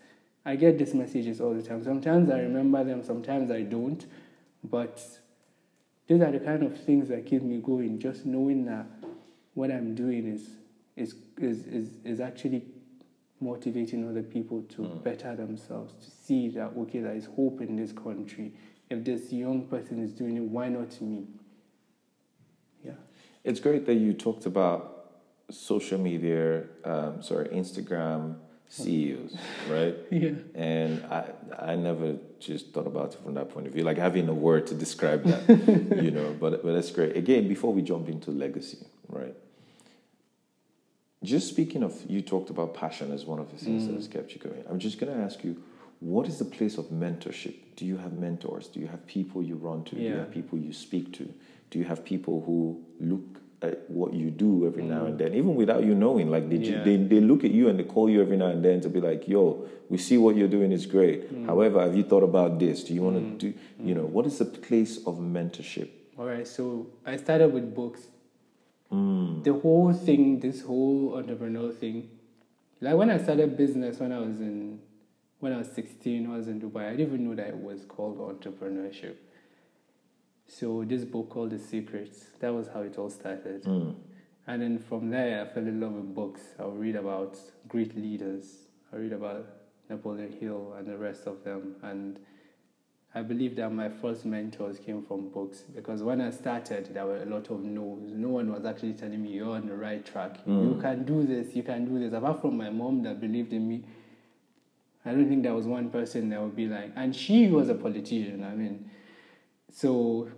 I 0.45 0.57
get 0.57 0.78
these 0.78 0.93
messages 0.93 1.41
all 1.41 1.55
the 1.55 1.62
time. 1.62 1.82
Sometimes 1.82 2.28
I 2.28 2.41
remember 2.41 2.85
them, 2.85 3.03
sometimes 3.03 3.51
I 3.51 3.62
don't. 3.62 4.05
But 4.64 5.00
these 6.06 6.20
are 6.20 6.32
the 6.32 6.40
kind 6.40 6.62
of 6.62 6.78
things 6.80 7.08
that 7.08 7.26
keep 7.26 7.42
me 7.42 7.58
going, 7.58 7.98
just 7.98 8.26
knowing 8.26 8.64
that 8.66 8.86
what 9.54 9.70
I'm 9.70 9.94
doing 9.94 10.26
is 10.26 10.48
is 10.96 11.14
is 11.38 11.66
is, 11.66 11.90
is 12.04 12.20
actually 12.20 12.64
motivating 13.40 14.08
other 14.08 14.22
people 14.22 14.62
to 14.62 14.82
better 14.82 15.36
themselves, 15.36 15.92
to 16.04 16.10
see 16.10 16.48
that 16.50 16.72
okay, 16.78 17.00
there 17.00 17.14
is 17.14 17.26
hope 17.26 17.60
in 17.60 17.76
this 17.76 17.92
country. 17.92 18.54
If 18.90 19.04
this 19.04 19.32
young 19.32 19.66
person 19.66 20.02
is 20.02 20.12
doing 20.12 20.36
it, 20.36 20.42
why 20.42 20.68
not 20.68 21.00
me? 21.00 21.26
Yeah. 22.84 22.92
It's 23.42 23.60
great 23.60 23.86
that 23.86 23.94
you 23.94 24.12
talked 24.12 24.46
about 24.46 24.94
social 25.50 25.98
media, 25.98 26.64
um, 26.84 27.22
sorry, 27.22 27.48
Instagram 27.48 28.36
CEOs, 28.68 29.36
right? 29.70 29.94
Yeah. 30.10 30.30
And 30.54 31.04
I, 31.04 31.30
I 31.58 31.76
never 31.76 32.16
just 32.40 32.72
thought 32.72 32.86
about 32.86 33.14
it 33.14 33.20
from 33.22 33.34
that 33.34 33.50
point 33.50 33.66
of 33.66 33.72
view, 33.72 33.84
like 33.84 33.98
having 33.98 34.28
a 34.28 34.34
word 34.34 34.66
to 34.68 34.74
describe 34.74 35.24
that, 35.24 35.48
you 36.02 36.10
know. 36.10 36.34
But 36.38 36.62
but 36.62 36.72
that's 36.72 36.90
great. 36.90 37.16
Again, 37.16 37.48
before 37.48 37.72
we 37.72 37.82
jump 37.82 38.08
into 38.08 38.30
legacy, 38.30 38.78
right? 39.08 39.34
Just 41.22 41.48
speaking 41.48 41.82
of, 41.82 41.98
you 42.08 42.20
talked 42.20 42.50
about 42.50 42.74
passion 42.74 43.10
as 43.10 43.24
one 43.24 43.38
of 43.38 43.50
the 43.50 43.56
things 43.56 43.86
that 43.86 43.94
has 43.94 44.06
mm. 44.06 44.12
kept 44.12 44.32
you 44.34 44.40
going. 44.40 44.62
I'm 44.68 44.78
just 44.78 45.00
going 45.00 45.12
to 45.12 45.18
ask 45.24 45.42
you, 45.42 45.62
what 46.00 46.28
is 46.28 46.38
the 46.38 46.44
place 46.44 46.76
of 46.76 46.86
mentorship? 46.90 47.54
Do 47.76 47.86
you 47.86 47.96
have 47.96 48.12
mentors? 48.12 48.68
Do 48.68 48.78
you 48.78 48.88
have 48.88 49.06
people 49.06 49.42
you 49.42 49.54
run 49.54 49.84
to? 49.84 49.94
Do 49.94 50.02
you 50.02 50.16
have 50.16 50.30
people 50.30 50.58
you 50.58 50.74
speak 50.74 51.14
to? 51.14 51.32
Do 51.70 51.78
you 51.78 51.86
have 51.86 52.04
people 52.04 52.42
who 52.44 52.84
look 53.00 53.40
what 53.88 54.12
you 54.12 54.30
do 54.30 54.66
every 54.66 54.82
now 54.82 55.04
and 55.06 55.14
mm. 55.14 55.18
then, 55.18 55.34
even 55.34 55.54
without 55.54 55.84
you 55.84 55.94
knowing? 55.94 56.30
Like 56.30 56.48
they, 56.48 56.56
Yeah. 56.56 56.82
they 56.82 56.96
they 56.96 57.20
look 57.20 57.44
at 57.44 57.50
you 57.50 57.68
and 57.68 57.78
they 57.78 57.84
call 57.84 58.08
you 58.10 58.20
every 58.20 58.36
now 58.36 58.48
and 58.48 58.64
then 58.64 58.80
to 58.80 58.88
be 58.88 59.00
like, 59.00 59.28
"Yo, 59.28 59.66
we 59.88 59.98
see 59.98 60.18
what 60.18 60.36
you're 60.36 60.48
doing 60.48 60.72
is 60.72 60.86
great. 60.86 61.32
Mm. 61.32 61.46
However, 61.46 61.80
have 61.80 61.96
you 61.96 62.04
thought 62.04 62.22
about 62.22 62.58
this? 62.58 62.84
Do 62.84 62.94
you 62.94 63.02
want 63.02 63.16
to 63.16 63.22
mm. 63.22 63.38
do? 63.38 63.54
You 63.88 63.94
know, 63.94 64.04
what 64.04 64.26
is 64.26 64.38
the 64.38 64.44
place 64.46 64.98
of 65.06 65.18
mentorship? 65.18 65.88
All 66.16 66.26
right, 66.26 66.46
so 66.46 66.86
I 67.04 67.16
started 67.16 67.52
with 67.52 67.74
books. 67.74 68.00
The 68.90 69.52
whole 69.52 69.92
thing, 69.92 70.38
this 70.38 70.62
whole 70.62 71.20
entrepreneurial 71.20 71.74
thing, 71.76 72.10
like 72.80 72.94
when 72.94 73.10
I 73.10 73.18
started 73.18 73.56
business 73.56 73.98
when 73.98 74.12
I 74.12 74.18
was 74.18 74.40
in, 74.40 74.78
when 75.40 75.52
I 75.52 75.58
was 75.58 75.68
16, 75.72 76.30
I 76.30 76.36
was 76.36 76.46
in 76.46 76.60
Dubai, 76.60 76.88
I 76.88 76.90
didn't 76.90 77.14
even 77.14 77.28
know 77.28 77.34
that 77.34 77.48
it 77.48 77.56
was 77.56 77.84
called 77.86 78.18
entrepreneurship. 78.18 79.16
So 80.47 80.84
this 80.84 81.05
book 81.05 81.30
called 81.30 81.51
The 81.51 81.59
Secrets, 81.59 82.26
that 82.40 82.53
was 82.53 82.68
how 82.68 82.82
it 82.82 82.99
all 82.99 83.11
started. 83.11 83.64
Hmm. 83.64 83.90
And 84.47 84.62
then 84.62 84.78
from 84.78 85.11
there, 85.11 85.42
I 85.42 85.53
fell 85.53 85.66
in 85.66 85.80
love 85.80 85.92
with 85.92 86.14
books. 86.14 86.42
I 86.59 86.64
would 86.64 86.78
read 86.78 86.97
about 86.97 87.38
great 87.66 87.97
leaders. 87.97 88.47
I 88.92 88.97
read 88.97 89.12
about 89.12 89.47
Napoleon 89.88 90.32
Hill 90.32 90.74
and 90.78 90.86
the 90.86 90.97
rest 90.99 91.26
of 91.26 91.42
them. 91.45 91.76
And 91.82 92.18
I 93.14 93.22
believe 93.22 93.57
that 93.57 93.70
my 93.70 93.88
first 93.88 94.26
mentors 94.26 94.78
came 94.78 95.03
from 95.03 95.28
books 95.28 95.62
because 95.74 96.03
when 96.03 96.20
I 96.20 96.30
started, 96.30 96.92
there 96.92 97.07
were 97.07 97.22
a 97.22 97.26
lot 97.26 97.49
of 97.51 97.62
no's. 97.62 98.12
No 98.12 98.28
one 98.28 98.53
was 98.53 98.66
actually 98.66 98.95
telling 98.95 99.22
me 99.22 99.30
you're 99.30 99.55
on 99.55 99.66
the 99.66 99.76
right 99.76 100.05
track. 100.05 100.40
Hmm. 100.40 100.74
You 100.74 100.80
can 100.80 101.05
do 101.05 101.24
this. 101.24 101.57
You 101.57 101.62
can 101.62 101.86
do 101.86 101.99
this. 101.99 102.12
Apart 102.12 102.42
from 102.42 102.57
my 102.57 102.70
mom 102.70 103.03
that 103.05 103.20
believed 103.20 103.53
in 103.53 103.66
me, 103.66 103.84
I 105.07 105.12
don't 105.12 105.28
think 105.28 105.42
there 105.42 105.55
was 105.55 105.66
one 105.66 105.90
person 105.90 106.28
that 106.30 106.40
would 106.40 106.57
be 106.57 106.66
like, 106.66 106.92
and 106.97 107.14
she 107.14 107.49
was 107.49 107.68
a 107.68 107.74
politician. 107.74 108.42
I 108.42 108.55
mean, 108.55 108.90
so 109.75 110.29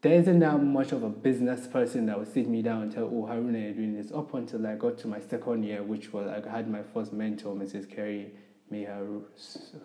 there 0.00 0.12
isn't 0.12 0.38
that 0.38 0.62
much 0.62 0.92
of 0.92 1.02
a 1.02 1.08
business 1.08 1.66
person 1.66 2.06
that 2.06 2.16
would 2.18 2.32
sit 2.32 2.46
me 2.48 2.62
down 2.62 2.82
and 2.82 2.92
tell, 2.92 3.04
oh, 3.04 3.26
Haruna, 3.28 3.60
you're 3.60 3.72
doing 3.72 4.00
this. 4.00 4.12
Up 4.12 4.32
until 4.34 4.64
I 4.66 4.76
got 4.76 4.96
to 4.98 5.08
my 5.08 5.18
second 5.18 5.64
year, 5.64 5.82
which 5.82 6.12
was 6.12 6.28
I 6.28 6.48
had 6.48 6.70
my 6.70 6.82
first 6.82 7.12
mentor, 7.12 7.54
Mrs. 7.54 7.90
Carey. 7.90 8.32
May 8.70 8.84
her 8.84 9.06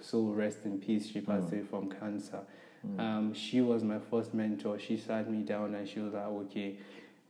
soul 0.02 0.34
rest 0.34 0.60
in 0.66 0.80
peace. 0.80 1.10
She 1.10 1.20
passed 1.20 1.52
away 1.52 1.64
from 1.64 1.90
cancer. 1.90 2.42
Um, 2.98 3.34
she 3.34 3.60
was 3.60 3.84
my 3.84 4.00
first 4.00 4.34
mentor. 4.34 4.80
She 4.80 4.98
sat 4.98 5.30
me 5.30 5.44
down 5.44 5.76
and 5.76 5.88
she 5.88 6.00
was 6.00 6.14
like, 6.14 6.24
okay, 6.24 6.78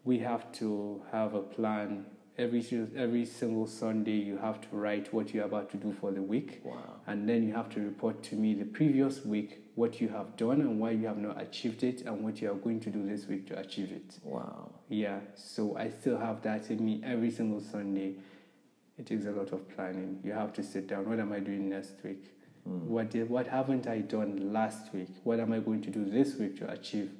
we 0.03 0.19
have 0.19 0.51
to 0.53 1.01
have 1.11 1.33
a 1.33 1.41
plan. 1.41 2.05
Every 2.39 2.65
every 2.95 3.25
single 3.25 3.67
Sunday, 3.67 4.13
you 4.13 4.37
have 4.37 4.61
to 4.61 4.67
write 4.71 5.13
what 5.13 5.33
you're 5.33 5.43
about 5.43 5.69
to 5.71 5.77
do 5.77 5.91
for 5.91 6.09
the 6.11 6.21
week, 6.21 6.61
Wow. 6.63 6.95
and 7.05 7.27
then 7.27 7.45
you 7.45 7.53
have 7.53 7.69
to 7.71 7.81
report 7.81 8.23
to 8.23 8.35
me 8.35 8.53
the 8.53 8.63
previous 8.63 9.25
week 9.25 9.61
what 9.75 9.99
you 9.99 10.07
have 10.07 10.37
done 10.37 10.61
and 10.61 10.79
why 10.79 10.91
you 10.91 11.05
have 11.07 11.17
not 11.17 11.41
achieved 11.41 11.83
it, 11.83 12.03
and 12.03 12.23
what 12.23 12.41
you 12.41 12.49
are 12.49 12.55
going 12.55 12.79
to 12.79 12.89
do 12.89 13.05
this 13.05 13.27
week 13.27 13.45
to 13.47 13.59
achieve 13.59 13.91
it. 13.91 14.19
Wow. 14.23 14.71
Yeah, 14.87 15.19
so 15.35 15.75
I 15.75 15.89
still 15.89 16.17
have 16.17 16.41
that 16.43 16.71
in 16.71 16.83
me 16.85 17.01
every 17.03 17.29
single 17.29 17.59
Sunday. 17.59 18.15
It 18.97 19.05
takes 19.07 19.25
a 19.25 19.31
lot 19.31 19.51
of 19.51 19.67
planning. 19.75 20.21
You 20.23 20.31
have 20.31 20.53
to 20.53 20.63
sit 20.63 20.87
down. 20.87 21.09
What 21.09 21.19
am 21.19 21.33
I 21.33 21.39
doing 21.41 21.67
next 21.69 21.95
week? 22.05 22.23
Hmm. 22.63 22.87
What 22.87 23.09
did, 23.11 23.29
what 23.29 23.47
haven't 23.47 23.85
I 23.85 23.99
done 23.99 24.53
last 24.53 24.93
week? 24.93 25.09
What 25.25 25.41
am 25.41 25.51
I 25.51 25.59
going 25.59 25.81
to 25.81 25.89
do 25.89 26.05
this 26.05 26.35
week 26.35 26.57
to 26.59 26.71
achieve 26.71 27.11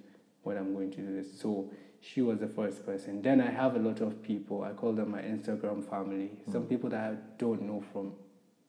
what 0.44 0.56
I'm 0.56 0.74
going 0.74 0.92
to 0.92 1.02
do 1.02 1.14
this? 1.22 1.40
So 1.42 1.70
she 2.02 2.22
was 2.22 2.40
the 2.40 2.48
first 2.48 2.86
person. 2.86 3.22
Then 3.22 3.42
I 3.42 3.52
have 3.52 3.76
a 3.76 3.80
lot 3.80 4.02
of 4.02 4.24
people. 4.24 4.64
I 4.64 4.72
call 4.72 4.94
them 4.94 5.12
my 5.12 5.22
Instagram 5.22 5.88
family. 5.90 6.32
Some 6.52 6.66
people 6.66 6.90
that 6.92 7.12
I 7.12 7.16
don't 7.38 7.64
know 7.64 7.84
from, 7.92 8.14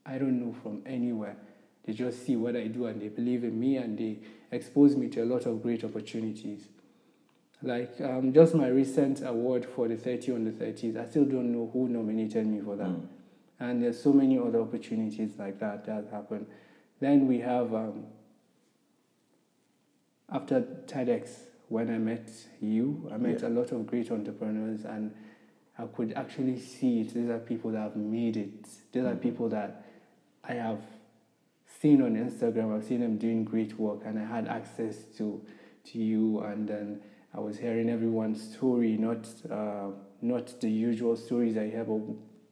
I 0.04 0.18
don't 0.18 0.40
know 0.40 0.54
from 0.62 0.82
anywhere. 0.84 1.36
They 1.84 1.92
just 1.92 2.26
see 2.26 2.36
what 2.36 2.56
I 2.56 2.66
do 2.66 2.86
and 2.86 3.00
they 3.00 3.08
believe 3.08 3.44
in 3.44 3.58
me 3.58 3.76
and 3.76 3.96
they 3.96 4.18
expose 4.50 4.96
me 4.96 5.08
to 5.08 5.22
a 5.22 5.24
lot 5.24 5.46
of 5.46 5.62
great 5.62 5.84
opportunities. 5.84 6.68
Like 7.62 8.00
um, 8.00 8.32
just 8.32 8.54
my 8.54 8.68
recent 8.68 9.22
award 9.24 9.66
for 9.66 9.86
the 9.86 9.96
30 9.96 10.32
on 10.32 10.44
the 10.44 10.50
30s, 10.50 10.96
I 10.96 11.08
still 11.08 11.24
don't 11.24 11.52
know 11.52 11.70
who 11.72 11.88
nominated 11.88 12.46
me 12.46 12.60
for 12.60 12.76
that. 12.76 12.88
Mm. 12.88 13.06
And 13.60 13.82
there's 13.82 14.02
so 14.02 14.12
many 14.12 14.38
other 14.38 14.60
opportunities 14.60 15.32
like 15.38 15.60
that 15.60 15.84
that 15.84 16.08
happen. 16.10 16.46
Then 17.00 17.26
we 17.26 17.40
have 17.40 17.74
um, 17.74 18.06
after 20.30 20.62
TEDx, 20.86 21.28
when 21.70 21.88
I 21.88 21.98
met 21.98 22.28
you, 22.60 23.08
I 23.12 23.16
met 23.16 23.40
Yeah. 23.42 23.48
a 23.48 23.50
lot 23.58 23.70
of 23.72 23.86
great 23.86 24.10
entrepreneurs, 24.10 24.84
and 24.84 25.12
I 25.78 25.86
could 25.86 26.12
actually 26.14 26.58
see 26.58 27.00
it. 27.02 27.14
These 27.14 27.30
are 27.30 27.38
people 27.38 27.70
that 27.70 27.78
have 27.80 27.96
made 27.96 28.36
it. 28.36 28.68
These 28.92 29.04
are 29.04 29.14
people 29.16 29.48
that 29.50 29.86
I 30.44 30.54
have 30.54 30.82
seen 31.80 32.02
on 32.02 32.16
Instagram. 32.16 32.74
I've 32.76 32.84
seen 32.84 33.00
them 33.00 33.16
doing 33.18 33.44
great 33.44 33.78
work, 33.78 34.00
and 34.04 34.18
I 34.18 34.24
had 34.24 34.48
access 34.48 34.96
to 35.18 35.40
to 35.92 35.98
you. 35.98 36.40
And 36.40 36.68
then 36.68 37.00
I 37.32 37.38
was 37.40 37.56
hearing 37.56 37.88
everyone's 37.88 38.42
story, 38.52 38.96
not 38.96 39.26
uh, 39.50 39.90
not 40.20 40.60
the 40.60 40.68
usual 40.70 41.16
stories 41.16 41.56
I 41.56 41.68
hear, 41.70 41.84
but 41.84 42.00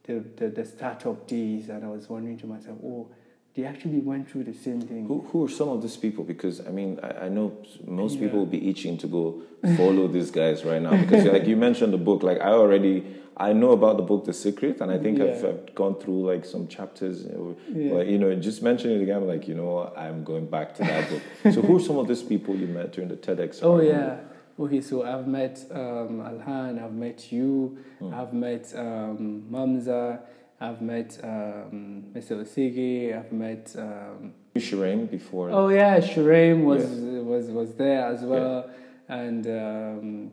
the, 0.05 0.23
the 0.37 0.49
the 0.49 0.65
startup 0.65 1.27
days. 1.27 1.67
And 1.69 1.83
I 1.83 1.89
was 1.89 2.09
wondering 2.09 2.37
to 2.37 2.47
myself, 2.47 2.77
oh, 2.83 3.11
they 3.55 3.65
actually 3.65 3.99
went 3.99 4.29
through 4.29 4.43
the 4.45 4.53
same 4.53 4.81
thing. 4.81 5.05
Who, 5.07 5.21
who 5.31 5.45
are 5.45 5.49
some 5.49 5.69
of 5.69 5.81
these 5.81 5.97
people? 5.97 6.23
Because 6.23 6.65
I 6.65 6.69
mean, 6.69 6.99
I, 7.03 7.25
I 7.25 7.29
know 7.29 7.57
most 7.85 8.15
Yeah. 8.15 8.21
people 8.27 8.39
will 8.39 8.45
be 8.45 8.69
itching 8.69 8.97
to 8.99 9.07
go 9.07 9.41
follow 9.75 10.07
these 10.17 10.31
guys 10.31 10.63
right 10.63 10.81
now. 10.81 10.95
Because 10.95 11.25
like 11.25 11.45
you 11.47 11.55
mentioned 11.57 11.91
the 11.93 11.97
book, 11.97 12.23
like 12.23 12.39
I 12.39 12.49
already 12.51 13.03
I 13.35 13.53
know 13.53 13.71
about 13.71 13.95
the 13.95 14.03
book 14.03 14.25
The 14.25 14.33
Secret, 14.33 14.81
and 14.81 14.91
I 14.91 14.97
think 14.97 15.21
I've, 15.21 15.43
I've 15.45 15.73
gone 15.73 15.95
through 15.95 16.27
like 16.27 16.43
some 16.45 16.67
chapters. 16.67 17.23
you 17.23 17.31
know, 17.31 17.57
Yeah. 17.69 17.93
But 17.93 18.07
you 18.07 18.17
know, 18.17 18.33
just 18.35 18.61
mentioning 18.61 18.99
it 18.99 19.03
again, 19.03 19.17
I'm 19.17 19.27
like 19.27 19.47
you 19.47 19.55
know, 19.55 19.91
I'm 19.95 20.23
going 20.23 20.47
back 20.47 20.75
to 20.75 20.83
that 20.83 21.09
book. 21.09 21.21
so 21.53 21.61
who 21.61 21.77
are 21.77 21.79
some 21.79 21.97
of 21.97 22.07
these 22.07 22.21
people 22.21 22.55
you 22.55 22.67
met 22.67 22.91
during 22.91 23.09
the 23.09 23.15
TEDx? 23.17 23.59
Oh 23.63 23.79
yeah. 23.81 24.17
Okay, 24.59 24.81
so 24.81 25.03
I've 25.03 25.25
met 25.25 25.65
um, 25.71 26.19
Alhan, 26.19 26.83
I've 26.83 26.93
met 26.93 27.31
you, 27.31 27.77
Hmm. 27.99 28.13
I've 28.13 28.33
met 28.33 28.73
um, 28.75 29.43
Mamza, 29.49 30.19
I've 30.61 30.81
met 30.81 31.17
um, 31.23 32.03
Mr. 32.13 32.41
Osigi, 32.43 33.17
I've 33.17 33.31
met. 33.31 33.73
Um, 33.77 34.33
Shireen 34.57 35.09
before. 35.09 35.51
oh 35.51 35.69
yeah, 35.69 35.99
Shuraim 35.99 36.65
was 36.65 36.83
was 36.83 37.45
was 37.49 37.75
there 37.75 38.05
as 38.07 38.21
well, 38.23 38.69
and 39.07 39.47
um, 39.47 40.31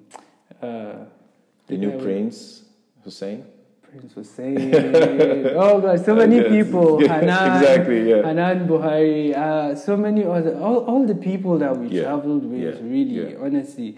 uh, 0.61 1.05
the 1.69 1.77
new 1.77 1.91
yeah, 1.93 2.03
Prince 2.03 2.63
Hussein. 3.05 3.45
Prince 3.89 4.15
Hussein. 4.15 4.75
oh 4.75 5.81
god, 5.81 6.05
so 6.05 6.13
many 6.17 6.37
Yes. 6.37 6.49
people. 6.49 7.01
Yeah, 7.01 7.21
Hanan, 7.21 7.57
exactly, 7.63 8.11
yeah. 8.11 8.23
Hanan 8.27 8.67
Buhari. 8.67 9.37
Uh, 9.37 9.77
so 9.77 9.97
many 9.97 10.25
other. 10.25 10.59
All, 10.59 10.79
all 10.87 11.07
the 11.07 11.15
people 11.15 11.57
that 11.59 11.77
we 11.77 11.87
Yeah, 11.89 12.03
traveled 12.05 12.45
with. 12.51 12.61
yeah, 12.61 12.71
Really, 12.83 13.31
yeah. 13.33 13.39
honestly. 13.41 13.97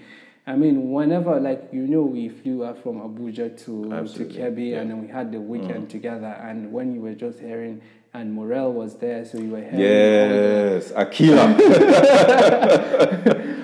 I 0.49 0.57
mean, 0.57 0.91
whenever 0.91 1.39
like 1.39 1.69
you 1.73 1.87
know, 1.87 2.01
we 2.03 2.31
flew 2.31 2.65
out 2.65 2.83
from 2.83 3.01
Abuja 3.01 3.63
to 3.67 3.93
Absolutely, 3.93 4.37
to 4.37 4.41
Kebbi, 4.41 4.71
yeah. 4.71 4.77
Mm. 4.79 4.81
and 4.81 4.91
then 4.91 5.03
we 5.03 5.09
had 5.09 5.31
the 5.31 5.41
weekend 5.41 5.91
together. 5.91 6.35
And 6.41 6.73
when 6.73 6.95
you 6.95 7.03
were 7.03 7.15
just 7.15 7.39
hearing, 7.39 7.83
and 8.15 8.33
Morel 8.33 8.73
was 8.73 8.97
there, 8.97 9.27
so 9.27 9.37
you 9.37 9.51
were 9.51 9.61
hearing. 9.61 9.79
Yes, 9.79 10.91
Akila. 10.93 11.55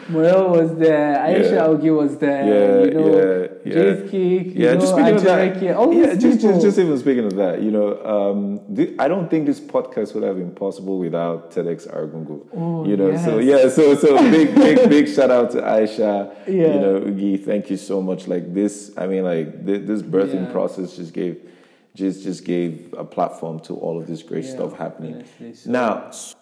Morel 0.10 0.50
was 0.50 0.76
there. 0.76 1.16
Aisha 1.16 1.52
Yeah. 1.52 1.66
Augie 1.68 1.96
was 1.96 2.18
there. 2.18 2.44
Yeah, 2.44 2.84
you 2.84 2.90
know, 2.90 3.16
yeah, 3.16 3.46
Cake. 3.64 4.52
Yeah, 4.54 4.74
know, 4.74 4.80
just 4.80 4.92
speaking 4.92 5.14
of 5.16 5.22
that. 5.24 5.76
All 5.76 5.92
yeah, 5.92 6.14
just, 6.14 6.40
just, 6.40 6.60
just 6.62 6.78
even 6.78 6.98
speaking 6.98 7.24
of 7.24 7.36
that, 7.36 7.62
you 7.62 7.70
know, 7.70 8.02
um, 8.04 8.60
thi- 8.74 8.94
I 8.98 9.08
don't 9.08 9.28
think 9.30 9.46
this 9.46 9.60
podcast 9.60 10.14
would 10.14 10.22
have 10.22 10.36
been 10.36 10.50
possible 10.54 10.98
without 10.98 11.50
TEDx 11.50 11.86
Argungu. 11.88 12.46
Oh, 12.54 12.86
you 12.86 12.96
know, 12.96 13.16
so 13.16 13.38
yeah, 13.38 13.68
so 13.68 13.94
so 13.94 14.16
big, 14.30 14.54
big, 14.54 14.88
big 14.88 15.08
shout 15.08 15.30
out 15.30 15.50
to 15.52 15.62
Aisha. 15.62 16.34
Yeah. 16.46 16.52
You 16.74 16.80
know, 16.80 17.00
Augie, 17.00 17.42
thank 17.44 17.70
you 17.70 17.76
so 17.76 18.02
much. 18.02 18.28
Like 18.28 18.52
this, 18.52 18.92
I 18.96 19.06
mean, 19.06 19.24
like 19.24 19.64
thi- 19.64 19.78
this 19.78 20.02
birthing 20.02 20.46
Yeah. 20.46 20.52
process 20.52 20.96
just 20.96 21.12
gave, 21.14 21.40
just 21.94 22.22
just 22.22 22.44
gave 22.44 22.94
a 22.98 23.04
platform 23.04 23.60
to 23.60 23.74
all 23.74 23.98
of 24.00 24.06
this 24.06 24.22
great 24.22 24.44
Yeah, 24.44 24.50
stuff 24.54 24.76
happening. 24.76 25.24
so- 25.54 25.70
Now, 25.70 26.06
s- 26.08 26.34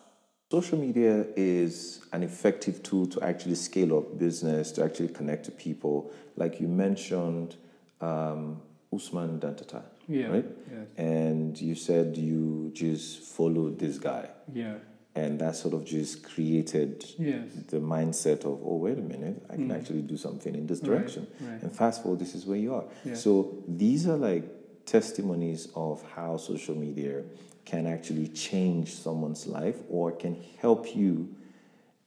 social 0.53 0.78
media 0.78 1.24
is 1.34 2.05
an 2.12 2.22
effective 2.22 2.82
tool 2.82 3.07
to 3.07 3.18
actually 3.30 3.55
scale 3.55 3.96
up 3.98 4.18
business, 4.18 4.70
to 4.70 4.84
actually 4.84 5.09
connect 5.09 5.42
to 5.46 5.50
people. 5.66 6.12
Like 6.36 6.61
you 6.61 6.68
mentioned, 6.68 7.57
um, 8.03 8.61
Usman 8.96 9.40
Dantata, 9.40 9.82
Yeah. 10.09 10.26
right? 10.34 10.48
Yes. 10.70 10.86
And 10.98 11.59
you 11.68 11.74
said 11.74 12.18
you 12.18 12.70
just 12.74 13.20
followed 13.36 13.78
this 13.78 13.96
guy, 13.98 14.24
Yeah. 14.53 14.76
and 15.14 15.38
that 15.42 15.57
sort 15.57 15.72
of 15.78 15.82
just 15.86 16.22
created 16.22 16.92
Yes. 17.18 17.48
the 17.74 17.78
mindset 17.94 18.40
of, 18.44 18.57
oh, 18.62 18.76
wait 18.76 18.98
a 18.98 19.07
minute, 19.14 19.36
I 19.48 19.55
can 19.57 19.70
actually 19.70 20.03
do 20.03 20.18
something 20.18 20.55
in 20.55 20.66
this 20.66 20.80
Mm. 20.80 20.88
Right, 20.88 20.98
direction. 20.98 21.26
right. 21.48 21.62
And 21.62 21.72
fast 21.72 22.03
forward, 22.03 22.20
this 22.20 22.34
is 22.34 22.44
where 22.48 22.59
you 22.66 22.74
are. 22.74 22.84
Yeah. 23.07 23.14
So 23.14 23.30
these 23.66 24.07
are 24.07 24.18
like 24.30 24.44
testimonies 24.84 25.68
of 25.74 26.03
how 26.14 26.36
social 26.36 26.74
media 26.86 27.22
can 27.65 27.87
actually 27.87 28.29
change 28.29 28.93
someone's 28.95 29.47
life 29.47 29.77
or 29.89 30.13
can 30.13 30.37
help 30.59 30.95
you 30.97 31.35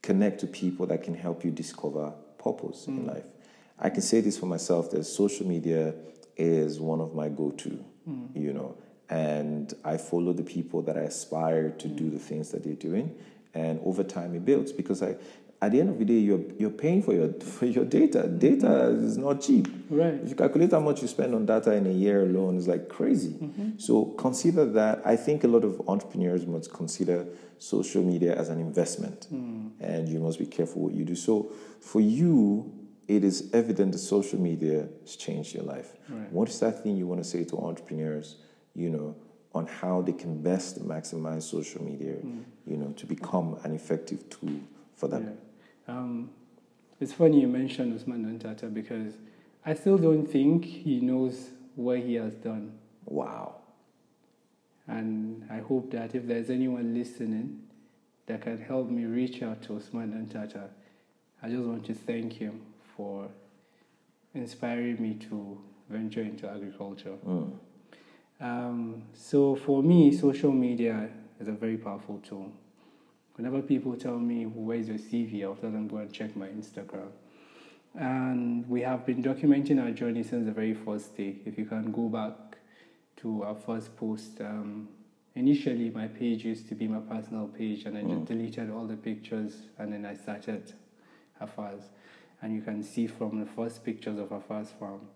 connect 0.02 0.40
to 0.40 0.46
people 0.46 0.86
that 0.86 1.02
can 1.02 1.14
help 1.14 1.44
you 1.44 1.50
discover 1.50 2.12
purpose 2.38 2.86
Mm. 2.86 2.98
in 2.98 3.06
life. 3.06 3.26
I 3.78 3.90
can 3.90 4.02
say 4.02 4.20
this 4.20 4.38
for 4.38 4.46
myself 4.46 4.90
that 4.92 5.04
social 5.04 5.46
media 5.46 5.94
is 6.36 6.78
one 6.80 7.00
of 7.00 7.14
my 7.14 7.28
go 7.28 7.50
to, 7.50 7.78
Mm. 8.08 8.28
you 8.34 8.52
know, 8.52 8.74
and 9.08 9.72
I 9.84 9.96
follow 9.96 10.32
the 10.32 10.42
people 10.42 10.82
that 10.82 10.96
I 10.96 11.02
aspire 11.02 11.70
to 11.70 11.88
do 11.88 12.10
the 12.10 12.18
things 12.18 12.50
that 12.50 12.62
they're 12.64 12.74
doing. 12.74 13.14
And 13.54 13.80
over 13.84 14.04
time, 14.04 14.34
it 14.34 14.44
builds 14.44 14.72
because 14.72 15.02
I, 15.02 15.16
at 15.62 15.72
the 15.72 15.80
end 15.80 15.88
of 15.88 15.98
the 15.98 16.04
day, 16.04 16.18
you're, 16.18 16.40
you're 16.58 16.70
paying 16.70 17.02
for 17.02 17.12
your, 17.12 17.32
for 17.40 17.66
your 17.66 17.84
data. 17.84 18.26
Data 18.26 18.88
is 18.88 19.16
not 19.16 19.40
cheap. 19.40 19.68
Right. 19.88 20.14
If 20.14 20.30
you 20.30 20.34
calculate 20.34 20.72
how 20.72 20.80
much 20.80 21.02
you 21.02 21.08
spend 21.08 21.34
on 21.34 21.46
data 21.46 21.72
in 21.72 21.86
a 21.86 21.92
year 21.92 22.22
alone, 22.22 22.56
it's 22.56 22.66
like 22.66 22.88
crazy. 22.88 23.30
Mm-hmm. 23.30 23.78
So 23.78 24.04
consider 24.18 24.66
that. 24.72 25.02
I 25.04 25.16
think 25.16 25.44
a 25.44 25.48
lot 25.48 25.64
of 25.64 25.80
entrepreneurs 25.88 26.46
must 26.46 26.72
consider 26.72 27.26
social 27.58 28.02
media 28.02 28.34
as 28.36 28.48
an 28.48 28.60
investment, 28.60 29.26
hmm. 29.30 29.68
and 29.80 30.08
you 30.08 30.18
must 30.18 30.38
be 30.38 30.46
careful 30.46 30.82
what 30.82 30.92
you 30.92 31.04
do. 31.04 31.14
So 31.14 31.52
for 31.80 32.00
you, 32.00 32.72
it 33.08 33.24
is 33.24 33.50
evident 33.52 33.92
that 33.92 33.98
social 33.98 34.38
media 34.38 34.88
has 35.02 35.16
changed 35.16 35.54
your 35.54 35.64
life. 35.64 35.94
Right. 36.08 36.30
What 36.32 36.48
is 36.48 36.60
that 36.60 36.82
thing 36.82 36.96
you 36.96 37.06
want 37.06 37.22
to 37.22 37.28
say 37.28 37.44
to 37.44 37.58
entrepreneurs? 37.58 38.36
You 38.74 38.90
know, 38.90 39.16
on 39.54 39.66
how 39.66 40.02
they 40.02 40.12
can 40.12 40.42
best 40.42 40.86
maximize 40.86 41.44
social 41.44 41.82
media. 41.82 42.14
Hmm. 42.14 42.40
You 42.66 42.76
know, 42.76 42.92
to 42.96 43.06
become 43.06 43.58
an 43.64 43.74
effective 43.74 44.28
tool 44.28 44.60
for 44.96 45.08
them. 45.08 45.24
Yeah. 45.24 45.45
Um, 45.88 46.30
it's 47.00 47.12
funny 47.12 47.40
you 47.40 47.48
mentioned 47.48 47.94
Usman 47.94 48.24
Dantata 48.24 48.72
because 48.72 49.14
I 49.64 49.74
still 49.74 49.98
don't 49.98 50.26
think 50.26 50.64
he 50.64 51.00
knows 51.00 51.50
what 51.74 51.98
he 51.98 52.14
has 52.14 52.34
done. 52.34 52.78
Wow. 53.04 53.56
And 54.88 55.46
I 55.50 55.58
hope 55.58 55.90
that 55.92 56.14
if 56.14 56.26
there's 56.26 56.50
anyone 56.50 56.94
listening 56.94 57.62
that 58.26 58.42
can 58.42 58.58
help 58.58 58.88
me 58.88 59.04
reach 59.04 59.42
out 59.42 59.62
to 59.62 59.76
Usman 59.76 60.12
Dantata, 60.12 60.68
I 61.42 61.48
just 61.48 61.62
want 61.62 61.84
to 61.86 61.94
thank 61.94 62.32
him 62.32 62.62
for 62.96 63.28
inspiring 64.34 65.00
me 65.00 65.14
to 65.28 65.60
venture 65.88 66.22
into 66.22 66.48
agriculture. 66.48 67.14
Mm. 67.26 67.52
Um, 68.40 69.02
so 69.14 69.56
for 69.56 69.82
me, 69.82 70.16
social 70.16 70.52
media 70.52 71.08
is 71.40 71.48
a 71.48 71.52
very 71.52 71.76
powerful 71.76 72.18
tool. 72.18 72.52
Whenever 73.36 73.60
people 73.60 73.94
tell 73.96 74.18
me 74.18 74.46
where's 74.46 74.88
your 74.88 74.96
CV, 74.96 75.44
I'll 75.44 75.54
tell 75.54 75.70
them 75.70 75.88
go 75.88 75.98
and 75.98 76.10
check 76.10 76.34
my 76.34 76.48
Instagram. 76.48 77.08
And 77.94 78.68
we 78.68 78.80
have 78.80 79.04
been 79.04 79.22
documenting 79.22 79.82
our 79.82 79.90
journey 79.90 80.22
since 80.22 80.46
the 80.46 80.52
very 80.52 80.72
first 80.72 81.16
day. 81.16 81.36
If 81.44 81.58
you 81.58 81.66
can 81.66 81.92
go 81.92 82.08
back 82.08 82.56
to 83.18 83.42
our 83.44 83.54
first 83.54 83.94
post, 83.96 84.40
um, 84.40 84.88
initially 85.34 85.90
my 85.90 86.06
page 86.06 86.44
used 86.44 86.68
to 86.70 86.74
be 86.74 86.88
my 86.88 87.00
personal 87.00 87.46
page, 87.48 87.84
and 87.84 87.98
I 87.98 88.02
just 88.02 88.24
deleted 88.24 88.70
all 88.70 88.86
the 88.86 88.96
pictures, 88.96 89.54
and 89.78 89.92
then 89.92 90.06
I 90.06 90.14
started 90.14 90.72
Hafaz. 91.40 91.82
And 92.40 92.54
you 92.54 92.62
can 92.62 92.82
see 92.82 93.06
from 93.06 93.40
the 93.40 93.46
first 93.46 93.84
pictures 93.84 94.18
of 94.18 94.30
Hafaz 94.30 94.68
farm. 94.78 95.08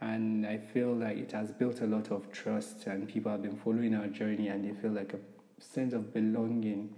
And 0.00 0.46
I 0.46 0.58
feel 0.58 0.94
like 0.94 1.16
it 1.16 1.32
has 1.32 1.50
built 1.50 1.80
a 1.80 1.86
lot 1.86 2.10
of 2.10 2.30
trust, 2.30 2.86
and 2.86 3.08
people 3.08 3.32
have 3.32 3.42
been 3.42 3.56
following 3.56 3.94
our 3.94 4.08
journey, 4.08 4.48
and 4.48 4.64
they 4.64 4.78
feel 4.78 4.92
like 4.92 5.14
a 5.14 5.62
sense 5.62 5.94
of 5.94 6.12
belonging. 6.12 6.94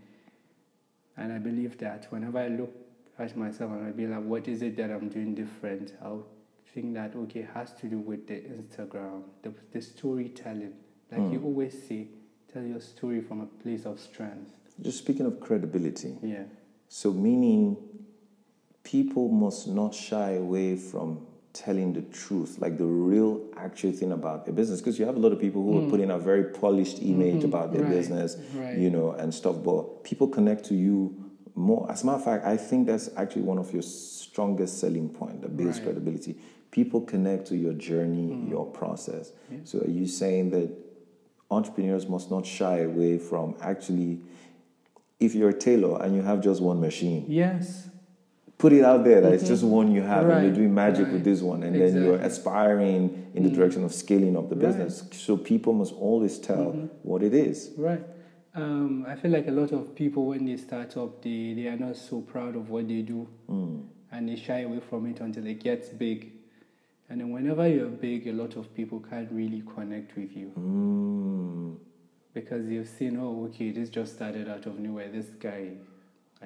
And 1.16 1.32
I 1.32 1.38
believe 1.38 1.78
that 1.78 2.06
whenever 2.10 2.38
I 2.38 2.48
look 2.48 2.74
at 3.18 3.36
myself 3.36 3.72
and 3.72 3.86
I 3.86 3.90
be 3.90 4.06
like, 4.06 4.22
what 4.22 4.48
is 4.48 4.62
it 4.62 4.76
that 4.76 4.90
I'm 4.90 5.08
doing 5.08 5.34
different? 5.34 5.94
I'll 6.02 6.26
think 6.74 6.94
that, 6.94 7.16
okay, 7.16 7.40
it 7.40 7.50
has 7.54 7.72
to 7.74 7.86
do 7.86 7.98
with 7.98 8.26
the 8.26 8.34
Instagram, 8.34 9.22
the, 9.42 9.52
the 9.72 9.80
storytelling. 9.80 10.74
Like 11.10 11.32
you 11.32 11.38
hmm. 11.38 11.46
always 11.46 11.72
say, 11.88 12.08
tell 12.52 12.62
your 12.62 12.80
story 12.80 13.20
from 13.20 13.40
a 13.40 13.46
place 13.46 13.86
of 13.86 13.98
strength. 13.98 14.50
Just 14.82 14.98
speaking 14.98 15.24
of 15.24 15.40
credibility, 15.40 16.16
Yeah. 16.22 16.44
so 16.88 17.12
meaning 17.12 17.78
people 18.82 19.28
must 19.28 19.68
not 19.68 19.94
shy 19.94 20.32
away 20.32 20.76
from 20.76 21.26
telling 21.58 21.92
the 21.92 22.02
truth, 22.02 22.58
like 22.60 22.76
the 22.78 22.84
real 22.84 23.40
actual 23.56 23.92
thing 23.92 24.12
about 24.12 24.44
their 24.44 24.54
business. 24.54 24.80
Because 24.80 24.98
you 24.98 25.06
have 25.06 25.16
a 25.16 25.18
lot 25.18 25.32
of 25.32 25.40
people 25.40 25.62
who 25.62 25.84
are 25.86 25.90
putting 25.90 26.10
a 26.10 26.18
very 26.18 26.44
polished 26.44 26.98
image 27.02 27.44
about 27.44 27.72
their 27.72 27.82
Mm. 27.82 27.84
Right, 27.88 27.96
business, 27.96 28.36
right. 28.54 28.76
you 28.78 28.90
know, 28.90 29.12
and 29.12 29.32
stuff. 29.34 29.56
But 29.64 30.04
people 30.04 30.28
connect 30.28 30.64
to 30.66 30.74
you 30.74 31.14
more. 31.54 31.90
As 31.90 32.02
a 32.02 32.06
matter 32.06 32.18
of 32.18 32.24
fact, 32.24 32.44
I 32.46 32.56
think 32.56 32.86
that's 32.86 33.08
actually 33.16 33.42
one 33.42 33.58
of 33.58 33.72
your 33.72 33.82
strongest 33.82 34.78
selling 34.78 35.08
point 35.08 35.40
that 35.42 35.56
builds 35.56 35.78
Right. 35.78 35.84
credibility. 35.86 36.36
People 36.70 37.00
connect 37.00 37.46
to 37.48 37.56
your 37.56 37.72
journey, 37.72 38.36
your 38.50 38.66
process. 38.66 39.32
So 39.64 39.80
are 39.80 39.88
you 39.90 40.06
saying 40.06 40.50
that 40.50 40.68
entrepreneurs 41.50 42.08
must 42.08 42.30
not 42.30 42.44
shy 42.44 42.80
away 42.80 43.18
from 43.18 43.54
actually 43.60 44.20
if 45.18 45.34
you're 45.34 45.48
a 45.50 45.58
tailor 45.58 46.02
and 46.02 46.14
you 46.14 46.20
have 46.22 46.42
just 46.42 46.60
one 46.60 46.78
machine, 46.80 47.24
Yes. 47.28 47.88
Put 48.58 48.72
it 48.72 48.84
out 48.84 49.04
there 49.04 49.20
that 49.20 49.32
it's 49.32 49.46
just 49.46 49.62
one 49.62 49.92
you 49.92 50.02
have 50.02 50.28
and 50.28 50.44
you're 50.46 50.54
doing 50.54 50.74
magic 50.74 51.04
right. 51.04 51.12
with 51.12 51.24
this 51.24 51.42
one 51.42 51.62
and 51.62 51.74
then 51.74 52.02
you're 52.02 52.16
aspiring 52.16 53.30
in 53.34 53.42
the 53.42 53.50
direction 53.50 53.84
of 53.84 53.92
scaling 53.92 54.36
up 54.36 54.48
the 54.48 54.56
Right. 54.56 54.66
business 54.66 55.04
so 55.12 55.36
people 55.36 55.72
must 55.74 55.92
always 55.94 56.38
tell 56.38 56.72
what 57.02 57.22
it 57.22 57.34
is 57.34 57.72
Right. 57.76 58.02
Um, 58.56 59.04
I 59.06 59.16
feel 59.16 59.32
like 59.32 59.48
a 59.48 59.50
lot 59.50 59.72
of 59.72 59.94
people 59.94 60.24
when 60.24 60.46
they 60.46 60.56
start 60.56 60.96
up, 60.96 61.22
they, 61.22 61.52
they 61.52 61.66
are 61.66 61.76
not 61.76 61.94
so 61.94 62.22
proud 62.22 62.56
of 62.56 62.70
what 62.70 62.88
they 62.88 63.02
do, 63.02 63.28
and 64.10 64.28
they 64.28 64.36
shy 64.36 64.60
away 64.60 64.80
from 64.80 65.04
it 65.06 65.20
until 65.20 65.46
it 65.46 65.62
gets 65.62 65.90
big. 65.90 66.32
And 67.10 67.20
then 67.20 67.30
whenever 67.32 67.68
you're 67.68 67.88
big, 67.88 68.26
a 68.26 68.32
lot 68.32 68.56
of 68.56 68.74
people 68.74 69.00
can't 69.00 69.30
really 69.30 69.62
connect 69.74 70.16
with 70.16 70.34
you 70.34 70.52
mm. 70.58 71.76
because 72.32 72.66
you've 72.66 72.88
seen, 72.88 73.18
oh, 73.20 73.44
okay, 73.50 73.72
this 73.72 73.90
just 73.90 74.14
started 74.14 74.48
out 74.48 74.64
of 74.64 74.78
nowhere. 74.78 75.10
This 75.12 75.26
guy, 75.38 75.72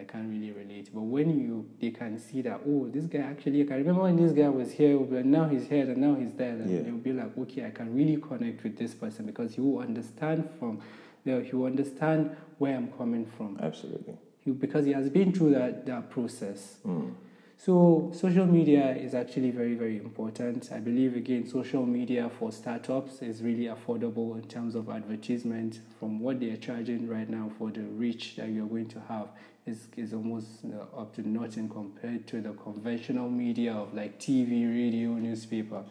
I 0.00 0.04
can't 0.04 0.28
really 0.30 0.52
relate. 0.52 0.90
But 0.94 1.02
when 1.02 1.28
you, 1.38 1.68
they 1.80 1.90
can 1.90 2.18
see 2.18 2.40
that, 2.42 2.60
oh, 2.66 2.88
this 2.88 3.04
guy 3.04 3.18
actually, 3.20 3.62
I 3.62 3.66
can 3.66 3.76
remember 3.76 4.02
when 4.02 4.16
this 4.16 4.32
guy 4.32 4.48
was 4.48 4.72
here, 4.72 4.98
but 4.98 5.24
now 5.24 5.46
he's 5.48 5.66
here, 5.66 5.82
and 5.90 5.98
now 5.98 6.14
he's 6.14 6.32
there. 6.32 6.52
And 6.52 6.70
Yeah. 6.70 6.82
they'll 6.82 6.94
be 6.96 7.12
like, 7.12 7.36
okay, 7.38 7.66
I 7.66 7.70
can 7.70 7.94
really 7.94 8.16
connect 8.16 8.62
with 8.64 8.76
this 8.78 8.94
person 8.94 9.26
because 9.26 9.54
he 9.54 9.60
will 9.60 9.80
understand 9.80 10.48
from, 10.58 10.80
he 11.24 11.50
will 11.52 11.66
understand 11.66 12.34
where 12.58 12.76
I'm 12.76 12.88
coming 12.92 13.26
from. 13.36 13.58
absolutely 13.62 14.14
He, 14.40 14.50
because 14.50 14.86
he 14.86 14.92
has 14.92 15.08
been 15.10 15.32
through 15.32 15.50
that, 15.52 15.86
that 15.86 16.10
process. 16.10 16.78
Mm. 16.86 17.12
So 17.56 18.10
social 18.14 18.46
media 18.46 18.96
is 18.96 19.14
actually 19.14 19.50
very, 19.50 19.74
very 19.74 19.98
important. 19.98 20.70
I 20.72 20.78
believe 20.78 21.14
again, 21.14 21.46
social 21.46 21.84
media 21.84 22.30
for 22.38 22.50
startups 22.52 23.20
is 23.20 23.42
really 23.42 23.66
affordable 23.66 24.34
in 24.42 24.48
terms 24.48 24.74
of 24.74 24.88
advertisement. 24.88 25.80
From 25.98 26.20
what 26.20 26.40
they 26.40 26.48
are 26.52 26.56
charging 26.56 27.06
right 27.06 27.28
now 27.28 27.50
for 27.58 27.70
the 27.70 27.82
reach 27.82 28.36
that 28.36 28.48
you're 28.48 28.66
going 28.66 28.88
to 28.88 29.00
have 29.10 29.28
is 29.70 29.88
is 29.96 30.12
almost 30.12 30.48
uh, 30.64 31.00
up 31.00 31.14
to 31.16 31.28
nothing 31.28 31.68
compared 31.68 32.26
to 32.28 32.40
the 32.40 32.52
conventional 32.52 33.30
media 33.30 33.72
of 33.74 33.94
like 33.94 34.18
TV, 34.18 34.50
radio, 34.68 35.10
newspaper. 35.14 35.84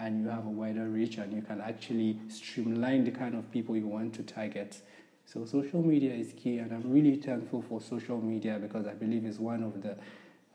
And 0.00 0.22
you 0.22 0.28
have 0.28 0.46
a 0.46 0.50
wider 0.50 0.86
reach, 0.88 1.18
and 1.18 1.32
you 1.32 1.42
can 1.42 1.60
actually 1.60 2.18
streamline 2.28 3.04
the 3.04 3.10
kind 3.10 3.34
of 3.34 3.50
people 3.50 3.76
you 3.76 3.86
want 3.88 4.14
to 4.14 4.22
target. 4.22 4.80
So 5.26 5.44
social 5.44 5.82
media 5.82 6.14
is 6.14 6.32
key, 6.40 6.58
and 6.58 6.72
I'm 6.72 6.90
really 6.90 7.16
thankful 7.16 7.62
for 7.68 7.80
social 7.80 8.20
media 8.20 8.58
because 8.60 8.86
I 8.86 8.94
believe 8.94 9.24
it's 9.24 9.38
one 9.40 9.62
of 9.64 9.82
the 9.82 9.96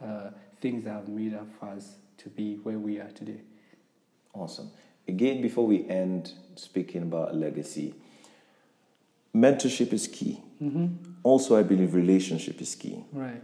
uh, 0.05 0.31
things 0.61 0.85
that 0.85 0.91
have 0.91 1.09
made 1.09 1.37
us 1.61 1.95
to 2.17 2.29
be 2.29 2.55
where 2.63 2.79
we 2.79 2.99
are 2.99 3.09
today. 3.11 3.41
awesome 4.33 4.69
again 5.07 5.41
before 5.41 5.65
we 5.67 5.87
end 5.89 6.33
speaking 6.55 7.01
about 7.03 7.35
legacy 7.35 7.93
mentorship 9.35 9.91
is 9.93 10.07
key 10.07 10.41
also 11.23 11.55
i 11.57 11.63
believe 11.63 11.93
relationship 11.93 12.61
is 12.61 12.75
key 12.75 13.03
Right. 13.13 13.41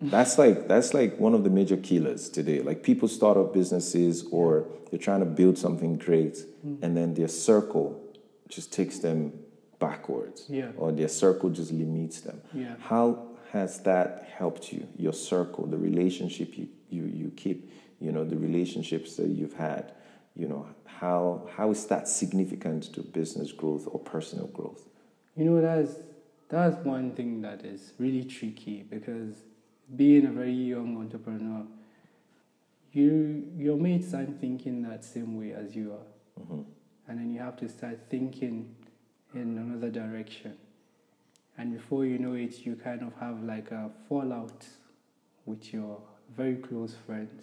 That's 0.00 0.36
like 0.36 0.66
that's 0.66 0.94
like 0.94 1.18
one 1.20 1.32
of 1.32 1.44
the 1.44 1.50
major 1.50 1.76
killers 1.76 2.28
today. 2.28 2.60
Like 2.60 2.82
people 2.82 3.06
start 3.06 3.36
up 3.36 3.52
businesses 3.54 4.24
or 4.32 4.66
they're 4.90 4.98
trying 4.98 5.20
to 5.20 5.26
build 5.26 5.56
something 5.58 5.96
great, 5.96 6.44
Mm. 6.66 6.78
and 6.82 6.96
then 6.96 7.14
their 7.14 7.28
circle 7.28 8.00
just 8.48 8.72
takes 8.72 8.98
them 8.98 9.32
backwards, 9.78 10.46
Yeah. 10.48 10.72
or 10.76 10.90
their 10.92 11.08
circle 11.08 11.50
just 11.50 11.70
limits 11.72 12.20
them. 12.20 12.40
Yeah. 12.52 12.74
How 12.80 13.28
has 13.52 13.80
that 13.82 14.24
helped 14.36 14.72
you? 14.72 14.88
Your 14.96 15.12
circle, 15.12 15.66
the 15.66 15.78
relationship 15.78 16.58
you, 16.58 16.66
you 16.90 17.04
you 17.04 17.30
keep, 17.36 17.70
you 18.00 18.10
know, 18.10 18.24
the 18.24 18.36
relationships 18.36 19.14
that 19.18 19.28
you've 19.28 19.54
had, 19.54 19.92
you 20.34 20.48
know, 20.48 20.66
how 21.02 21.42
how 21.56 21.72
is 21.72 21.84
that 21.86 22.06
significant 22.06 22.84
to 22.94 23.00
business 23.00 23.50
growth 23.50 23.88
or 23.90 23.98
personal 23.98 24.46
growth? 24.46 24.88
You 25.36 25.44
know, 25.46 25.60
that's 25.60 25.96
that's 26.48 26.76
one 26.84 27.10
thing 27.10 27.42
that 27.42 27.64
is 27.64 27.92
really 27.98 28.22
tricky 28.24 28.84
because 28.88 29.34
being 29.96 30.26
a 30.26 30.30
very 30.30 30.52
young 30.52 30.96
entrepreneur, 30.98 31.66
you 32.92 33.50
your 33.56 33.76
mates 33.76 34.14
aren't 34.14 34.40
thinking 34.40 34.82
that 34.82 35.04
same 35.04 35.36
way 35.36 35.52
as 35.52 35.74
you 35.74 35.92
are, 35.92 36.40
mm-hmm. 36.40 36.62
and 37.08 37.18
then 37.18 37.34
you 37.34 37.40
have 37.40 37.56
to 37.56 37.68
start 37.68 37.98
thinking 38.08 38.72
in 39.34 39.58
another 39.58 39.90
direction, 39.90 40.56
and 41.58 41.72
before 41.72 42.06
you 42.06 42.20
know 42.20 42.34
it, 42.34 42.64
you 42.64 42.76
kind 42.76 43.02
of 43.02 43.12
have 43.18 43.42
like 43.42 43.72
a 43.72 43.90
fallout 44.08 44.66
with 45.46 45.74
your 45.74 46.00
very 46.36 46.54
close 46.54 46.94
friends 47.04 47.42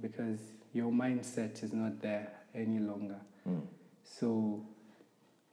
because 0.00 0.38
your 0.72 0.90
mindset 0.90 1.62
is 1.62 1.74
not 1.74 2.00
there 2.00 2.35
any 2.56 2.78
longer. 2.78 3.20
So 4.02 4.64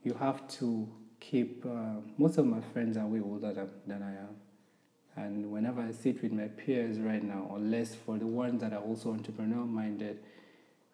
you 0.03 0.13
have 0.15 0.47
to 0.59 0.87
keep. 1.19 1.65
Uh, 1.65 2.01
most 2.17 2.37
of 2.37 2.45
my 2.45 2.61
friends 2.73 2.97
are 2.97 3.05
way 3.05 3.21
older 3.21 3.53
than, 3.53 3.69
than 3.87 4.03
I 4.03 4.11
am, 4.11 5.25
and 5.25 5.51
whenever 5.51 5.81
I 5.81 5.91
sit 5.91 6.21
with 6.21 6.31
my 6.31 6.47
peers 6.47 6.99
right 6.99 7.23
now, 7.23 7.51
unless 7.55 7.95
for 7.95 8.17
the 8.17 8.27
ones 8.27 8.61
that 8.61 8.73
are 8.73 8.81
also 8.81 9.11
entrepreneur 9.11 9.65
minded, 9.65 10.19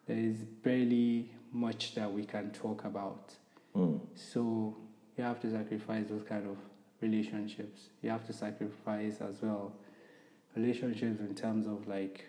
there 0.06 0.18
is 0.18 0.38
barely 0.62 1.30
much 1.52 1.94
that 1.94 2.12
we 2.12 2.24
can 2.24 2.50
talk 2.50 2.84
about. 2.84 3.34
Mm. 3.76 4.00
So 4.14 4.76
you 5.16 5.24
have 5.24 5.40
to 5.40 5.50
sacrifice 5.50 6.06
those 6.08 6.22
kind 6.22 6.46
of 6.46 6.56
relationships. 7.00 7.88
You 8.02 8.10
have 8.10 8.26
to 8.26 8.32
sacrifice 8.32 9.20
as 9.20 9.42
well 9.42 9.72
relationships 10.56 11.20
in 11.20 11.34
terms 11.34 11.66
of 11.66 11.86
like 11.86 12.26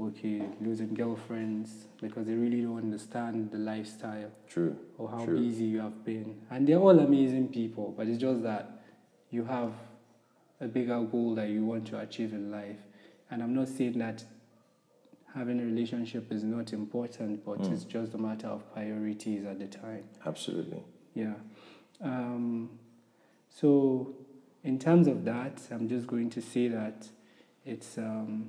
okay, 0.00 0.42
losing 0.60 0.94
girlfriends 0.94 1.86
because 2.00 2.26
they 2.26 2.34
really 2.34 2.62
don't 2.62 2.78
understand 2.78 3.50
the 3.50 3.58
lifestyle 3.58 4.30
True. 4.48 4.76
or 4.96 5.10
how 5.10 5.24
True. 5.24 5.40
busy 5.40 5.64
you 5.64 5.80
have 5.80 6.04
been. 6.04 6.40
And 6.50 6.66
they're 6.66 6.78
all 6.78 6.98
amazing 6.98 7.48
people, 7.48 7.94
but 7.96 8.06
it's 8.06 8.18
just 8.18 8.42
that 8.44 8.82
you 9.30 9.44
have 9.44 9.72
a 10.60 10.66
bigger 10.66 11.00
goal 11.00 11.34
that 11.34 11.48
you 11.48 11.64
want 11.64 11.86
to 11.88 11.98
achieve 11.98 12.32
in 12.32 12.50
life. 12.50 12.78
And 13.30 13.42
I'm 13.42 13.54
not 13.54 13.68
saying 13.68 13.98
that 13.98 14.24
having 15.34 15.60
a 15.60 15.64
relationship 15.64 16.32
is 16.32 16.44
not 16.44 16.72
important, 16.72 17.44
but 17.44 17.60
it's 17.66 17.84
just 17.84 18.14
a 18.14 18.18
matter 18.18 18.46
of 18.46 18.72
priorities 18.72 19.44
at 19.44 19.58
the 19.58 19.66
time. 19.66 20.04
Absolutely. 20.24 20.82
Yeah. 21.14 21.34
Um, 22.00 22.70
so, 23.48 24.14
in 24.64 24.78
terms 24.78 25.06
of 25.06 25.24
that, 25.24 25.60
I'm 25.70 25.88
just 25.88 26.06
going 26.06 26.30
to 26.30 26.40
say 26.40 26.68
that 26.68 27.08
it's 27.64 27.98
um, 27.98 28.48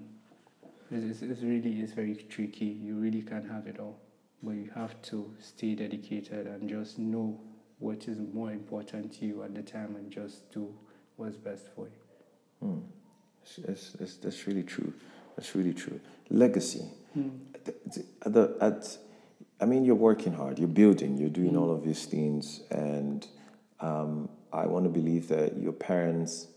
it's, 0.92 1.22
it's 1.22 1.42
really 1.42 1.82
is 1.82 1.94
very 1.94 2.16
tricky. 2.16 2.66
You 2.66 2.96
really 2.96 3.22
can't 3.22 3.50
have 3.50 3.68
it 3.68 3.80
all, 3.80 4.00
but 4.44 4.52
you 4.52 4.70
have 4.76 5.02
to 5.04 5.34
stay 5.40 5.76
dedicated 5.76 6.48
and 6.48 6.70
just 6.70 7.00
know 7.00 7.40
what 7.80 8.08
is 8.08 8.20
more 8.34 8.52
important 8.52 9.14
to 9.20 9.26
you 9.26 9.44
at 9.44 9.56
the 9.56 9.62
time 9.62 9.96
and 9.96 10.12
just 10.12 10.52
do 10.52 10.74
what's 11.16 11.38
best 11.38 11.68
for 11.76 11.88
you. 11.88 12.68
Mm. 12.68 12.84
That's, 13.66 13.92
that's, 13.92 14.18
that's 14.18 14.48
really 14.48 14.64
true. 14.64 14.94
That's 15.36 15.56
really 15.56 15.74
true. 15.74 16.00
Legacy. 16.30 16.86
The- 17.16 17.74
At 18.26 18.34
the, 18.34 18.58
at, 18.62 18.98
I 19.62 19.66
mean, 19.66 19.84
you're 19.86 19.96
working 19.96 20.34
hard, 20.34 20.60
you're 20.60 20.68
building, 20.68 21.18
you're 21.18 21.30
doing 21.30 21.58
all 21.58 21.72
of 21.72 21.84
these 21.84 22.06
things, 22.06 22.62
and 22.72 23.28
um, 23.80 24.30
I 24.54 24.66
want 24.68 24.86
to 24.86 24.90
believe 24.90 25.28
that 25.30 25.58
your 25.58 25.74
parents, 25.74 26.48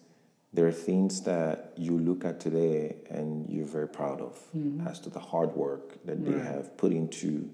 there 0.52 0.66
are 0.66 0.72
things 0.72 1.22
that 1.22 1.72
you 1.76 1.98
look 1.98 2.24
at 2.24 2.38
today 2.38 2.96
and 3.10 3.48
you're 3.48 3.66
very 3.66 3.88
proud 3.88 4.20
of 4.20 4.38
mm-hmm. 4.56 4.86
as 4.86 5.00
to 5.00 5.10
the 5.10 5.18
hard 5.18 5.54
work 5.56 6.04
that 6.04 6.24
they 6.24 6.38
have 6.38 6.76
put 6.76 6.92
into 6.92 7.48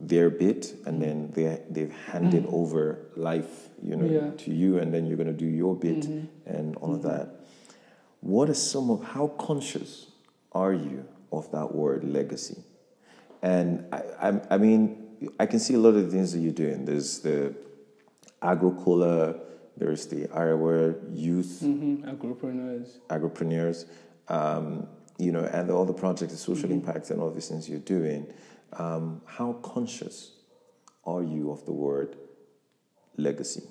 their 0.00 0.30
bit, 0.30 0.76
and 0.86 1.00
mm-hmm. 1.00 1.00
then 1.00 1.32
they 1.34 1.62
they've 1.68 1.92
handed 2.12 2.44
mm-hmm. 2.44 2.54
over 2.54 2.98
life, 3.16 3.68
you 3.82 3.96
know, 3.96 4.06
Yeah. 4.06 4.30
to 4.44 4.52
you, 4.52 4.78
and 4.78 4.94
then 4.94 5.06
you're 5.06 5.16
going 5.16 5.26
to 5.26 5.32
do 5.32 5.46
your 5.46 5.74
bit 5.74 6.06
and 6.46 6.76
all 6.76 6.94
of 6.94 7.02
that. 7.02 7.40
What 8.20 8.48
is 8.48 8.62
some 8.62 8.90
of 8.90 9.02
how 9.02 9.28
conscious 9.28 10.06
are 10.52 10.72
you 10.72 11.04
of 11.32 11.50
that 11.50 11.74
word 11.74 12.04
legacy? 12.04 12.62
And 13.42 13.84
I, 13.92 14.02
I, 14.20 14.40
I 14.52 14.58
mean, 14.58 15.08
I 15.38 15.46
can 15.46 15.58
see 15.58 15.74
a 15.74 15.78
lot 15.78 15.94
of 15.94 16.04
the 16.04 16.10
things 16.10 16.32
that 16.32 16.40
you're 16.40 16.52
doing. 16.52 16.84
There's 16.84 17.20
the 17.20 17.54
agrocola, 18.42 19.40
there's 19.78 20.06
the 20.06 20.26
Arewa 20.28 20.96
youth 21.14 21.60
Mm-hmm. 21.62 22.08
Agropreneurs. 22.08 22.98
agripreneurs, 23.08 23.84
um, 24.28 24.86
you 25.18 25.32
know, 25.32 25.44
and 25.44 25.70
all 25.70 25.84
the 25.84 25.92
projects, 25.94 26.32
the 26.32 26.38
social 26.38 26.70
impacts, 26.70 27.10
and 27.10 27.20
all 27.20 27.30
these 27.30 27.48
things 27.48 27.68
you're 27.68 27.78
doing. 27.78 28.26
Um, 28.74 29.22
how 29.24 29.54
conscious 29.54 30.32
are 31.04 31.22
you 31.22 31.50
of 31.50 31.64
the 31.64 31.72
word 31.72 32.16
legacy. 33.16 33.62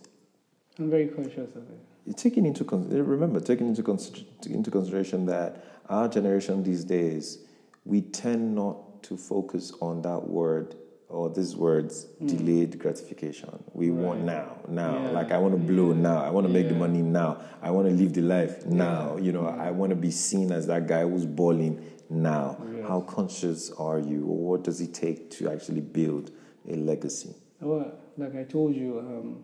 I'm 0.80 0.90
very 0.90 1.08
conscious 1.08 1.56
of 1.56 1.64
it. 1.70 2.18
Taking 2.18 2.46
into 2.46 2.64
remember 2.64 3.40
taking 3.40 3.68
into 3.68 3.84
consider- 3.84 4.26
into 4.50 4.72
consideration 4.72 5.26
that 5.28 5.64
our 5.90 6.08
generation 6.08 6.64
these 6.64 6.84
days 6.84 7.40
we 7.86 8.02
tend 8.02 8.56
not 8.56 9.04
to 9.04 9.16
focus 9.18 9.72
on 9.82 10.02
that 10.02 10.28
word 10.28 10.76
or 11.10 11.30
these 11.30 11.56
words 11.56 12.04
delayed 12.26 12.78
gratification. 12.80 13.64
We 13.74 13.92
want 13.92 14.24
now, 14.24 14.58
now. 14.68 15.02
Yeah. 15.02 15.10
Like 15.12 15.32
I 15.32 15.38
want 15.38 15.54
to 15.54 15.60
blow 15.60 15.94
now. 15.94 16.22
I 16.22 16.30
want 16.30 16.48
to 16.48 16.52
make 16.52 16.68
the 16.68 16.76
money 16.76 17.02
now. 17.02 17.42
I 17.62 17.72
want 17.72 17.88
to 17.88 17.94
live 17.94 18.14
the 18.14 18.22
life 18.22 18.66
now. 18.66 19.18
You 19.18 19.32
know, 19.32 19.48
I 19.48 19.72
want 19.72 19.92
to 19.92 19.96
be 19.96 20.12
seen 20.12 20.52
as 20.52 20.68
that 20.68 20.88
guy 20.88 21.04
who's 21.08 21.26
balling 21.26 21.84
now. 22.10 22.62
How 22.88 23.02
conscious 23.02 23.72
are 23.72 24.00
you, 24.00 24.26
or 24.26 24.52
what 24.52 24.64
does 24.64 24.80
it 24.82 24.94
take 24.94 25.30
to 25.32 25.52
actually 25.52 25.82
build 25.82 26.32
a 26.68 26.76
legacy? 26.76 27.34
Well, 27.60 27.94
like 28.18 28.36
I 28.36 28.44
told 28.44 28.76
you, 28.76 29.00
um, 29.00 29.44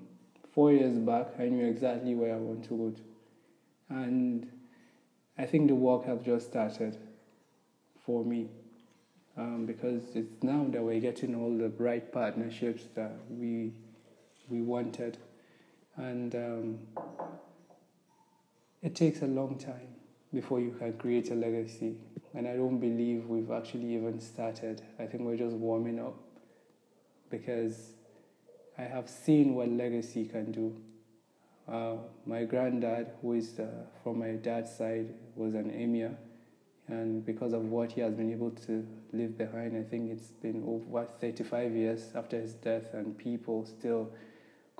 four 0.53 0.71
years 0.71 0.97
back, 0.97 1.27
I 1.39 1.47
knew 1.47 1.65
exactly 1.65 2.15
where 2.15 2.33
I 2.33 2.37
want 2.37 2.63
to 2.65 2.69
go 2.69 2.89
to. 2.91 3.01
And 3.89 4.47
I 5.37 5.45
think 5.45 5.67
the 5.67 5.75
work 5.75 6.05
has 6.05 6.21
just 6.21 6.47
started 6.47 6.97
for 8.05 8.23
me. 8.23 8.49
Um, 9.35 9.65
because 9.65 10.03
it's 10.15 10.43
now 10.43 10.65
that 10.69 10.83
we're 10.83 10.99
getting 10.99 11.33
all 11.33 11.57
the 11.57 11.69
right 11.83 12.11
partnerships 12.11 12.83
that 12.95 13.13
we 13.29 13.73
we 14.49 14.61
wanted. 14.61 15.17
And 15.95 16.35
um, 16.35 16.79
it 18.81 18.95
takes 18.95 19.21
a 19.21 19.27
long 19.27 19.57
time 19.57 19.87
before 20.33 20.59
you 20.59 20.71
can 20.71 20.93
create 20.93 21.31
a 21.31 21.35
legacy. 21.35 21.95
And 22.35 22.47
I 22.47 22.55
don't 22.55 22.79
believe 22.79 23.27
we've 23.27 23.51
actually 23.51 23.95
even 23.95 24.19
started. 24.19 24.81
I 24.99 25.05
think 25.05 25.23
we're 25.23 25.37
just 25.37 25.55
warming 25.55 25.99
up 25.99 26.15
because 27.29 27.93
I 28.77 28.83
have 28.83 29.09
seen 29.09 29.53
what 29.53 29.69
legacy 29.69 30.25
can 30.25 30.51
do. 30.51 30.75
Uh, 31.67 31.95
my 32.25 32.43
granddad, 32.43 33.11
who 33.21 33.33
is 33.33 33.59
uh, 33.59 33.67
from 34.03 34.19
my 34.19 34.31
dad's 34.31 34.75
side, 34.75 35.13
was 35.35 35.53
an 35.53 35.69
emir, 35.69 36.17
and 36.87 37.25
because 37.25 37.53
of 37.53 37.63
what 37.65 37.91
he 37.93 38.01
has 38.01 38.13
been 38.13 38.31
able 38.31 38.51
to 38.51 38.85
leave 39.13 39.37
behind, 39.37 39.77
I 39.77 39.83
think 39.83 40.11
it's 40.11 40.31
been 40.41 40.63
over 40.67 41.07
35 41.21 41.75
years 41.75 42.11
after 42.15 42.39
his 42.39 42.53
death, 42.53 42.93
and 42.93 43.17
people 43.17 43.65
still 43.65 44.11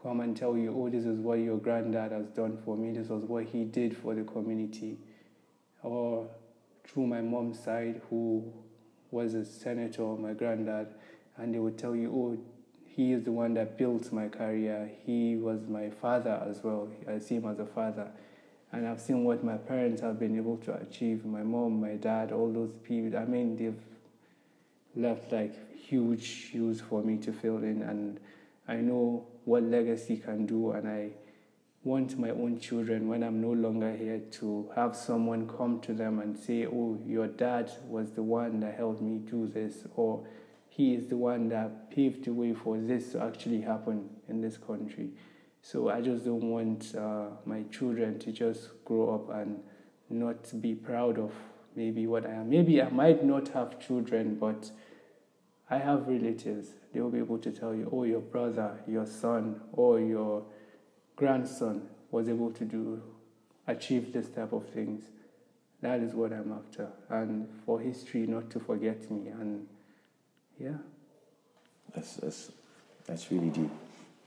come 0.01 0.19
and 0.19 0.35
tell 0.35 0.57
you, 0.57 0.73
oh, 0.75 0.89
this 0.89 1.05
is 1.05 1.19
what 1.19 1.39
your 1.39 1.57
granddad 1.57 2.11
has 2.11 2.27
done 2.27 2.57
for 2.65 2.75
me, 2.75 2.91
this 2.91 3.07
was 3.07 3.23
what 3.23 3.45
he 3.45 3.63
did 3.63 3.95
for 3.95 4.13
the 4.13 4.23
community. 4.23 4.97
Or 5.81 6.27
through 6.85 7.07
my 7.07 7.21
mom's 7.21 7.63
side, 7.63 8.01
who 8.09 8.53
was 9.11 9.33
a 9.33 9.45
senator, 9.45 10.03
my 10.17 10.33
granddad, 10.33 10.87
and 11.37 11.53
they 11.53 11.59
would 11.59 11.77
tell 11.77 11.95
you, 11.95 12.11
oh, 12.13 12.37
he 12.85 13.13
is 13.13 13.23
the 13.23 13.31
one 13.31 13.53
that 13.55 13.77
built 13.77 14.11
my 14.11 14.27
career. 14.27 14.91
He 15.05 15.35
was 15.35 15.67
my 15.67 15.89
father 15.89 16.43
as 16.47 16.63
well. 16.63 16.89
I 17.07 17.17
see 17.19 17.35
him 17.35 17.47
as 17.47 17.59
a 17.59 17.65
father. 17.65 18.11
And 18.73 18.87
I've 18.87 18.99
seen 18.99 19.23
what 19.23 19.43
my 19.43 19.55
parents 19.55 20.01
have 20.01 20.19
been 20.19 20.35
able 20.35 20.57
to 20.57 20.73
achieve. 20.73 21.25
My 21.25 21.43
mom, 21.43 21.79
my 21.79 21.93
dad, 21.93 22.31
all 22.31 22.51
those 22.51 22.71
people. 22.83 23.17
I 23.17 23.25
mean, 23.25 23.55
they've 23.55 23.79
left 24.95 25.31
like 25.31 25.77
huge 25.77 26.23
shoes 26.23 26.81
for 26.81 27.03
me 27.03 27.17
to 27.17 27.31
fill 27.31 27.57
in. 27.57 27.83
And 27.83 28.19
I 28.67 28.77
know 28.77 29.27
what 29.45 29.61
legacy 29.61 30.17
can 30.17 30.47
do. 30.47 30.71
And 30.71 30.89
I 30.89 31.09
want 31.83 32.17
my 32.17 32.31
own 32.31 32.59
children, 32.59 33.07
when 33.07 33.21
I'm 33.21 33.39
no 33.39 33.51
longer 33.51 33.95
here, 33.95 34.21
to 34.39 34.71
have 34.75 34.95
someone 34.95 35.47
come 35.47 35.79
to 35.81 35.93
them 35.93 36.17
and 36.17 36.35
say, 36.35 36.65
oh, 36.65 36.97
your 37.05 37.27
dad 37.27 37.71
was 37.87 38.11
the 38.13 38.23
one 38.23 38.59
that 38.61 38.73
helped 38.75 39.03
me 39.03 39.19
do 39.19 39.47
this. 39.47 39.85
Or 39.95 40.25
he 40.67 40.95
is 40.95 41.05
the 41.07 41.17
one 41.17 41.49
that 41.49 41.91
paved 41.91 42.25
the 42.25 42.33
way 42.33 42.53
for 42.55 42.79
this 42.79 43.11
to 43.11 43.21
actually 43.21 43.61
happen 43.61 44.09
in 44.27 44.41
this 44.41 44.57
country. 44.57 45.11
So 45.63 45.89
I 45.89 46.01
just 46.01 46.25
don't 46.25 46.43
want 46.43 46.93
uh, 46.93 47.27
my 47.45 47.63
children 47.71 48.19
to 48.19 48.31
just 48.31 48.69
grow 48.85 49.15
up 49.15 49.35
and 49.35 49.63
not 50.09 50.61
be 50.61 50.75
proud 50.75 51.17
of 51.17 51.31
maybe 51.75 52.05
what 52.05 52.25
I 52.25 52.33
am. 52.33 52.49
Maybe 52.49 52.81
I 52.81 52.89
might 52.89 53.23
not 53.23 53.47
have 53.49 53.79
children, 53.79 54.35
but 54.35 54.69
I 55.69 55.77
have 55.77 56.07
relatives. 56.07 56.67
They 56.93 56.99
will 56.99 57.09
be 57.09 57.19
able 57.19 57.39
to 57.39 57.51
tell 57.51 57.73
you, 57.73 57.89
oh, 57.91 58.03
your 58.03 58.19
brother, 58.19 58.77
your 58.87 59.07
son, 59.07 59.61
or 59.71 59.99
your 59.99 60.43
grandson 61.15 61.87
was 62.11 62.27
able 62.27 62.51
to 62.51 62.65
do, 62.65 63.01
achieve 63.65 64.13
this 64.13 64.27
type 64.27 64.51
of 64.53 64.67
things. 64.69 65.05
That 65.81 66.01
is 66.01 66.13
what 66.13 66.33
I'm 66.33 66.51
after. 66.51 66.89
And 67.09 67.47
for 67.65 67.79
history 67.79 68.27
not 68.27 68.49
to 68.51 68.59
forget 68.59 69.09
me. 69.09 69.29
And 69.29 69.67
yeah. 70.59 70.77
That's 71.95 72.15
that's 72.15 72.51
that's 73.05 73.31
really 73.31 73.49
deep. 73.49 73.71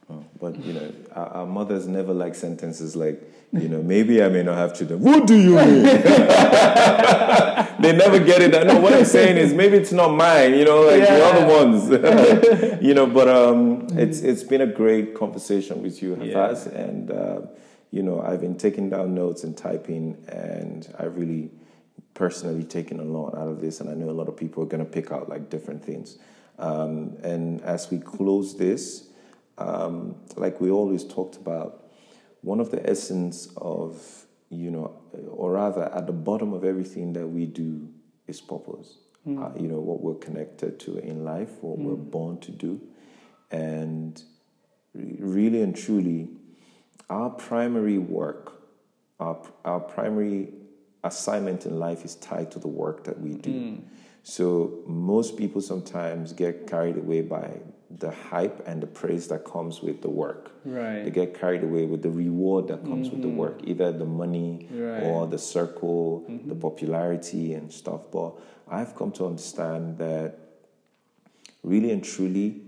Oh, 0.08 0.24
but 0.40 0.56
you 0.64 0.72
know, 0.72 0.92
our, 1.12 1.26
our 1.28 1.46
mothers 1.46 1.88
never 1.88 2.14
like 2.14 2.36
sentences 2.36 2.94
like, 2.94 3.20
you 3.52 3.68
know, 3.68 3.82
maybe 3.82 4.22
I 4.22 4.28
may 4.28 4.44
not 4.44 4.56
have 4.56 4.76
children. 4.76 5.00
What 5.00 5.26
do 5.26 5.34
you 5.34 5.56
mean? 5.56 5.82
they 7.80 7.92
never 7.92 8.20
get 8.20 8.40
it. 8.40 8.52
No, 8.66 8.78
what 8.78 8.92
I'm 8.92 9.04
saying 9.04 9.36
is 9.36 9.52
maybe 9.52 9.76
it's 9.76 9.90
not 9.90 10.10
mine. 10.10 10.54
You 10.54 10.64
know, 10.64 10.82
like 10.82 11.00
the 11.02 11.24
other 11.24 11.46
ones. 11.46 12.80
you 12.82 12.94
know, 12.94 13.06
but 13.06 13.28
um, 13.28 13.88
it's 13.98 14.20
it's 14.20 14.44
been 14.44 14.60
a 14.60 14.66
great 14.66 15.14
conversation 15.14 15.82
with 15.82 16.00
you, 16.00 16.14
Hafaz, 16.14 16.66
and 16.66 17.10
uh, 17.10 17.40
you 17.90 18.02
know, 18.02 18.20
I've 18.20 18.40
been 18.40 18.56
taking 18.56 18.90
down 18.90 19.14
notes 19.14 19.42
and 19.42 19.56
typing, 19.56 20.16
and 20.28 20.92
I 20.98 21.04
really 21.06 21.50
personally 22.14 22.62
taken 22.64 23.00
a 23.00 23.04
lot 23.04 23.36
out 23.36 23.48
of 23.48 23.60
this, 23.60 23.80
and 23.80 23.90
I 23.90 23.94
know 23.94 24.10
a 24.10 24.12
lot 24.12 24.28
of 24.28 24.36
people 24.36 24.62
are 24.62 24.66
going 24.66 24.84
to 24.84 24.90
pick 24.90 25.10
out 25.10 25.28
like 25.28 25.50
different 25.50 25.84
things. 25.84 26.18
Um, 26.58 27.16
and 27.22 27.60
as 27.62 27.90
we 27.90 27.98
close 27.98 28.56
this, 28.56 29.05
um, 29.58 30.16
like 30.36 30.60
we 30.60 30.70
always 30.70 31.04
talked 31.04 31.36
about, 31.36 31.84
one 32.42 32.60
of 32.60 32.70
the 32.70 32.88
essence 32.88 33.48
of 33.56 34.26
you 34.48 34.70
know, 34.70 34.96
or 35.28 35.52
rather, 35.52 35.92
at 35.92 36.06
the 36.06 36.12
bottom 36.12 36.52
of 36.52 36.64
everything 36.64 37.12
that 37.14 37.26
we 37.26 37.46
do 37.46 37.88
is 38.28 38.40
purpose. 38.40 38.98
Uh, 39.42 39.50
you 39.58 39.66
know 39.66 39.80
what 39.80 40.00
we're 40.00 40.14
connected 40.14 40.78
to 40.78 40.98
in 40.98 41.24
life, 41.24 41.50
what 41.60 41.78
we're 41.78 41.96
born 41.96 42.38
to 42.38 42.52
do, 42.52 42.80
and 43.50 44.22
really 44.94 45.62
and 45.62 45.76
truly, 45.76 46.28
our 47.10 47.30
primary 47.30 47.98
work, 47.98 48.62
our, 49.18 49.36
our 49.64 49.80
primary 49.80 50.52
assignment 51.02 51.66
in 51.66 51.78
life 51.78 52.04
is 52.04 52.14
tied 52.16 52.52
to 52.52 52.60
the 52.60 52.68
work 52.68 53.02
that 53.04 53.20
we 53.20 53.34
do. 53.34 53.50
So 54.22 54.82
most 54.86 55.36
people 55.36 55.60
sometimes 55.60 56.32
get 56.32 56.66
carried 56.68 56.96
away 56.96 57.22
by 57.22 57.58
the 57.90 58.10
hype 58.10 58.66
and 58.66 58.82
the 58.82 58.86
praise 58.86 59.28
that 59.28 59.44
comes 59.44 59.80
with 59.80 60.02
the 60.02 60.10
work. 60.10 60.50
Right. 60.64 61.04
They 61.04 61.10
get 61.10 61.38
carried 61.38 61.62
away 61.62 61.84
with 61.86 62.02
the 62.02 62.10
reward 62.10 62.68
that 62.68 62.84
comes 62.84 63.10
with 63.10 63.22
the 63.22 63.28
mm-hmm. 63.28 63.36
work, 63.36 63.60
either 63.64 63.92
the 63.92 64.04
money 64.04 64.68
Right. 64.70 65.04
or 65.04 65.26
the 65.26 65.38
circle, 65.38 66.24
the 66.26 66.32
mm-hmm. 66.32 66.60
popularity 66.60 67.54
and 67.54 67.72
stuff. 67.72 68.10
But 68.10 68.34
I've 68.68 68.96
come 68.96 69.12
to 69.12 69.26
understand 69.26 69.98
that 69.98 70.38
really 71.62 71.92
and 71.92 72.02
truly, 72.02 72.62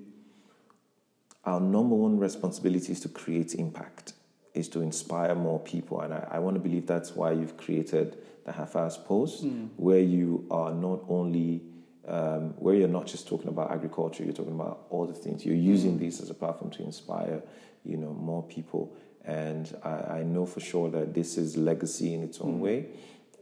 our 1.45 1.61
number 1.61 1.95
one 1.97 2.19
responsibility 2.19 2.93
is 2.93 3.01
to 3.01 3.09
create 3.09 3.55
impact, 3.55 4.13
is 4.55 4.69
to 4.69 4.83
inspire 4.83 5.35
more 5.35 5.59
people. 5.59 6.01
And 6.01 6.15
I, 6.15 6.29
I 6.33 6.39
want 6.41 6.57
to 6.57 6.61
believe 6.61 6.87
that's 6.87 7.17
why 7.17 7.33
you've 7.33 7.57
created 7.57 8.19
the 8.45 8.53
Hafaz 8.53 9.03
Post, 9.05 9.45
mm. 9.45 9.69
where 9.77 10.01
you 10.01 10.47
are 10.51 10.73
not 10.73 11.05
only, 11.09 11.63
um, 12.09 12.55
where 12.59 12.75
you're 12.75 12.89
not 12.89 13.07
just 13.07 13.29
talking 13.29 13.49
about 13.49 13.71
agriculture, 13.71 14.25
you're 14.25 14.33
talking 14.33 14.55
about 14.55 14.87
all 14.91 15.07
the 15.07 15.15
things. 15.15 15.45
You're 15.45 15.55
using 15.55 15.99
this 15.99 16.21
as 16.21 16.31
a 16.31 16.35
platform 16.35 16.71
to 16.73 16.83
inspire, 16.83 17.43
you 17.85 17.97
know, 17.97 18.13
more 18.15 18.43
people. 18.43 18.97
And 19.25 19.77
I, 19.85 20.19
I 20.19 20.23
know 20.23 20.47
for 20.47 20.61
sure 20.61 20.91
that 20.91 21.13
this 21.13 21.37
is 21.37 21.57
legacy 21.57 22.15
in 22.15 22.23
its 22.23 22.41
own 22.41 22.61
way. 22.61 22.87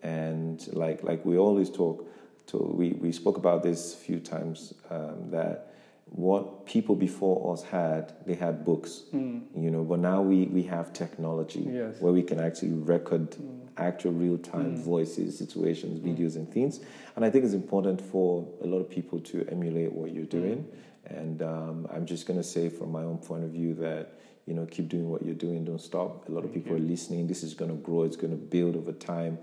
And 0.03 0.67
like, 0.73 1.05
like 1.05 1.25
we 1.25 1.39
always 1.39 1.71
talk, 1.71 2.09
to, 2.49 2.59
we, 2.59 2.91
we 2.93 3.13
spoke 3.13 3.37
about 3.37 3.63
this 3.63 3.95
a 3.95 3.97
few 3.97 4.19
times, 4.19 4.75
um, 4.91 5.31
that 5.31 5.76
what 6.07 6.67
people 6.67 6.95
before 6.95 7.53
us 7.53 7.63
had, 7.65 8.15
they 8.27 8.35
had 8.35 8.65
books, 8.65 9.03
mm. 9.13 9.43
you 9.57 9.71
know, 9.71 9.83
but 9.83 9.99
now 9.99 10.23
we, 10.23 10.47
we 10.47 10.63
have 10.63 10.93
technology 10.93 11.69
Yes. 11.69 12.01
where 12.01 12.13
we 12.13 12.23
can 12.23 12.39
actually 12.39 12.73
record 12.73 13.31
mm. 13.33 13.67
actual 13.77 14.13
real 14.13 14.39
time 14.39 14.77
mm. 14.77 14.79
voices, 14.79 15.37
situations, 15.37 16.01
videos, 16.01 16.37
and 16.37 16.51
things. 16.51 16.81
And 17.17 17.25
I 17.25 17.31
think 17.31 17.45
it's 17.45 17.55
important 17.55 18.01
for 18.01 18.47
a 18.63 18.67
lot 18.67 18.79
of 18.79 18.89
people 18.89 19.21
to 19.21 19.47
emulate 19.51 19.93
what 19.93 20.13
you're 20.13 20.25
doing. 20.25 20.67
And 21.07 21.43
um, 21.43 21.89
I'm 21.93 22.07
just 22.07 22.27
going 22.27 22.39
to 22.39 22.45
say, 22.45 22.69
from 22.69 22.93
my 22.93 23.03
own 23.03 23.19
point 23.19 23.45
of 23.45 23.51
view, 23.51 23.75
that 23.75 24.19
you 24.47 24.55
know, 24.55 24.65
keep 24.67 24.89
doing 24.89 25.09
what 25.11 25.25
you're 25.25 25.35
doing, 25.35 25.65
don't 25.65 25.81
stop. 25.81 26.29
A 26.29 26.33
lot 26.33 26.45
of 26.45 26.55
people 26.55 26.73
are 26.75 26.79
listening. 26.79 27.27
This 27.27 27.43
is 27.43 27.53
going 27.53 27.71
to 27.71 27.77
grow, 27.77 28.05
it's 28.05 28.17
going 28.17 28.31
to 28.31 28.37
build 28.37 28.77
over 28.77 28.93
time. 28.93 29.39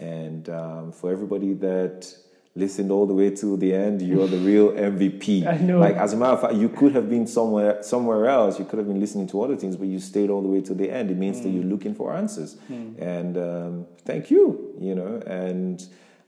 And 0.00 0.48
um, 0.48 0.92
for 0.92 1.12
everybody 1.12 1.52
that 1.54 2.14
listened 2.56 2.90
all 2.90 3.06
the 3.06 3.14
way 3.14 3.30
to 3.30 3.56
the 3.56 3.72
end, 3.72 4.02
you're 4.02 4.26
the 4.26 4.38
real 4.50 4.72
MVP. 4.72 5.46
I 5.46 5.58
know. 5.58 5.78
Like 5.78 5.96
as 5.96 6.12
a 6.12 6.16
matter 6.16 6.32
of 6.32 6.40
fact, 6.40 6.54
you 6.54 6.68
could 6.68 6.94
have 6.94 7.08
been 7.08 7.26
somewhere 7.26 7.82
somewhere 7.82 8.26
else. 8.26 8.58
You 8.58 8.64
could 8.64 8.78
have 8.78 8.88
been 8.88 9.00
listening 9.00 9.28
to 9.28 9.42
other 9.42 9.56
things, 9.56 9.76
but 9.76 9.88
you 9.88 10.00
stayed 10.00 10.30
all 10.30 10.42
the 10.42 10.48
way 10.48 10.60
to 10.62 10.74
the 10.74 10.90
end. 10.90 11.10
It 11.10 11.16
means 11.16 11.40
that 11.42 11.50
you're 11.50 11.64
looking 11.64 11.94
for 11.94 12.14
answers. 12.14 12.56
And 12.68 13.36
um, 13.38 13.86
thank 14.04 14.30
you. 14.30 14.74
You 14.80 14.94
know, 14.94 15.22
and 15.26 15.86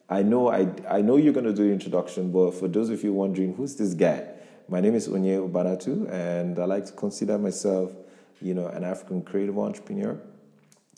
I 0.08 0.22
know 0.22 0.48
I 0.48 0.68
I 0.88 1.00
know 1.00 1.16
you're 1.16 1.32
going 1.32 1.46
to 1.46 1.54
do 1.54 1.66
the 1.66 1.72
introduction, 1.72 2.30
but 2.30 2.52
for 2.52 2.68
those 2.68 2.90
of 2.90 3.02
you 3.02 3.12
wondering 3.12 3.54
who's 3.54 3.74
this 3.76 3.94
guy, 3.94 4.28
my 4.68 4.80
name 4.80 4.94
is 4.94 5.08
Onye 5.08 5.50
Obanatu, 5.50 6.10
and 6.12 6.58
I 6.58 6.64
like 6.64 6.84
to 6.86 6.92
consider 6.92 7.38
myself 7.38 7.92
you 8.40 8.54
know, 8.54 8.66
an 8.68 8.84
African 8.84 9.22
creative 9.22 9.58
entrepreneur, 9.58 10.18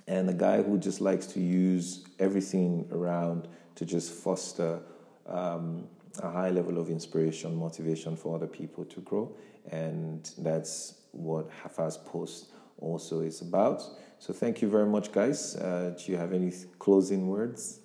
and 0.07 0.29
a 0.29 0.35
guy 0.35 0.63
who 0.63 0.79
just 0.79 1.01
likes 1.01 1.27
to 1.27 1.41
use 1.41 2.05
everything 2.19 2.87
around 2.93 3.49
to 3.77 3.85
just 3.85 4.13
foster 4.13 4.81
um, 5.27 5.87
a 6.23 6.31
high 6.31 6.51
level 6.51 6.79
of 6.79 6.91
inspiration, 6.91 7.55
motivation 7.55 8.17
for 8.17 8.35
other 8.35 8.47
people 8.47 8.85
to 8.87 9.01
grow. 9.01 9.35
And 9.71 10.31
that's 10.39 11.03
what 11.13 11.49
Hafaz 11.63 12.05
Post 12.05 12.53
also 12.79 13.21
is 13.21 13.41
about. 13.41 13.83
So 14.19 14.33
thank 14.33 14.61
you 14.63 14.69
very 14.69 14.87
much, 14.87 15.13
guys. 15.13 15.57
Uh, 15.57 15.95
do 15.97 16.13
you 16.13 16.19
have 16.19 16.33
any 16.33 16.53
closing 16.79 17.29
words? 17.29 17.81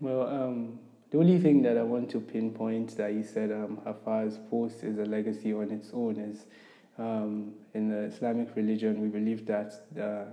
Well, 0.00 0.26
um, 0.26 0.78
the 1.10 1.18
only 1.18 1.38
thing 1.38 1.62
that 1.62 1.78
I 1.78 1.82
want 1.82 2.10
to 2.10 2.20
pinpoint 2.20 2.96
that 2.96 3.12
you 3.14 3.22
said 3.22 3.52
um, 3.52 3.80
Post 4.50 4.82
is 4.82 4.98
a 4.98 5.04
legacy 5.04 5.52
on 5.52 5.70
its 5.70 5.90
own 5.92 6.16
is 6.18 6.44
um, 6.98 7.54
in 7.74 7.88
the 7.88 8.04
Islamic 8.04 8.54
religion, 8.56 9.00
we 9.00 9.08
believe 9.08 9.46
that 9.46 9.84
uh, 10.00 10.24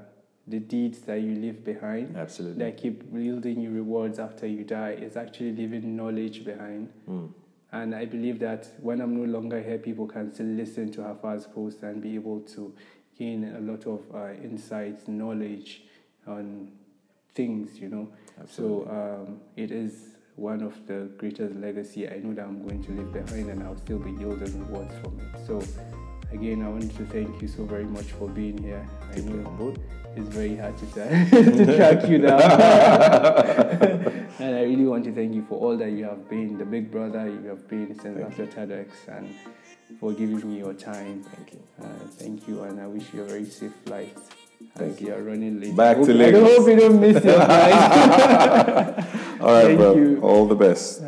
the 0.47 0.59
deeds 0.59 0.99
that 1.01 1.21
you 1.21 1.35
leave 1.35 1.63
behind 1.63 2.17
Absolutely. 2.17 2.63
that 2.65 2.77
keep 2.77 3.03
yielding 3.13 3.61
you 3.61 3.71
rewards 3.71 4.19
after 4.19 4.45
you 4.45 4.63
die 4.63 4.91
is 4.91 5.15
actually 5.15 5.53
leaving 5.53 5.95
knowledge 5.95 6.43
behind. 6.43 6.91
Mm. 7.09 7.31
And 7.71 7.95
I 7.95 8.05
believe 8.05 8.39
that 8.39 8.67
when 8.81 9.01
I'm 9.01 9.15
no 9.15 9.25
longer 9.25 9.61
here, 9.61 9.77
people 9.77 10.05
can 10.05 10.33
still 10.33 10.45
listen 10.45 10.91
to 10.91 11.01
Hafaz 11.01 11.51
Post 11.51 11.81
and 11.83 12.01
be 12.01 12.13
able 12.15 12.41
to 12.41 12.73
gain 13.17 13.55
a 13.55 13.59
lot 13.59 13.87
of 13.87 14.01
uh, 14.13 14.33
insights, 14.43 15.07
knowledge 15.07 15.83
on 16.27 16.71
things, 17.33 17.79
you 17.79 17.89
know. 17.89 18.09
Absolutely. 18.39 18.85
So 18.85 18.91
um, 18.91 19.39
it 19.55 19.71
is 19.71 20.17
one 20.35 20.61
of 20.61 20.85
the 20.87 21.09
greatest 21.17 21.55
legacy 21.55 22.07
I 22.07 22.17
know 22.17 22.33
that 22.33 22.45
I'm 22.45 22.67
going 22.67 22.83
to 22.83 22.91
leave 22.91 23.11
behind, 23.11 23.49
and 23.49 23.63
I'll 23.63 23.77
still 23.77 23.99
be 23.99 24.11
yielding 24.11 24.67
rewards 24.67 24.93
from 25.01 25.19
it. 25.19 25.47
So 25.47 25.61
again, 26.31 26.63
I 26.63 26.69
want 26.69 26.95
to 26.95 27.05
thank 27.05 27.41
you 27.41 27.47
so 27.47 27.63
very 27.63 27.85
much 27.85 28.11
for 28.11 28.27
being 28.27 28.57
here. 28.57 28.87
I 29.11 29.19
know. 29.19 29.75
It's 30.15 30.29
very 30.29 30.55
hard 30.55 30.77
to, 30.77 30.85
to 31.65 31.75
track 31.75 32.07
you 32.07 32.19
down. 32.19 32.41
and 34.39 34.55
I 34.55 34.63
really 34.63 34.85
want 34.85 35.03
to 35.05 35.11
thank 35.13 35.33
you 35.33 35.43
for 35.47 35.59
all 35.59 35.77
that 35.77 35.91
you 35.91 36.05
have 36.05 36.29
been, 36.29 36.57
the 36.57 36.65
big 36.65 36.91
brother 36.91 37.27
you 37.27 37.49
have 37.49 37.67
been 37.67 37.99
since 37.99 38.17
Thank 38.17 38.39
after 38.39 38.45
TEDx, 38.47 38.87
and 39.07 39.33
for 39.99 40.13
giving 40.13 40.47
me 40.47 40.59
your 40.59 40.73
time. 40.73 41.23
Thank 41.23 41.53
you. 41.53 41.63
Uh, 41.81 41.87
thank 42.11 42.47
you, 42.47 42.63
and 42.63 42.79
I 42.79 42.87
wish 42.87 43.13
you 43.13 43.23
a 43.23 43.25
very 43.25 43.45
safe 43.45 43.73
flight. 43.85 44.17
Thank 44.75 45.01
you. 45.01 45.13
are 45.13 45.21
running 45.21 45.59
late. 45.59 45.75
Back 45.75 45.97
hope, 45.97 46.07
to 46.07 46.25
I 46.25 46.31
hope 46.31 46.67
you 46.67 46.75
don't 46.75 46.99
miss 46.99 47.23
your 47.23 47.33
flight. 47.45 47.73
All 49.41 49.51
right, 49.51 49.65
Thank 49.65 49.77
bro. 49.77 49.95
you. 49.95 50.19
All 50.21 50.45
the 50.47 50.55
best. 50.55 51.01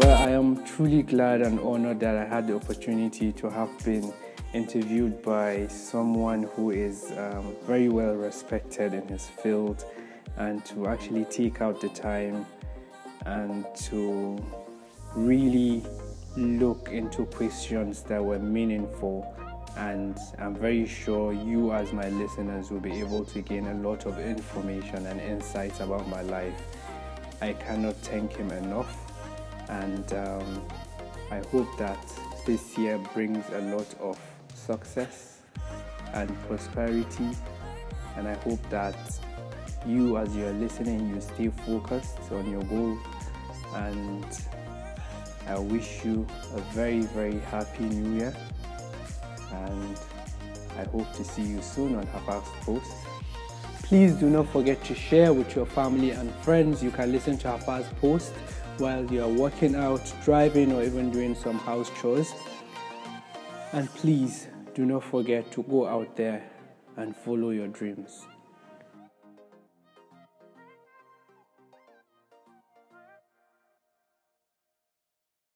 Well, 0.00 0.22
I 0.22 0.30
am 0.30 0.64
truly 0.64 1.02
glad 1.02 1.42
and 1.42 1.58
honored 1.60 2.00
that 2.00 2.16
I 2.16 2.24
had 2.24 2.46
the 2.46 2.54
opportunity 2.54 3.32
to 3.32 3.50
have 3.50 3.70
been 3.84 4.12
interviewed 4.52 5.22
by 5.22 5.66
someone 5.66 6.44
who 6.54 6.70
is 6.70 7.12
um, 7.16 7.56
very 7.62 7.88
well 7.88 8.14
respected 8.14 8.92
in 8.92 9.06
his 9.08 9.26
field 9.26 9.84
and 10.36 10.64
to 10.64 10.86
actually 10.86 11.24
take 11.26 11.60
out 11.60 11.80
the 11.80 11.88
time 11.88 12.46
and 13.26 13.64
to 13.74 14.38
really 15.14 15.82
look 16.36 16.88
into 16.90 17.26
questions 17.26 18.02
that 18.02 18.22
were 18.22 18.38
meaningful. 18.38 19.34
And 19.76 20.18
I'm 20.38 20.54
very 20.54 20.86
sure 20.86 21.32
you, 21.32 21.72
as 21.72 21.92
my 21.92 22.08
listeners, 22.10 22.70
will 22.70 22.80
be 22.80 23.00
able 23.00 23.24
to 23.26 23.40
gain 23.40 23.66
a 23.66 23.74
lot 23.74 24.04
of 24.06 24.18
information 24.18 25.06
and 25.06 25.20
insights 25.20 25.80
about 25.80 26.08
my 26.08 26.22
life. 26.22 26.54
I 27.40 27.54
cannot 27.54 27.96
thank 27.96 28.36
him 28.36 28.50
enough, 28.52 28.96
and 29.68 30.12
um, 30.12 30.62
I 31.30 31.38
hope 31.50 31.76
that 31.78 31.98
this 32.46 32.76
year 32.76 32.98
brings 33.14 33.44
a 33.50 33.60
lot 33.62 33.94
of 33.98 34.18
success 34.66 35.38
and 36.14 36.30
prosperity. 36.46 37.30
And 38.16 38.28
I 38.28 38.34
hope 38.34 38.60
that 38.70 38.96
you, 39.86 40.16
as 40.18 40.34
you're 40.36 40.52
listening, 40.52 41.08
you 41.08 41.20
stay 41.20 41.48
focused 41.66 42.18
on 42.30 42.50
your 42.50 42.62
goal. 42.64 42.96
And 43.74 44.26
I 45.46 45.58
wish 45.58 46.04
you 46.04 46.26
a 46.54 46.60
very, 46.72 47.00
very 47.00 47.38
happy 47.40 47.84
new 47.84 48.18
year. 48.18 48.34
And 49.50 49.98
I 50.78 50.84
hope 50.84 51.12
to 51.14 51.24
see 51.24 51.42
you 51.42 51.60
soon 51.60 51.96
on 51.96 52.06
Hafaz 52.06 52.44
Post. 52.62 52.92
Please 53.82 54.14
do 54.14 54.30
not 54.30 54.48
forget 54.48 54.82
to 54.84 54.94
share 54.94 55.32
with 55.32 55.54
your 55.54 55.66
family 55.66 56.12
and 56.12 56.32
friends. 56.36 56.82
You 56.82 56.90
can 56.90 57.12
listen 57.12 57.36
to 57.38 57.48
Hafaz 57.48 57.84
Post 58.00 58.32
while 58.78 59.04
you 59.12 59.22
are 59.22 59.28
working 59.28 59.74
out, 59.74 60.02
driving, 60.24 60.72
or 60.72 60.82
even 60.82 61.10
doing 61.10 61.34
some 61.34 61.58
house 61.58 61.90
chores. 62.00 62.32
And 63.72 63.88
please 63.94 64.48
do 64.74 64.86
not 64.86 65.04
forget 65.04 65.50
to 65.52 65.62
go 65.64 65.86
out 65.86 66.16
there 66.16 66.50
and 66.96 67.14
follow 67.14 67.50
your 67.50 67.68
dreams. 67.68 68.26